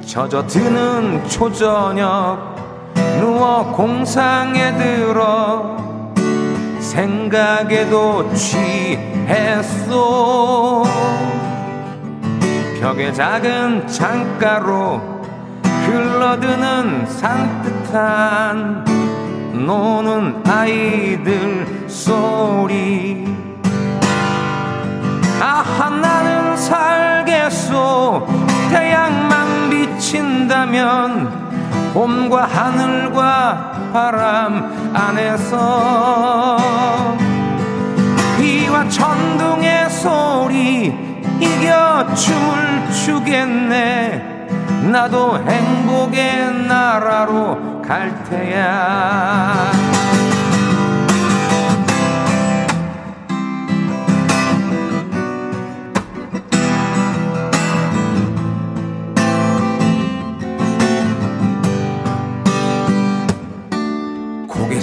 [0.05, 2.53] 젖어드는 초저녁
[3.19, 5.77] 누워 공상에 들어
[6.81, 9.93] 생각에도 취했소.
[12.81, 15.01] 벽에 작은 창가로
[15.87, 18.85] 흘러드는 산뜻한
[19.67, 23.25] 노는 아이들 소리.
[25.41, 28.27] 아하 나는 살겠소.
[28.71, 31.43] 태양만 비친다면
[31.93, 36.59] 봄과 하늘과 바람 안에서
[38.39, 40.87] 비와 천둥의 소리
[41.39, 44.49] 이겨 춤을 추겠네.
[44.91, 49.73] 나도 행복의 나라로 갈 테야.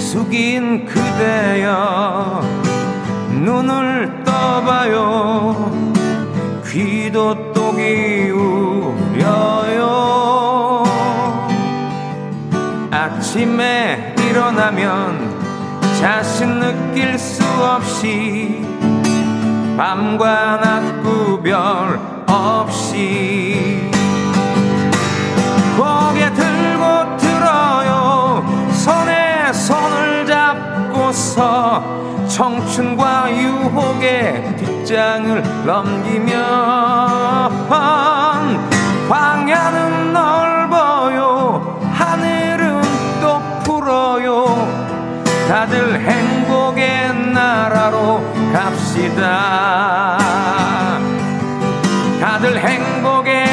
[0.00, 2.40] 숙인 그대여
[3.44, 5.70] 눈을 떠봐요.
[6.66, 8.29] 귀도 또기
[14.30, 15.40] 일어나면
[16.00, 18.64] 자신 느낄 수 없이
[19.76, 21.98] 밤과 낮 구별
[22.28, 23.90] 없이
[25.76, 28.68] 고개 들고 들어요.
[28.72, 31.82] 손에 손을 잡고서
[32.28, 36.08] 청춘과 유혹의 뒷장을 넘기면
[39.08, 40.49] 광야는 넓
[45.50, 48.22] 다들 행복의 나라로
[48.52, 50.16] 갑시다.
[52.20, 53.49] 다들 행복의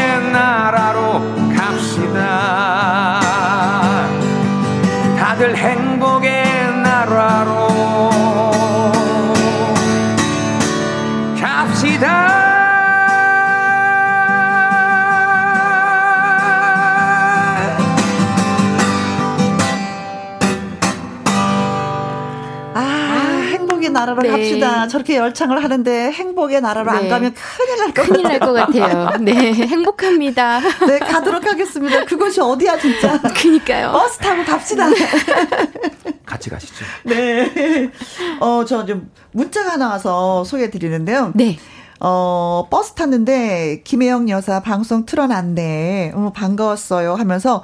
[24.18, 24.30] 나라로 네.
[24.30, 24.88] 갑시다.
[24.88, 26.98] 저렇게 열창을 하는데 행복의 나라로 네.
[26.98, 28.14] 안 가면 큰일 날 것 같아요.
[28.14, 29.18] 큰일 날 것 같아요.
[29.22, 30.60] 네, 행복합니다.
[30.88, 32.06] 네, 가도록 하겠습니다.
[32.06, 33.20] 그것이 어디야 진짜.
[33.22, 33.92] 그니까요.
[33.92, 34.88] 버스 타고 갑시다.
[34.90, 34.96] 네.
[36.26, 36.86] 같이 가시죠.
[37.04, 37.92] 네.
[38.40, 41.32] 어, 저 좀 문자가 나와서 소개해 드리는데요.
[41.36, 41.58] 네.
[42.00, 46.12] 어, 버스 탔는데 김혜영 여사 방송 틀어놨네.
[46.16, 47.64] 어, 반가웠어요 하면서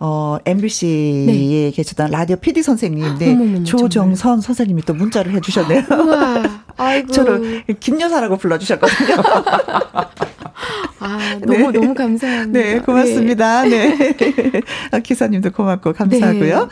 [0.00, 1.70] 어, MBC에 네.
[1.72, 3.32] 계시던 라디오 PD 선생님, 네.
[3.32, 4.42] 어머머머, 조정선 정말.
[4.42, 5.82] 선생님이 또 문자를 해주셨네요.
[7.10, 9.16] 저를 김여사라고 불러주셨거든요.
[11.00, 11.78] 아, 너무, 네.
[11.78, 12.58] 너무 감사합니다.
[12.58, 13.62] 네, 고맙습니다.
[13.62, 13.96] 네.
[13.96, 14.60] 네.
[14.90, 16.68] 아, 기사님도 고맙고 감사하고요.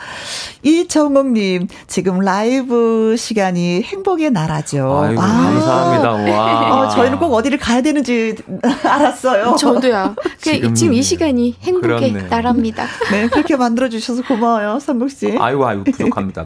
[0.63, 0.69] 네.
[0.69, 5.01] 이정옥님, 지금 라이브 시간이 행복의 나라죠.
[5.03, 6.11] 아이고, 아, 감사합니다.
[6.37, 6.81] 와.
[6.81, 8.35] 어, 저희는 꼭 어디를 가야 되는지
[8.83, 9.55] 알았어요.
[9.57, 10.15] 저도요.
[10.41, 12.27] 지금, 지금 이 시간이 행복의 그렇네.
[12.29, 12.85] 나라입니다.
[13.11, 15.37] 네, 그렇게 만들어주셔서 고마워요, 성국씨.
[15.39, 16.43] 아이고, 아이고, 부족합니다.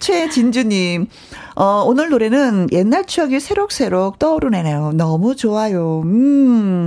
[0.00, 1.06] 최진주님,
[1.54, 4.92] 어, 오늘 노래는 옛날 추억이 새록새록 떠오르네요.
[4.94, 6.00] 너무 좋아요.
[6.04, 6.61] 음.
[6.62, 6.86] 嗯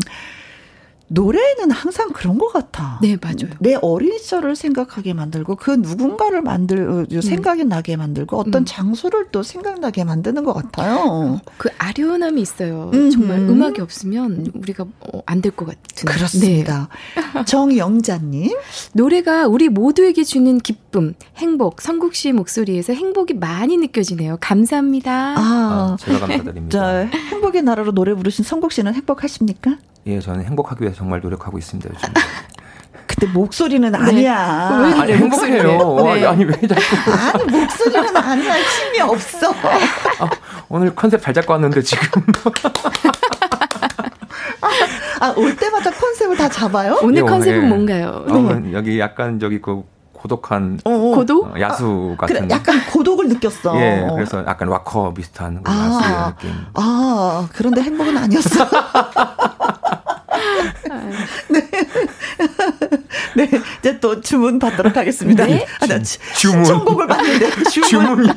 [1.07, 2.99] 노래는 항상 그런 것 같아.
[3.01, 3.53] 네, 맞아요.
[3.59, 7.21] 내 어린 시절을 생각하게 만들고 그 누군가를 만들 어, 음.
[7.21, 8.65] 생각이 나게 만들고 어떤 음.
[8.65, 11.39] 장소를 또 생각나게 만드는 것 같아요.
[11.57, 12.89] 그 아련함이 있어요.
[12.93, 16.05] 음 정말 음악이 없으면 우리가 어, 안될 것 같은.
[16.05, 16.89] 그렇습니다.
[17.33, 17.45] 네.
[17.45, 18.51] 정영자님
[18.93, 24.37] 노래가 우리 모두에게 주는 기쁨, 행복, 성국 씨 목소리에서 행복이 많이 느껴지네요.
[24.41, 25.35] 감사합니다.
[25.37, 26.69] 아, 아 제가 감사드립니다.
[26.69, 29.77] 자, 행복의 나라로 노래 부르신 성국 씨는 행복하십니까?
[30.07, 32.09] 예, 저는 행복하기 위해서 정말 노력하고 있습니다, 요즘.
[33.07, 33.97] 그때 목소리는 네.
[33.97, 34.79] 아니야.
[34.83, 36.03] 왜 아니, 행복해요.
[36.03, 36.25] 네.
[36.25, 37.11] 아니, 왜 자꾸.
[37.11, 38.55] 아니, 목소리는 아니야.
[38.55, 39.51] 힘이 없어.
[40.19, 40.29] 아,
[40.69, 42.23] 오늘 컨셉 잘 잡고 왔는데, 지금.
[45.21, 46.99] 아, 올 때마다 컨셉을 다 잡아요?
[47.01, 47.67] 오늘 네, 컨셉은 네.
[47.67, 48.25] 뭔가요?
[48.27, 48.73] 네.
[48.73, 49.83] 여기 약간 저기 그
[50.25, 51.15] 고독한 어, 어.
[51.15, 53.79] 고독 어, 야수 아, 같은 그래, 약간 고독을 느꼈어.
[53.79, 56.65] 예, 그래서 약간 락커 비슷한 아, 야수의 느낌.
[56.73, 58.67] 아, 그런데 행복은 아니었어.
[61.49, 61.69] 네.
[63.35, 63.49] 네.
[63.79, 65.45] 이제 또 주문 받도록 하겠습니다.
[65.45, 65.65] 네?
[65.79, 65.99] 아, 나
[66.37, 66.63] 주문.
[66.63, 67.49] 천곡을 받는데.
[67.87, 68.27] 주문.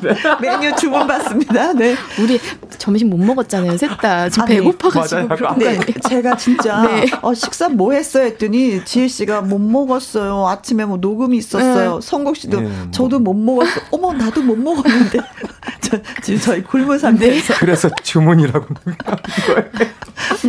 [0.41, 1.73] 메뉴 주문 받습니다.
[1.73, 1.95] 네.
[2.19, 2.39] 우리
[2.77, 4.29] 점심 못 먹었잖아요, 셋 다.
[4.29, 5.55] 지금 배고파가지고.
[5.57, 5.79] 네.
[6.07, 7.05] 제가 진짜, 네.
[7.21, 8.25] 어, 식사 뭐 했어요?
[8.25, 10.47] 했더니, 지혜 씨가 못 먹었어요.
[10.47, 11.99] 아침에 뭐 녹음이 있었어요.
[11.99, 12.07] 네.
[12.07, 12.91] 성국 씨도, 네, 뭐.
[12.91, 13.81] 저도 못 먹었어.
[13.91, 15.19] 어머, 나도 못 먹었는데.
[15.81, 17.53] 저, 지금 저희 굶은 상태에서.
[17.59, 18.67] 그래서 주문이라고.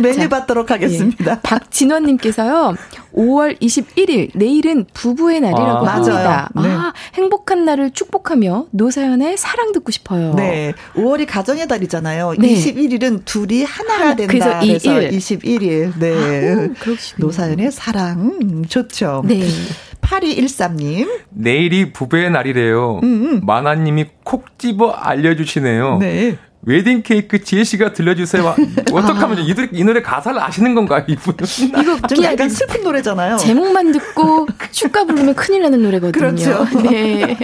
[0.01, 1.31] 메뉴 자, 받도록 하겠습니다.
[1.31, 1.39] 예.
[1.41, 2.75] 박진원님께서요.
[3.15, 6.49] 5월 21일 내일은 부부의 날이라고 아, 합니다.
[6.55, 6.69] 네.
[6.69, 10.33] 아, 행복한 날을 축복하며 노사연의 사랑 듣고 싶어요.
[10.35, 10.73] 네.
[10.95, 12.35] 5월이 가정의 달이잖아요.
[12.39, 12.53] 네.
[12.53, 14.59] 21일은 둘이 하나가 된다.
[14.59, 15.93] 그래서, 그래서 21일.
[15.99, 16.55] 네.
[16.55, 19.23] 아, 노사연의 사랑 음, 좋죠.
[19.25, 19.43] 네.
[20.01, 21.07] 8213님.
[21.29, 22.99] 내일이 부부의 날이래요.
[23.03, 23.41] 음, 음.
[23.45, 25.97] 마나님이 콕 집어 알려주시네요.
[25.99, 26.37] 네.
[26.63, 28.55] 웨딩 케이크 지혜 씨가 들려주세요.
[28.91, 29.41] 어떡하면 아.
[29.41, 31.35] 이, 노래, 이 노래 가사를 아시는 건가요, 이분?
[31.81, 33.37] 이거 좀 약간 슬픈 노래잖아요.
[33.37, 36.11] 제목만 듣고 축가 부르면 큰일 나는 노래거든요.
[36.11, 36.67] 그렇죠.
[36.83, 37.37] 네.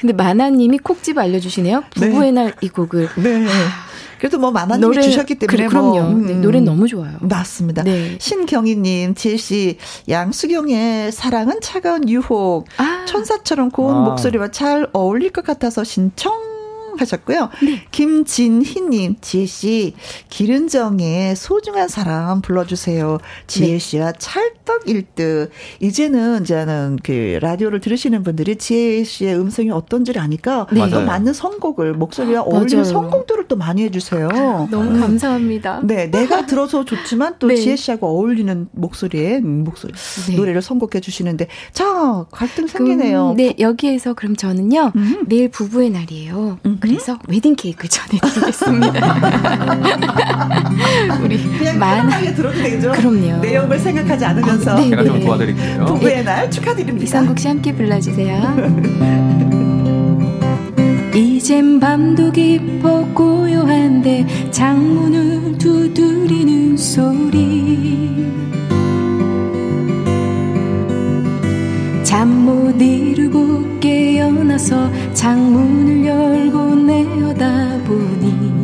[0.00, 1.84] 근데 마나님이 콕 집어 알려주시네요.
[1.94, 2.44] 부부의 네.
[2.44, 3.08] 날이 곡을.
[3.16, 3.46] 네.
[4.18, 6.10] 그래도 뭐 만화님이 노래, 주셨기 때문에 그래, 뭐, 그럼요.
[6.10, 7.18] 뭐, 음, 네, 노래 너무 좋아요.
[7.20, 7.82] 맞습니다.
[7.82, 8.16] 네.
[8.18, 9.76] 신경희님, 지혜 씨,
[10.08, 13.04] 양수경의 사랑은 차가운 유혹, 아.
[13.06, 14.00] 천사처럼 고운 아.
[14.00, 16.55] 목소리와 잘 어울릴 것 같아서 신청.
[16.98, 17.50] 하셨고요.
[17.62, 17.82] 네.
[17.90, 19.94] 김진희님, 지혜씨,
[20.28, 23.18] 기른정의 소중한 사람 불러주세요.
[23.46, 24.18] 지혜씨와 네.
[24.18, 25.50] 찰떡 1등.
[25.80, 30.88] 이제는, 이제는 그 라디오를 들으시는 분들이 지혜씨의 음성이 어떤지를 아니까 네.
[30.90, 34.28] 또 맞는 선곡을, 목소리와 어울리는 선곡들을 또 많이 해주세요.
[34.70, 35.00] 너무 음.
[35.00, 35.80] 감사합니다.
[35.84, 37.56] 네, 내가 들어서 좋지만 또 네.
[37.56, 39.92] 지혜씨하고 어울리는 목소리에, 목소리,
[40.28, 40.36] 네.
[40.36, 43.30] 노래를 선곡해 주시는데, 자, 갈등 생기네요.
[43.30, 45.24] 음, 네, 여기에서 그럼 저는요, 음.
[45.26, 46.58] 내일 부부의 날이에요.
[46.66, 46.78] 음.
[46.86, 49.16] 그래서 웨딩 케이크 전해드리겠습니다.
[51.20, 52.92] 우리 그냥 만하게 들어도 되죠.
[52.92, 53.38] 그럼요.
[53.38, 55.84] 내용을 생각하지 않으면서 아, 네, 제가 좀 도와드릴게요.
[55.86, 56.22] 부부의 네.
[56.22, 57.04] 날 축하드립니다.
[57.04, 58.56] 이상국 씨 함께 불러주세요.
[61.16, 68.26] 이젠 밤도 깊어 고요한데 창문을 두드리는 소리
[72.04, 78.56] 잠 못 이루고 깨어나서 창문을 열고 내어다 보니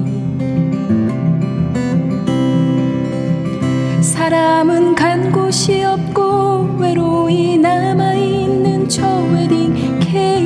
[4.01, 10.43] 사람은 간 곳이 없고 외로이 남아있는 저 웨딩 케이크.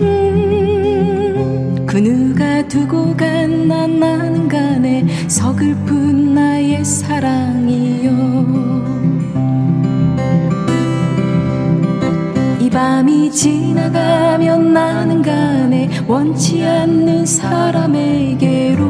[0.00, 5.91] 음, 그 누가 두고 간나 나는 간에 서글픈
[13.32, 18.82] 지나가면 나는 가네 원치 않는 사람에게로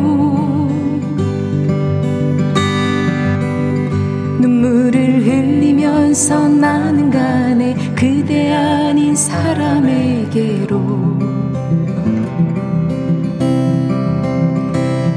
[4.40, 10.82] 눈물을 흘리면서 나는 가네 그대 아닌 사람에게로.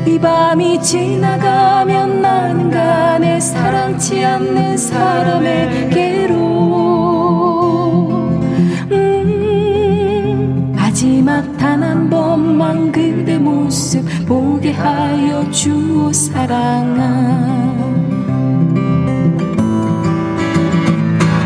[0.06, 6.55] 이 밤이 지나가면 나는 가네 사랑치 않는 사람에게로
[11.06, 17.04] 마지막 단 한 번만 그대 모습 보게 하여 주오 사랑아.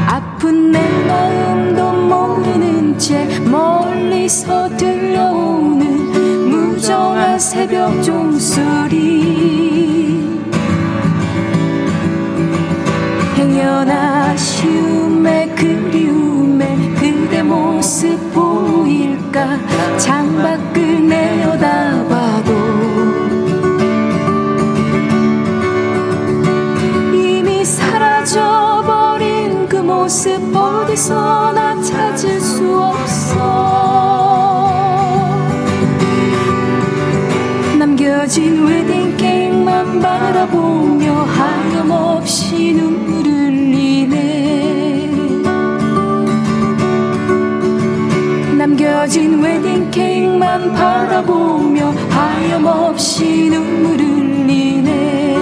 [0.07, 9.19] 아픈 내 마음도 모르는 채 멀리서 들려오는 무정한 새벽 종소리.
[13.36, 14.18] 행여나
[19.30, 19.97] 보일까?
[19.97, 22.51] 창밖을 내어다봐도
[27.14, 29.18] 이미 사라져버린
[29.68, 33.39] 그 모습 어디서나 찾을 수 없어.
[37.77, 42.89] 남겨진 웨딩 케이크만 바라보며 하염없이 눈
[48.99, 55.38] 남겨진 웨딩 케이크만 바라보며 하염없이 눈물을 흘리네.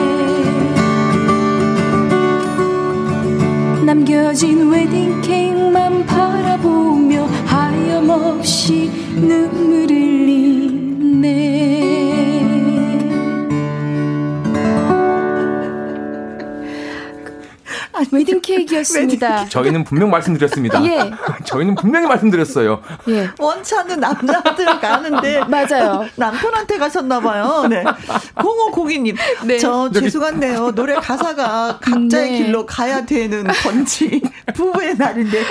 [3.83, 11.66] 남겨진 웨딩 케이크만 바라보며 하염없이 눈물을 흘리네
[18.11, 19.45] 웨딩 케이크였습니다.
[19.49, 20.83] 저희는 분명 말씀드렸습니다.
[20.85, 21.11] 예.
[21.45, 22.81] 저희는 분명히 말씀드렸어요.
[23.09, 23.29] 예.
[23.39, 26.05] 원차는 남자한테 가는데 맞아요.
[26.15, 27.67] 남편한테 가셨나 봐요.
[27.69, 27.83] 네.
[28.35, 29.15] 0502님,
[29.45, 29.57] 네.
[29.57, 30.71] 저 죄송한데요.
[30.71, 32.37] 노래 가사가 각자의 네.
[32.37, 34.21] 길로 가야 되는 건지
[34.55, 35.41] 부부의 날인데.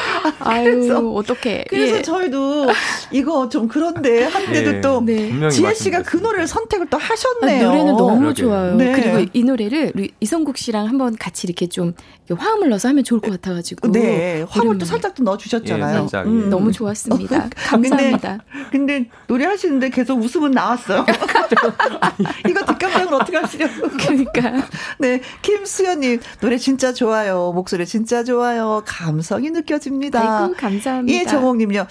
[0.40, 1.64] 아유, 어떻게?
[1.68, 2.02] 그래서 예.
[2.02, 2.66] 저희도
[3.10, 4.80] 이거 좀 그런데 한데도 예.
[4.80, 5.48] 또 네.
[5.50, 7.66] 지혜 씨가 그 노래를 선택을 또 하셨네요.
[7.68, 8.34] 아, 노래는 너무 그러게요.
[8.34, 8.74] 좋아요.
[8.76, 8.92] 네.
[8.92, 11.94] 그리고 이 노래를 이성국 씨랑 한번 같이 이렇게 좀
[12.34, 13.92] 화음을 넣어서 하면 좋을 것 같아가지고.
[13.92, 15.94] 네, 화음을 또 살짝 또 넣어주셨잖아요.
[15.94, 16.50] 예, 살짝, 음.
[16.50, 17.48] 너무 좋았습니다.
[17.54, 18.38] 감사합니다.
[18.70, 21.04] 근데, 근데 노래하시는데 계속 웃음은 나왔어요.
[22.48, 23.88] 이거 뒷감당을 어떻게 하시려고.
[23.90, 24.66] 그러니까.
[24.98, 27.52] 네, 김수현님 노래 진짜 좋아요.
[27.54, 28.82] 목소리 진짜 좋아요.
[28.84, 30.44] 감성이 느껴집니다.
[30.44, 31.22] 아이고, 감사합니다.
[31.22, 31.86] 이정옥님요.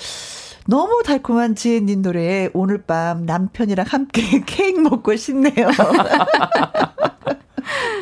[0.67, 5.69] 너무 달콤한 지혜님 노래에 오늘 밤 남편이랑 함께 케이크 먹고 싶네요.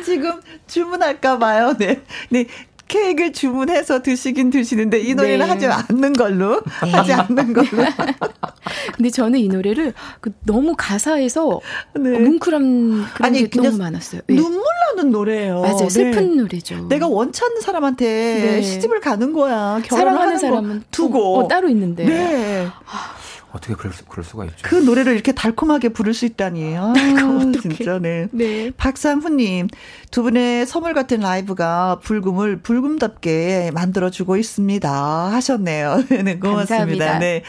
[0.04, 1.74] 지금 주문할까 봐요.
[1.78, 2.02] 네.
[2.30, 2.46] 네.
[2.86, 5.52] 케이크를 주문해서 드시긴 드시는데 이 노래는 네.
[5.52, 6.90] 하지 않는 걸로 네.
[6.90, 7.68] 하지 않는 걸로.
[8.96, 11.60] 근데 저는 이 노래를 그 너무 가사에서
[11.94, 12.18] 네.
[12.18, 14.20] 뭉클한 그런 아니, 게 너무 많았어요.
[14.26, 14.36] 네.
[14.36, 14.62] 눈물
[14.96, 15.62] 나는 노래예요.
[15.62, 15.88] 맞아요.
[15.88, 16.42] 슬픈 네.
[16.42, 16.86] 노래죠.
[16.88, 18.62] 내가 원치 않는 사람한테 네.
[18.62, 19.80] 시집을 가는 거야.
[19.84, 22.04] 결혼하는 사람은 두고 어, 따로 있는데.
[22.04, 22.68] 네.
[22.86, 23.14] 아,
[23.54, 24.56] 어떻게 그럴, 수, 그럴 수가 있죠.
[24.62, 26.74] 그 노래를 이렇게 달콤하게 부를 수 있다니.
[26.76, 26.92] 아,
[27.62, 28.26] 진짜, 네.
[28.32, 28.72] 네.
[28.76, 29.68] 박상훈님,
[30.10, 34.92] 두 분의 선물 같은 라이브가 불금을 불금답게 만들어주고 있습니다.
[35.32, 36.04] 하셨네요.
[36.10, 36.66] 네, 고맙습니다.
[36.66, 37.18] 감사합니다.
[37.20, 37.44] 네.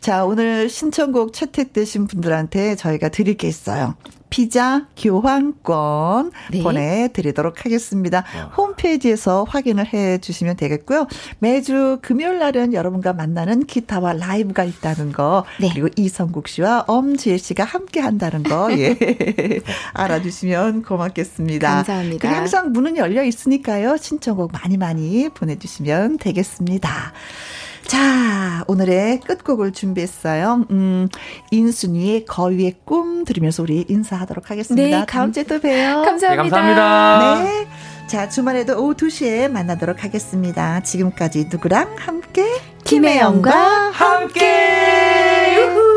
[0.00, 3.96] 자, 오늘 신청곡 채택되신 분들한테 저희가 드릴 게 있어요.
[4.30, 6.62] 피자 교환권 네.
[6.62, 8.24] 보내드리도록 하겠습니다.
[8.36, 8.42] 와.
[8.56, 11.06] 홈페이지에서 확인을 해 주시면 되겠고요.
[11.38, 15.70] 매주 금요일 날은 여러분과 만나는 기타와 라이브가 있다는 거 네.
[15.72, 18.96] 그리고 이성국 씨와 엄지혜 씨가 함께 한다는 거 예.
[19.94, 21.68] 알아주시면 고맙겠습니다.
[21.76, 22.32] 감사합니다.
[22.32, 23.96] 항상 문은 열려 있으니까요.
[23.96, 27.12] 신청곡 많이 많이 보내주시면 되겠습니다.
[27.88, 30.66] 자, 오늘의 끝곡을 준비했어요.
[30.70, 31.08] 음,
[31.50, 34.98] 인순이의 거위의 꿈 들으면서 우리 인사하도록 하겠습니다.
[35.00, 36.02] 네, 다음 주에 또 봬요.
[36.06, 36.42] 감사합니다.
[36.42, 37.42] 네, 감사합니다.
[37.42, 37.66] 네.
[38.06, 40.80] 자, 주말에도 오후 2시에 만나도록 하겠습니다.
[40.80, 42.46] 지금까지 누구랑 함께?
[42.84, 45.87] 김혜영과 함께!